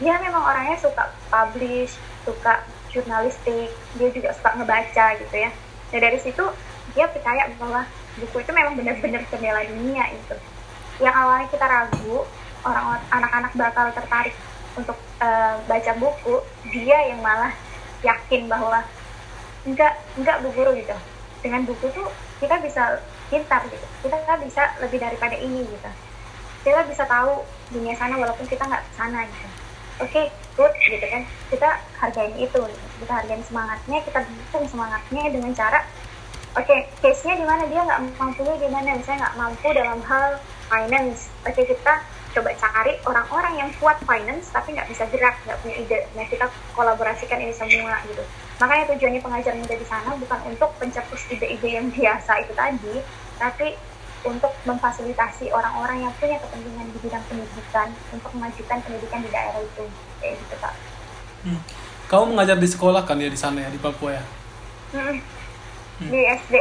Dia 0.00 0.16
memang 0.22 0.40
orangnya 0.40 0.78
suka 0.80 1.12
publish 1.28 1.92
suka 2.24 2.64
jurnalistik 2.88 3.70
dia 4.00 4.08
juga 4.12 4.32
suka 4.32 4.56
ngebaca 4.56 5.06
gitu 5.20 5.36
ya. 5.36 5.50
Nah 5.92 5.98
dari 6.00 6.18
situ 6.20 6.44
dia 6.96 7.06
percaya 7.08 7.52
bahwa 7.60 7.84
buku 8.18 8.36
itu 8.40 8.50
memang 8.56 8.74
benar-benar 8.74 9.22
jendela 9.30 9.62
dunia 9.62 10.04
itu 10.10 10.36
yang 10.98 11.14
awalnya 11.14 11.46
kita 11.46 11.62
ragu 11.62 12.26
orang 12.66 12.98
anak-anak 13.14 13.52
bakal 13.54 13.86
tertarik 13.94 14.34
untuk 14.74 14.98
uh, 15.22 15.54
baca 15.70 15.92
buku 15.94 16.42
dia 16.74 17.14
yang 17.14 17.22
malah 17.22 17.54
yakin 18.02 18.50
bahwa 18.50 18.82
enggak 19.62 19.94
enggak 20.18 20.36
bu 20.42 20.50
guru 20.54 20.74
gitu. 20.74 20.96
Dengan 21.38 21.62
buku 21.62 21.86
tuh 21.94 22.10
kita 22.42 22.58
bisa 22.58 22.98
pintar 23.30 23.62
gitu. 23.70 23.86
Kita 24.02 24.34
bisa 24.42 24.74
lebih 24.82 24.98
daripada 24.98 25.38
ini 25.38 25.62
gitu 25.62 25.90
kita 26.64 26.80
bisa 26.90 27.04
tahu 27.06 27.44
dunia 27.70 27.94
sana 27.94 28.18
walaupun 28.18 28.46
kita 28.48 28.64
nggak 28.64 28.84
sana 28.96 29.24
gitu. 29.26 29.48
Oke 29.98 30.10
okay, 30.10 30.26
good 30.54 30.72
gitu 30.86 31.06
kan. 31.06 31.22
Kita 31.50 31.68
hargain 31.98 32.34
itu 32.38 32.60
gitu. 32.60 32.84
kita 33.04 33.12
hargain 33.14 33.42
semangatnya 33.46 33.98
kita 34.02 34.20
dukung 34.26 34.64
semangatnya 34.66 35.22
dengan 35.30 35.52
cara 35.54 35.80
oke 36.58 36.66
okay, 36.66 36.90
case 36.98 37.22
nya 37.26 37.34
di 37.38 37.46
mana? 37.46 37.62
Dia 37.70 37.82
nggak 37.86 38.00
mampunya 38.18 38.54
gimana 38.58 38.88
misalnya 38.98 39.18
nggak 39.26 39.36
mampu 39.38 39.68
dalam 39.74 40.00
hal 40.02 40.26
finance. 40.70 41.30
Oke 41.46 41.62
okay, 41.62 41.64
kita 41.74 41.94
coba 42.28 42.50
cari 42.54 42.92
orang-orang 43.08 43.54
yang 43.56 43.70
kuat 43.80 43.98
finance 44.04 44.52
tapi 44.52 44.76
nggak 44.76 44.88
bisa 44.90 45.04
gerak 45.10 45.34
nggak 45.46 45.58
punya 45.62 45.76
ide. 45.78 45.98
Nah 46.14 46.26
kita 46.26 46.46
kolaborasikan 46.74 47.38
ini 47.42 47.54
semua 47.54 47.98
gitu. 48.06 48.22
Makanya 48.58 48.90
tujuannya 48.90 49.22
pengajar 49.22 49.54
di 49.54 49.86
sana 49.86 50.18
bukan 50.18 50.40
untuk 50.50 50.70
pencetus 50.82 51.22
ide-ide 51.30 51.78
yang 51.78 51.88
biasa 51.94 52.42
itu 52.42 52.52
tadi 52.58 52.96
tapi 53.38 53.78
untuk 54.26 54.50
memfasilitasi 54.66 55.54
orang-orang 55.54 56.06
yang 56.06 56.12
punya 56.18 56.38
kepentingan 56.42 56.86
di 56.90 56.98
bidang 57.02 57.24
pendidikan 57.30 57.88
untuk 58.10 58.30
memajukan 58.34 58.78
pendidikan 58.82 59.20
di 59.22 59.30
daerah 59.30 59.60
itu 59.62 59.84
kayak 60.18 60.34
gitu 60.42 60.56
kak. 60.58 60.74
Hmm. 61.46 61.60
Kamu 62.08 62.34
mengajar 62.34 62.56
di 62.58 62.68
sekolah 62.68 63.02
kan 63.06 63.20
ya 63.20 63.30
di 63.30 63.38
sana 63.38 63.62
ya 63.62 63.70
di 63.70 63.78
Papua 63.78 64.18
ya? 64.18 64.24
Hmm. 64.96 65.16
Hmm. 66.02 66.10
Di 66.10 66.20
SD. 66.24 66.54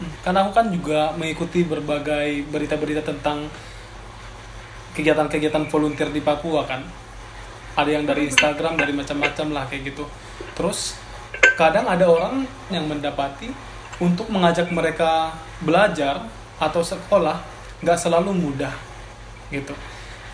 Hmm. 0.00 0.12
Karena 0.24 0.38
aku 0.46 0.52
kan 0.56 0.66
juga 0.72 1.00
mengikuti 1.16 1.60
berbagai 1.66 2.48
berita-berita 2.48 3.02
tentang 3.04 3.48
kegiatan-kegiatan 4.96 5.68
volunteer 5.68 6.08
di 6.08 6.24
Papua 6.24 6.64
kan. 6.64 6.80
Ada 7.76 8.00
yang 8.00 8.08
dari 8.08 8.32
Instagram, 8.32 8.80
dari 8.80 8.96
macam-macam 8.96 9.46
lah 9.52 9.64
kayak 9.68 9.92
gitu. 9.92 10.08
Terus 10.56 10.96
kadang 11.60 11.84
ada 11.84 12.08
orang 12.08 12.48
yang 12.72 12.88
mendapati 12.88 13.52
untuk 14.00 14.28
mengajak 14.32 14.68
mereka 14.72 15.36
belajar 15.60 16.24
atau 16.56 16.80
sekolah 16.80 17.40
nggak 17.84 17.98
selalu 17.98 18.32
mudah 18.32 18.72
gitu. 19.52 19.76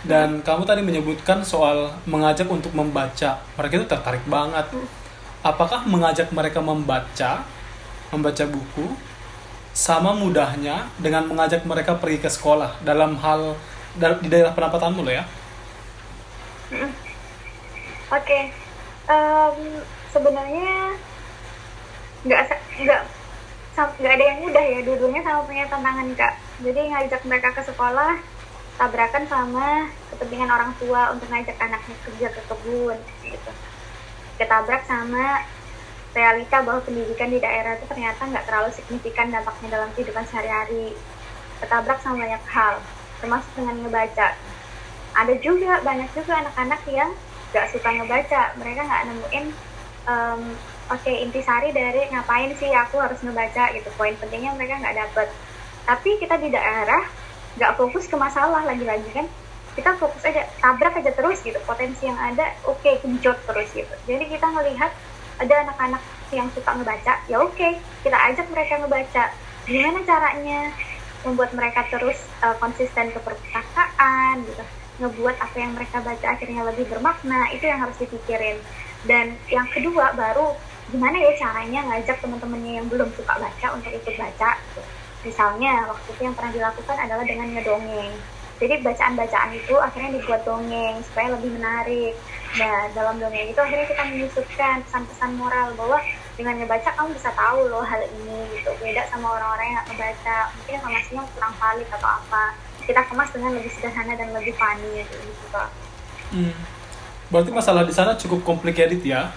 Dan 0.02 0.42
kamu 0.42 0.66
tadi 0.66 0.82
menyebutkan 0.82 1.46
soal 1.46 1.94
mengajak 2.10 2.50
untuk 2.50 2.74
membaca. 2.74 3.38
Mereka 3.54 3.72
itu 3.78 3.86
tertarik 3.86 4.26
banget. 4.26 4.66
Apakah 5.46 5.86
mengajak 5.86 6.30
mereka 6.34 6.58
membaca 6.58 7.46
membaca 8.10 8.44
buku 8.44 8.92
sama 9.72 10.12
mudahnya 10.12 10.90
dengan 10.98 11.30
mengajak 11.30 11.62
mereka 11.62 11.94
pergi 11.94 12.18
ke 12.18 12.30
sekolah? 12.30 12.82
Dalam 12.82 13.14
hal 13.22 13.54
di 13.94 14.26
daerah 14.26 14.50
penampatanmu 14.50 15.06
loh 15.06 15.14
ya. 15.14 15.24
Oke. 16.72 16.90
Okay. 18.10 18.42
um, 19.06 19.56
sebenarnya 20.12 20.98
nggak 22.22 22.42
nggak 22.82 23.02
nggak 23.72 24.12
ada 24.20 24.24
yang 24.24 24.38
mudah 24.44 24.64
ya 24.68 24.80
dua-duanya 24.84 25.22
sama 25.24 25.40
punya 25.48 25.64
tantangan 25.68 26.08
kak. 26.12 26.34
Jadi 26.60 26.80
ngajak 26.92 27.22
mereka 27.24 27.48
ke 27.56 27.62
sekolah 27.64 28.12
tabrakan 28.76 29.24
sama 29.28 29.88
kepentingan 30.12 30.50
orang 30.52 30.72
tua 30.76 31.12
untuk 31.12 31.28
ngajak 31.28 31.56
anaknya 31.56 31.96
kerja 32.04 32.26
ke 32.32 32.40
kebun 32.52 32.98
gitu. 33.24 33.52
Ketabrak 34.36 34.84
sama 34.84 35.44
realita 36.12 36.60
bahwa 36.60 36.80
pendidikan 36.84 37.32
di 37.32 37.40
daerah 37.40 37.80
itu 37.80 37.88
ternyata 37.88 38.28
nggak 38.28 38.44
terlalu 38.44 38.70
signifikan 38.76 39.32
dampaknya 39.32 39.80
dalam 39.80 39.88
kehidupan 39.96 40.24
sehari-hari. 40.28 40.92
Ketabrak 41.64 42.04
sama 42.04 42.28
banyak 42.28 42.44
hal 42.52 42.74
termasuk 43.24 43.52
dengan 43.56 43.76
ngebaca. 43.80 44.28
Ada 45.12 45.34
juga 45.40 45.80
banyak 45.80 46.10
juga 46.12 46.32
anak-anak 46.44 46.80
yang 46.92 47.10
nggak 47.56 47.66
suka 47.72 47.88
ngebaca. 47.88 48.42
Mereka 48.60 48.80
nggak 48.84 49.02
nemuin 49.08 49.46
um, 50.08 50.40
oke 50.92 51.08
intisari 51.08 51.72
dari 51.72 52.04
ngapain 52.12 52.52
sih 52.60 52.68
aku 52.68 53.00
harus 53.00 53.18
ngebaca 53.24 53.72
gitu. 53.72 53.88
Poin 53.96 54.12
pentingnya 54.20 54.52
mereka 54.54 54.76
nggak 54.78 54.96
dapet. 55.08 55.28
Tapi 55.88 56.10
kita 56.20 56.36
di 56.36 56.52
daerah 56.52 57.02
nggak 57.56 57.72
fokus 57.80 58.04
ke 58.06 58.16
masalah 58.16 58.62
lagi-lagi 58.68 59.08
kan. 59.10 59.26
Kita 59.72 59.96
fokus 59.96 60.20
aja 60.28 60.44
tabrak 60.60 61.00
aja 61.00 61.10
terus 61.16 61.40
gitu. 61.40 61.56
Potensi 61.64 62.04
yang 62.04 62.20
ada 62.20 62.52
oke 62.68 62.78
okay, 62.84 63.00
genjot 63.00 63.40
terus 63.48 63.72
gitu. 63.72 63.94
Jadi 64.04 64.24
kita 64.28 64.46
melihat 64.52 64.92
ada 65.40 65.54
anak-anak 65.64 66.02
yang 66.32 66.48
suka 66.52 66.70
ngebaca 66.76 67.12
ya 67.28 67.36
oke 67.40 67.56
okay, 67.56 67.80
kita 68.04 68.16
ajak 68.30 68.46
mereka 68.52 68.84
ngebaca. 68.84 69.24
Gimana 69.64 69.98
caranya 70.04 70.60
membuat 71.22 71.54
mereka 71.54 71.86
terus 71.88 72.18
uh, 72.44 72.54
konsisten 72.60 73.14
ke 73.14 73.18
perpustakaan 73.22 74.44
gitu. 74.44 74.64
Ngebuat 75.00 75.40
apa 75.40 75.56
yang 75.56 75.72
mereka 75.72 76.04
baca 76.04 76.26
akhirnya 76.36 76.62
lebih 76.68 76.84
bermakna 76.92 77.48
itu 77.56 77.64
yang 77.64 77.80
harus 77.80 77.96
dipikirin. 77.96 78.60
Dan 79.02 79.34
yang 79.50 79.66
kedua 79.72 80.14
baru 80.14 80.54
gimana 80.92 81.16
ya 81.16 81.32
caranya 81.40 81.80
ngajak 81.88 82.20
teman-temannya 82.20 82.72
yang 82.84 82.86
belum 82.92 83.08
suka 83.16 83.34
baca 83.40 83.66
untuk 83.72 83.90
ikut 83.90 84.14
baca? 84.20 84.60
Misalnya 85.24 85.88
waktu 85.88 86.08
itu 86.12 86.20
yang 86.20 86.36
pernah 86.36 86.52
dilakukan 86.52 86.96
adalah 87.00 87.24
dengan 87.24 87.48
ngedongeng. 87.56 88.12
Jadi 88.62 88.74
bacaan-bacaan 88.84 89.50
itu 89.58 89.74
akhirnya 89.74 90.10
dibuat 90.20 90.46
dongeng 90.46 91.00
supaya 91.02 91.34
lebih 91.34 91.50
menarik. 91.56 92.14
Nah 92.60 92.92
dalam 92.92 93.18
dongeng 93.18 93.50
itu 93.50 93.58
akhirnya 93.58 93.88
kita 93.88 94.02
menyusupkan 94.06 94.84
pesan-pesan 94.86 95.30
moral 95.34 95.74
bahwa 95.74 95.98
dengan 96.36 96.54
ngebaca 96.60 96.90
kamu 96.94 97.10
bisa 97.16 97.30
tahu 97.34 97.72
loh 97.72 97.82
hal 97.82 98.02
ini 98.04 98.38
gitu. 98.54 98.70
Beda 98.78 99.08
sama 99.08 99.34
orang-orang 99.34 99.66
yang 99.66 99.76
nggak 99.80 99.88
ngebaca. 99.96 100.36
Mungkin 100.60 100.74
informasinya 100.78 101.22
kurang 101.34 101.54
valid 101.56 101.88
atau 101.90 102.10
apa. 102.20 102.44
Kita 102.82 103.00
kemas 103.06 103.30
dengan 103.30 103.50
lebih 103.56 103.70
sederhana 103.72 104.14
dan 104.18 104.28
lebih 104.34 104.54
funny 104.58 105.06
gitu, 105.06 105.16
gitu. 105.22 105.64
Hmm. 106.34 106.54
Berarti 107.30 107.50
masalah 107.54 107.82
di 107.86 107.94
sana 107.94 108.18
cukup 108.18 108.42
complicated 108.42 109.00
ya, 109.06 109.30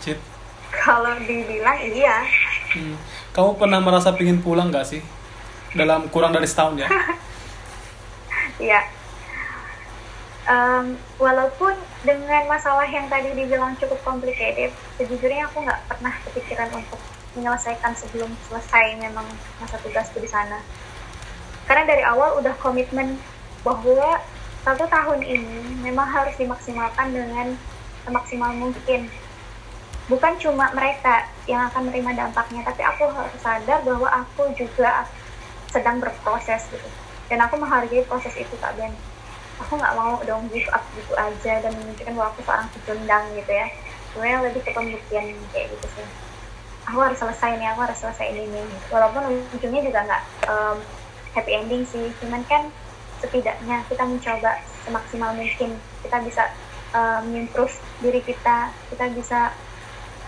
Cit? 0.00 0.29
Kalau 0.70 1.12
dibilang 1.22 1.78
iya. 1.82 2.24
Hmm. 2.70 2.94
kamu 3.34 3.58
pernah 3.58 3.82
merasa 3.82 4.14
pingin 4.14 4.38
pulang 4.38 4.70
nggak 4.70 4.86
sih? 4.86 5.02
Dalam 5.74 6.06
kurang 6.10 6.30
dari 6.34 6.46
setahun 6.46 6.86
ya? 6.86 6.88
Iya. 8.60 8.84
Um, 10.44 11.00
walaupun 11.16 11.72
dengan 12.04 12.44
masalah 12.44 12.84
yang 12.84 13.08
tadi 13.08 13.32
dibilang 13.32 13.72
cukup 13.80 13.96
complicated 14.04 14.68
sejujurnya 15.00 15.48
aku 15.48 15.64
nggak 15.64 15.80
pernah 15.88 16.12
kepikiran 16.28 16.68
untuk 16.76 17.00
menyelesaikan 17.38 17.96
sebelum 17.96 18.28
selesai 18.48 19.00
memang 19.00 19.24
masa 19.62 19.80
tugasku 19.80 20.20
di 20.20 20.28
sana. 20.28 20.60
Karena 21.64 21.88
dari 21.88 22.04
awal 22.04 22.36
udah 22.42 22.52
komitmen 22.60 23.16
bahwa 23.64 24.20
satu 24.60 24.84
tahun 24.90 25.24
ini 25.24 25.80
memang 25.80 26.04
harus 26.04 26.36
dimaksimalkan 26.36 27.16
dengan 27.16 27.56
semaksimal 28.04 28.52
mungkin 28.52 29.08
bukan 30.10 30.34
cuma 30.42 30.74
mereka 30.74 31.30
yang 31.46 31.70
akan 31.70 31.86
menerima 31.86 32.26
dampaknya 32.26 32.66
tapi 32.66 32.82
aku 32.82 33.06
harus 33.14 33.38
sadar 33.38 33.78
bahwa 33.86 34.10
aku 34.10 34.50
juga 34.58 35.06
sedang 35.70 36.02
berproses 36.02 36.66
gitu. 36.68 36.88
Dan 37.30 37.38
aku 37.46 37.54
menghargai 37.62 38.02
proses 38.10 38.34
itu 38.34 38.50
kak 38.58 38.74
Ben. 38.74 38.90
Aku 39.62 39.78
nggak 39.78 39.94
mau 39.94 40.18
dong 40.26 40.50
give 40.50 40.66
up 40.74 40.82
gitu 40.98 41.14
aja 41.14 41.62
dan 41.62 41.70
menunjukkan 41.78 42.12
bahwa 42.18 42.28
aku 42.34 42.42
seorang 42.42 42.68
pecundang 42.74 43.24
gitu 43.38 43.52
ya. 43.54 43.70
Sebenarnya 44.10 44.38
lebih 44.50 44.60
ke 44.66 44.70
pembuktian 44.74 45.26
kayak 45.54 45.66
gitu 45.70 45.86
sih. 45.94 46.06
Aku 46.90 46.98
harus 46.98 47.22
selesai 47.22 47.62
nih 47.62 47.70
aku 47.70 47.86
harus 47.86 47.98
selesai 48.02 48.34
ini 48.34 48.50
nih. 48.50 48.66
Walaupun 48.90 49.46
ujungnya 49.54 49.82
juga 49.86 50.00
nggak 50.10 50.22
um, 50.50 50.76
happy 51.38 51.52
ending 51.54 51.86
sih. 51.86 52.10
Cuman 52.18 52.42
kan 52.50 52.66
setidaknya 53.22 53.86
kita 53.86 54.02
mencoba 54.02 54.58
semaksimal 54.82 55.30
mungkin. 55.38 55.78
Kita 56.02 56.18
bisa 56.26 56.50
um, 56.98 57.30
improve 57.30 57.78
diri 58.02 58.18
kita. 58.26 58.74
Kita 58.90 59.06
bisa 59.14 59.54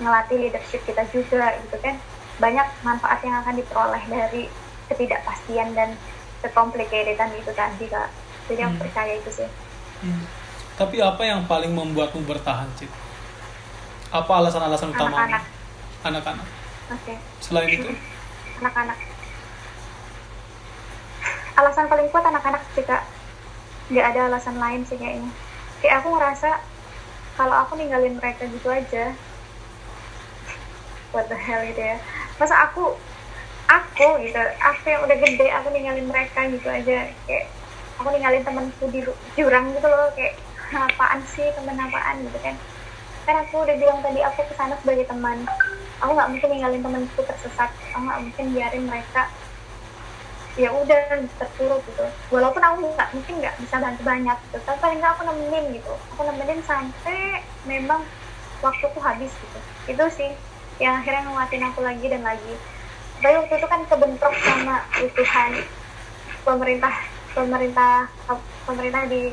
ngelatih 0.01 0.39
leadership 0.41 0.81
kita 0.87 1.05
juga 1.13 1.57
gitu 1.61 1.77
kan. 1.83 1.99
Banyak 2.41 2.67
manfaat 2.87 3.21
yang 3.27 3.43
akan 3.45 3.55
diperoleh 3.59 4.03
dari 4.09 4.49
ketidakpastian 4.89 5.77
dan 5.77 5.99
kecomplicatedan 6.41 7.31
itu 7.37 7.53
tadi 7.53 7.87
kak. 7.91 8.09
Jadi 8.49 8.61
hmm. 8.63 8.69
aku 8.69 8.77
percaya 8.89 9.13
itu 9.19 9.31
sih. 9.31 9.51
Hmm. 10.03 10.27
tapi 10.75 10.99
apa 10.99 11.23
yang 11.23 11.47
paling 11.47 11.71
membuatmu 11.71 12.27
bertahan 12.27 12.67
Cit 12.75 12.91
apa 14.13 14.33
alasan-alasan 14.45 14.93
utama 14.93 15.15
Anak-anak. 15.15 15.43
anak-anak. 16.05 16.47
Oke. 16.93 17.15
Selain 17.41 17.71
itu? 17.71 17.89
Anak-anak. 18.61 18.99
Alasan 21.57 21.89
paling 21.89 22.13
kuat 22.13 22.25
anak-anak 22.29 22.61
sih 22.77 22.85
kak. 22.85 23.09
Nggak 23.89 24.07
ada 24.13 24.21
alasan 24.29 24.57
lain 24.61 24.85
sih 24.85 25.01
kayaknya. 25.01 25.33
Kayak 25.81 26.05
aku 26.05 26.09
ngerasa 26.13 26.51
kalau 27.41 27.57
aku 27.65 27.73
ninggalin 27.81 28.21
mereka 28.21 28.45
gitu 28.45 28.69
aja 28.69 29.17
what 31.13 31.29
the 31.29 31.39
hell 31.39 31.61
gitu 31.63 31.79
ya. 31.79 31.97
Masa 32.41 32.69
aku 32.69 32.97
aku 33.69 34.09
gitu 34.25 34.41
aku 34.61 34.85
yang 34.89 35.03
udah 35.07 35.17
gede 35.17 35.47
aku 35.53 35.69
ninggalin 35.71 36.07
mereka 36.09 36.49
gitu 36.49 36.69
aja. 36.69 37.09
Kayak 37.29 37.45
aku 38.01 38.09
ninggalin 38.11 38.43
temenku 38.43 38.85
di 38.91 39.01
jurang 39.39 39.73
gitu 39.77 39.87
loh 39.87 40.11
kayak 40.17 40.35
apaan 40.73 41.21
sih 41.29 41.47
temen 41.53 41.77
apaan? 41.77 42.17
gitu 42.27 42.39
kan. 42.41 42.57
Kan 43.23 43.37
aku 43.47 43.63
udah 43.63 43.77
bilang 43.79 44.01
tadi 44.03 44.21
aku 44.25 44.41
ke 44.49 44.55
sana 44.57 44.75
sebagai 44.81 45.07
teman. 45.07 45.47
Aku 46.03 46.19
nggak 46.19 46.31
mungkin 46.35 46.49
ninggalin 46.51 46.83
temenku 46.83 47.21
tersesat. 47.23 47.71
Aku 47.95 48.03
nggak 48.03 48.21
mungkin 48.27 48.45
biarin 48.57 48.85
mereka 48.89 49.31
ya 50.53 50.69
udah 50.69 51.17
terpuruk 51.41 51.81
gitu. 51.89 52.05
Walaupun 52.29 52.61
aku 52.61 52.93
nggak 52.93 53.11
mungkin 53.17 53.35
nggak 53.41 53.57
bisa 53.57 53.81
bantu 53.81 54.03
banyak 54.05 54.37
gitu 54.49 54.59
tapi 54.69 54.79
paling 54.85 54.99
nggak 55.01 55.13
aku 55.17 55.23
nemenin 55.25 55.65
gitu. 55.81 55.93
Aku 56.17 56.21
nemenin 56.29 56.61
sampai 56.65 57.41
memang 57.65 58.05
waktuku 58.61 58.99
habis 59.01 59.33
gitu. 59.33 59.59
Itu 59.89 60.05
sih 60.13 60.33
yang 60.81 61.01
akhirnya 61.01 61.29
nguatin 61.29 61.65
aku 61.69 61.81
lagi 61.85 62.07
dan 62.09 62.23
lagi. 62.25 62.55
Tapi 63.23 63.35
waktu 63.39 63.55
itu 63.55 63.67
kan 63.69 63.81
kebentrok 63.87 64.35
sama 64.43 64.83
utuhan 64.99 65.53
pemerintah 66.43 66.95
pemerintah 67.33 68.11
pemerintah 68.67 69.03
di 69.07 69.31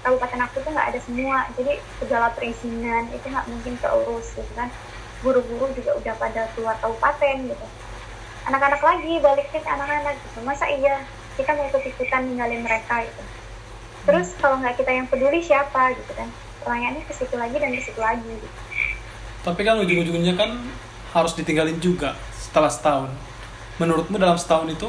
kabupaten 0.00 0.40
aku 0.48 0.64
tuh 0.64 0.70
nggak 0.72 0.88
ada 0.94 1.00
semua. 1.04 1.46
Jadi 1.56 1.72
segala 2.00 2.32
perizinan 2.32 3.08
itu 3.12 3.26
nggak 3.28 3.48
mungkin 3.48 3.74
keurus 3.78 4.32
gitu 4.34 4.52
kan. 4.56 4.72
Guru-guru 5.20 5.68
juga 5.76 6.00
udah 6.00 6.14
pada 6.16 6.48
keluar 6.56 6.76
kabupaten 6.80 7.36
gitu. 7.52 7.66
Anak-anak 8.48 8.80
lagi 8.80 9.20
balikin 9.20 9.64
anak-anak 9.68 10.16
gitu. 10.16 10.38
Masa 10.42 10.64
iya? 10.72 11.04
Kita 11.36 11.54
mau 11.54 11.68
ikut 11.68 11.84
ikutan 11.86 12.24
ninggalin 12.26 12.64
mereka 12.64 13.04
gitu. 13.04 13.22
Terus 14.08 14.32
kalau 14.40 14.56
nggak 14.58 14.80
kita 14.80 14.90
yang 14.90 15.06
peduli 15.06 15.44
siapa 15.44 15.92
gitu 15.92 16.12
kan? 16.16 16.28
Pertanyaannya 16.64 17.04
ke 17.04 17.12
situ 17.12 17.36
lagi 17.36 17.56
dan 17.60 17.70
ke 17.72 17.82
situ 17.84 18.00
lagi 18.00 18.24
gitu. 18.26 18.48
Tapi 19.40 19.64
kan 19.64 19.80
ujung-ujungnya 19.80 20.36
kan 20.36 20.56
harus 21.16 21.32
ditinggalin 21.34 21.80
juga 21.80 22.14
setelah 22.36 22.68
setahun. 22.68 23.10
Menurutmu 23.80 24.20
dalam 24.20 24.36
setahun 24.36 24.68
itu 24.68 24.88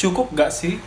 cukup 0.00 0.32
gak 0.34 0.50
sih 0.50 0.80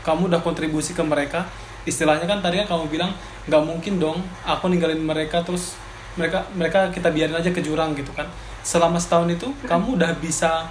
kamu 0.00 0.32
udah 0.32 0.40
kontribusi 0.40 0.96
ke 0.96 1.04
mereka? 1.04 1.44
Istilahnya 1.84 2.24
kan 2.24 2.40
tadi 2.40 2.60
kan 2.64 2.76
kamu 2.76 2.84
bilang 2.92 3.12
nggak 3.48 3.62
mungkin 3.64 3.96
dong 3.96 4.20
aku 4.44 4.68
ninggalin 4.68 5.00
mereka 5.00 5.40
terus 5.40 5.76
mereka 6.14 6.44
mereka 6.52 6.92
kita 6.92 7.08
biarin 7.08 7.36
aja 7.36 7.52
ke 7.52 7.60
jurang 7.60 7.92
gitu 7.96 8.12
kan. 8.16 8.28
Selama 8.60 9.00
setahun 9.00 9.32
itu 9.32 9.48
kamu 9.64 9.96
udah 10.00 10.12
bisa 10.20 10.68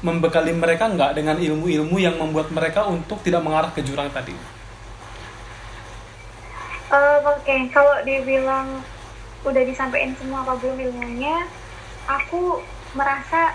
membekali 0.00 0.56
mereka 0.56 0.88
nggak 0.88 1.12
dengan 1.16 1.36
ilmu-ilmu 1.36 1.96
yang 2.00 2.16
membuat 2.16 2.48
mereka 2.52 2.88
untuk 2.88 3.20
tidak 3.20 3.44
mengarah 3.44 3.68
ke 3.72 3.84
jurang 3.84 4.08
tadi? 4.08 4.32
Eh, 6.90 7.18
Oke, 7.22 7.54
kalau 7.70 8.02
dibilang 8.02 8.82
udah 9.44 9.62
disampaikan 9.64 10.12
semua 10.20 10.44
apa 10.44 10.60
belum 10.60 10.76
ilmunya, 10.76 11.48
aku 12.06 12.60
merasa 12.92 13.54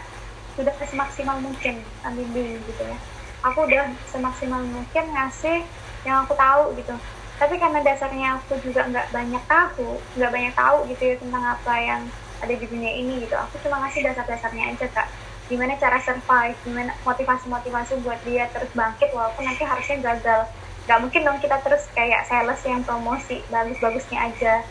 sudah 0.56 0.72
semaksimal 0.80 1.38
mungkin 1.44 1.84
ambil 2.08 2.58
gitu 2.64 2.84
ya. 2.84 2.98
Aku 3.46 3.68
udah 3.68 3.94
semaksimal 4.10 4.64
mungkin 4.66 5.06
ngasih 5.14 5.62
yang 6.08 6.26
aku 6.26 6.34
tahu 6.34 6.74
gitu. 6.80 6.96
Tapi 7.36 7.60
karena 7.60 7.84
dasarnya 7.84 8.40
aku 8.40 8.56
juga 8.64 8.88
nggak 8.88 9.12
banyak 9.12 9.44
tahu, 9.46 10.00
nggak 10.16 10.32
banyak 10.32 10.54
tahu 10.56 10.78
gitu 10.90 11.04
ya 11.04 11.16
tentang 11.20 11.44
apa 11.44 11.74
yang 11.78 12.02
ada 12.40 12.54
di 12.56 12.66
dunia 12.66 12.92
ini 12.96 13.28
gitu. 13.28 13.36
Aku 13.36 13.60
cuma 13.62 13.84
ngasih 13.86 14.08
dasar-dasarnya 14.08 14.74
aja 14.74 14.88
kak. 14.90 15.08
Gimana 15.46 15.78
cara 15.78 16.02
survive, 16.02 16.58
gimana 16.66 16.96
motivasi-motivasi 17.06 18.02
buat 18.02 18.18
dia 18.26 18.50
terus 18.50 18.72
bangkit 18.74 19.14
walaupun 19.14 19.46
nanti 19.46 19.62
harusnya 19.62 20.02
gagal 20.02 20.50
nggak 20.86 21.02
mungkin 21.02 21.22
dong 21.26 21.42
kita 21.42 21.58
terus 21.66 21.82
kayak 21.98 22.30
sales 22.30 22.62
yang 22.62 22.86
promosi 22.86 23.42
bagus-bagusnya 23.50 24.30
aja 24.30 24.62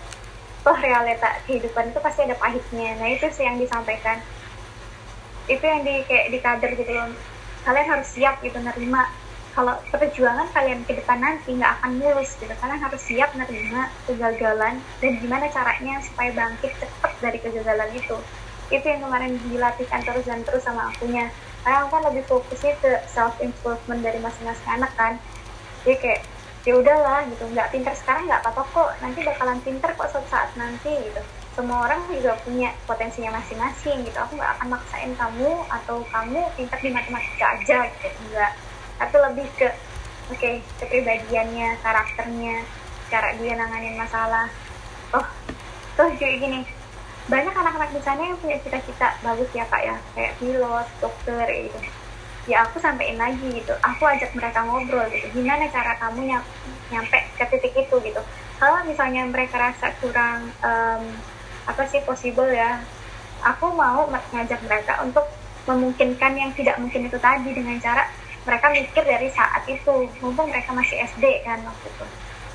toh 0.64 0.76
realita 0.80 1.28
kehidupan 1.44 1.92
itu 1.92 2.00
pasti 2.00 2.24
ada 2.24 2.34
pahitnya. 2.40 2.96
Nah 2.96 3.08
itu 3.12 3.28
sih 3.28 3.44
yang 3.44 3.60
disampaikan. 3.60 4.18
Itu 5.44 5.60
yang 5.60 5.84
di 5.84 6.00
kayak 6.08 6.32
di 6.32 6.38
kader 6.40 6.72
gitu 6.72 6.88
loh. 6.88 7.12
Kalian 7.68 7.86
harus 7.92 8.08
siap 8.08 8.40
gitu 8.40 8.56
nerima. 8.64 9.12
Kalau 9.54 9.78
perjuangan 9.92 10.50
kalian 10.50 10.82
ke 10.82 10.98
depan 10.98 11.20
nanti 11.20 11.54
nggak 11.54 11.78
akan 11.78 12.00
mulus 12.00 12.32
gitu. 12.40 12.50
Kalian 12.50 12.80
harus 12.80 13.02
siap 13.04 13.30
nerima 13.36 13.92
kegagalan 14.08 14.80
dan 14.98 15.10
gimana 15.20 15.46
caranya 15.52 16.00
supaya 16.00 16.32
bangkit 16.32 16.72
cepet 16.80 17.12
dari 17.20 17.38
kegagalan 17.38 17.92
itu. 17.92 18.16
Itu 18.72 18.84
yang 18.88 19.04
kemarin 19.04 19.36
dilatihkan 19.44 20.00
terus 20.02 20.24
dan 20.24 20.42
terus 20.48 20.64
sama 20.64 20.88
akunya. 20.90 21.28
Karena 21.60 21.84
aku 21.84 21.88
kan 21.92 22.02
lebih 22.08 22.24
fokusnya 22.24 22.72
ke 22.80 22.92
self 23.04 23.36
improvement 23.44 24.00
dari 24.00 24.16
masing-masing 24.18 24.68
anak 24.80 24.92
kan. 24.96 25.20
Jadi 25.84 25.96
kayak 26.00 26.20
ya 26.64 26.74
udahlah 26.80 27.28
gitu. 27.28 27.44
Nggak 27.52 27.70
pinter 27.70 27.92
sekarang 27.92 28.24
nggak 28.28 28.40
apa-apa 28.44 28.62
kok. 28.72 28.90
Nanti 29.04 29.20
bakalan 29.20 29.60
pinter 29.60 29.90
kok 29.92 30.08
suatu 30.10 30.28
saat 30.32 30.50
nanti 30.56 30.90
gitu. 30.90 31.20
Semua 31.54 31.86
orang 31.86 32.02
juga 32.10 32.34
punya 32.42 32.74
potensinya 32.88 33.38
masing-masing 33.38 34.02
gitu. 34.02 34.18
Aku 34.18 34.34
nggak 34.34 34.52
akan 34.58 34.68
maksain 34.74 35.12
kamu 35.14 35.50
atau 35.70 36.02
kamu 36.10 36.40
pinter 36.56 36.78
di 36.80 36.90
matematika 36.90 37.46
aja 37.60 37.78
gitu. 37.88 38.08
Enggak 38.28 38.52
tapi 38.94 39.16
lebih 39.18 39.46
ke 39.58 39.68
oke 40.30 40.38
okay, 40.38 40.62
kepribadiannya 40.78 41.82
karakternya 41.82 42.62
cara 43.10 43.28
dia 43.36 43.52
nanganin 43.58 43.98
masalah. 43.98 44.48
Oh 45.12 45.26
tuh 45.94 46.08
juga 46.16 46.34
gini. 46.40 46.60
Banyak 47.24 47.56
anak-anak 47.56 47.90
di 47.96 48.00
sana 48.04 48.20
yang 48.20 48.36
punya 48.36 48.60
cita-cita 48.60 49.16
bagus 49.24 49.48
ya 49.56 49.64
kak 49.68 49.82
ya. 49.82 49.96
Kayak 50.16 50.36
pilot 50.40 50.88
dokter 51.00 51.46
gitu 51.48 51.80
ya 52.44 52.64
aku 52.64 52.76
sampein 52.80 53.16
lagi 53.16 53.44
gitu. 53.56 53.72
Aku 53.80 54.04
ajak 54.04 54.32
mereka 54.36 54.64
ngobrol 54.64 55.04
gitu. 55.08 55.26
Gimana 55.32 55.68
cara 55.72 55.96
kamu 55.96 56.20
nyam, 56.28 56.42
nyampe 56.92 57.18
ke 57.40 57.44
titik 57.48 57.74
itu 57.76 57.96
gitu. 58.04 58.20
Kalau 58.60 58.84
misalnya 58.84 59.24
mereka 59.28 59.56
rasa 59.58 59.92
kurang 59.98 60.52
um, 60.60 61.04
apa 61.64 61.82
sih 61.88 62.04
possible 62.04 62.52
ya 62.52 62.84
aku 63.40 63.72
mau 63.72 64.04
ngajak 64.08 64.60
mereka 64.68 65.00
untuk 65.00 65.24
memungkinkan 65.64 66.32
yang 66.36 66.52
tidak 66.52 66.76
mungkin 66.76 67.08
itu 67.08 67.16
tadi 67.16 67.56
dengan 67.56 67.80
cara 67.80 68.04
mereka 68.44 68.68
mikir 68.72 69.04
dari 69.04 69.28
saat 69.32 69.64
itu. 69.64 70.08
Mumpung 70.20 70.52
mereka 70.52 70.76
masih 70.76 71.00
SD 71.00 71.44
kan 71.48 71.64
waktu 71.64 71.88
itu. 71.88 72.06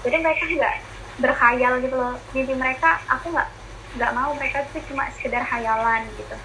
Jadi 0.06 0.18
mereka 0.22 0.44
nggak 0.46 0.76
berkhayal 1.20 1.74
gitu 1.82 1.96
loh. 1.98 2.14
Mimpi 2.32 2.54
mereka 2.54 3.02
aku 3.10 3.34
nggak 3.34 3.50
nggak 3.98 4.12
mau 4.14 4.30
mereka 4.38 4.62
itu 4.70 4.86
cuma 4.94 5.10
sekedar 5.18 5.42
hayalan 5.42 6.06
gitu. 6.14 6.38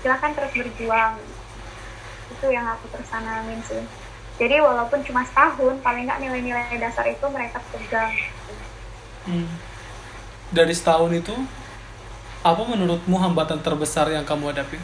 Silakan 0.00 0.32
terus 0.32 0.52
berjuang 0.56 1.20
itu 2.30 2.46
yang 2.50 2.66
aku 2.66 2.90
terus 2.90 3.08
tanamin 3.08 3.60
sih. 3.66 3.82
Jadi 4.36 4.60
walaupun 4.60 5.00
cuma 5.06 5.24
setahun 5.24 5.80
paling 5.80 6.04
nggak 6.04 6.20
nilai-nilai 6.20 6.76
dasar 6.76 7.08
itu 7.08 7.24
mereka 7.32 7.60
pegang. 7.72 8.12
Hmm. 9.26 9.50
dari 10.54 10.70
setahun 10.70 11.10
itu 11.10 11.34
apa 12.46 12.62
menurutmu 12.62 13.18
hambatan 13.18 13.58
terbesar 13.58 14.06
yang 14.06 14.22
kamu 14.22 14.54
hadapi? 14.54 14.78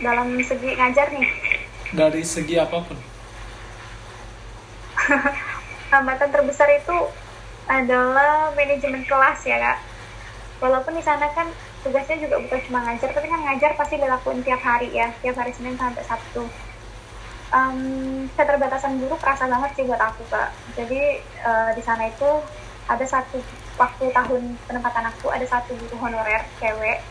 Dalam 0.00 0.40
segi 0.40 0.72
ngajar 0.72 1.12
nih. 1.12 1.28
Dari 1.92 2.24
segi 2.24 2.56
apa 2.56 2.80
pun. 2.80 2.96
Hambatan 5.92 6.32
terbesar 6.32 6.72
itu 6.72 6.96
adalah 7.68 8.56
manajemen 8.56 9.04
kelas 9.04 9.44
ya 9.44 9.60
kak. 9.60 9.78
Walaupun 10.64 10.96
di 10.96 11.04
sana 11.04 11.28
kan 11.36 11.52
tugasnya 11.86 12.18
juga 12.18 12.42
bukan 12.42 12.60
cuma 12.66 12.82
ngajar 12.82 13.14
tapi 13.14 13.26
kan 13.30 13.40
ngajar 13.46 13.70
pasti 13.78 13.94
dilakuin 13.94 14.42
tiap 14.42 14.58
hari 14.58 14.90
ya 14.90 15.14
tiap 15.22 15.38
hari 15.38 15.54
Senin 15.54 15.78
sampai 15.78 16.02
Sabtu. 16.02 16.50
Um, 17.54 18.26
keterbatasan 18.34 18.98
guru 18.98 19.14
kerasa 19.22 19.46
banget 19.46 19.70
sih 19.78 19.86
buat 19.86 20.02
aku 20.02 20.26
kak. 20.26 20.50
Jadi 20.74 21.22
uh, 21.46 21.70
di 21.78 21.82
sana 21.86 22.10
itu 22.10 22.42
ada 22.90 23.06
satu 23.06 23.38
waktu 23.78 24.10
tahun 24.10 24.58
penempatan 24.66 25.06
aku 25.14 25.30
ada 25.30 25.46
satu 25.46 25.78
guru 25.78 25.94
honorer 26.02 26.42
cewek 26.58 27.06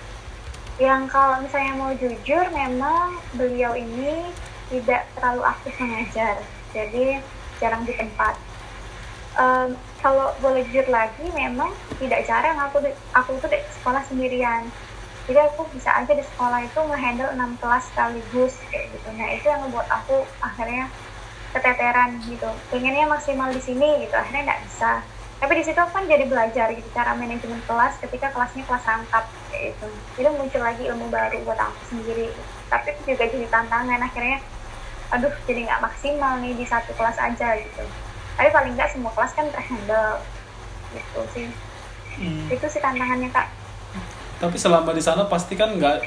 yang 0.76 1.08
kalau 1.08 1.40
misalnya 1.40 1.74
mau 1.80 1.96
jujur 1.96 2.52
memang 2.52 3.16
beliau 3.40 3.72
ini 3.80 4.28
tidak 4.68 5.08
terlalu 5.16 5.48
aktif 5.48 5.72
mengajar. 5.80 6.36
Jadi 6.76 7.24
jarang 7.64 7.88
di 7.88 7.96
tempat. 7.96 8.36
Um, 9.40 9.80
kalau 10.06 10.30
boleh 10.38 10.62
jujur 10.70 10.86
lagi 10.94 11.26
memang 11.34 11.74
tidak 11.98 12.30
jarang 12.30 12.62
aku 12.62 12.78
aku 13.18 13.42
tuh 13.42 13.50
di 13.50 13.58
sekolah 13.82 14.06
sendirian. 14.06 14.70
Jadi 15.26 15.42
aku 15.42 15.66
bisa 15.74 15.90
aja 15.98 16.14
di 16.14 16.22
sekolah 16.22 16.62
itu 16.62 16.78
ngehandle 16.78 17.34
6 17.34 17.58
kelas 17.58 17.90
sekaligus 17.90 18.54
kayak 18.70 18.94
gitu. 18.94 19.10
Nah 19.18 19.34
itu 19.34 19.50
yang 19.50 19.66
membuat 19.66 19.90
aku 19.90 20.22
akhirnya 20.46 20.94
keteteran 21.58 22.22
gitu. 22.30 22.46
Pengennya 22.70 23.10
maksimal 23.10 23.50
di 23.50 23.58
sini 23.58 24.06
gitu 24.06 24.14
akhirnya 24.14 24.54
nggak 24.54 24.62
bisa. 24.70 25.02
Tapi 25.42 25.52
di 25.58 25.64
situ 25.66 25.82
kan 25.82 26.06
jadi 26.06 26.30
belajar 26.30 26.70
gitu 26.78 26.86
cara 26.94 27.18
manajemen 27.18 27.58
kelas 27.66 27.98
ketika 27.98 28.30
kelasnya 28.30 28.62
kelas 28.70 28.86
rangkap 28.86 29.26
kayak 29.50 29.74
gitu. 29.74 29.88
Jadi 30.22 30.28
muncul 30.38 30.62
lagi 30.62 30.84
ilmu 30.86 31.10
baru 31.10 31.42
buat 31.50 31.58
aku 31.58 31.82
sendiri. 31.90 32.30
Tapi 32.70 32.94
itu 32.94 33.18
juga 33.18 33.26
jadi 33.26 33.50
tantangan 33.50 34.06
akhirnya 34.06 34.38
aduh 35.10 35.34
jadi 35.50 35.66
nggak 35.66 35.82
maksimal 35.82 36.38
nih 36.46 36.54
di 36.54 36.66
satu 36.66 36.94
kelas 36.94 37.18
aja 37.18 37.58
gitu 37.62 37.86
tapi 38.36 38.50
paling 38.52 38.74
nggak 38.76 38.90
semua 38.92 39.12
kelas 39.12 39.32
kan 39.34 39.46
terhandle 39.50 40.20
gitu 40.92 41.22
sih 41.34 41.48
Hmm. 42.16 42.48
itu 42.48 42.64
sih 42.72 42.80
tantangannya 42.80 43.28
kak 43.28 43.44
Tapi 44.40 44.56
selama 44.56 44.96
di 44.96 45.04
sana 45.04 45.28
pasti 45.28 45.60
kan 45.60 45.76
nggak 45.76 46.00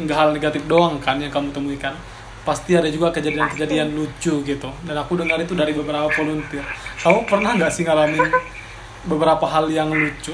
nggak 0.00 0.16
hal 0.16 0.32
negatif 0.32 0.64
doang 0.64 0.96
kan 0.96 1.20
yang 1.20 1.28
kamu 1.28 1.52
temui 1.52 1.76
kan. 1.76 1.92
Pasti 2.48 2.72
ada 2.72 2.88
juga 2.88 3.12
kejadian-kejadian 3.12 3.92
lucu 3.92 4.40
gitu. 4.40 4.68
Dan 4.88 4.96
aku 4.96 5.20
dengar 5.20 5.36
itu 5.36 5.52
dari 5.52 5.76
beberapa 5.76 6.08
volunteer. 6.08 6.64
Kamu 6.96 7.28
pernah 7.28 7.52
nggak 7.60 7.68
sih 7.68 7.84
ngalamin 7.84 8.24
beberapa 9.04 9.44
hal 9.44 9.68
yang 9.68 9.92
lucu? 9.92 10.32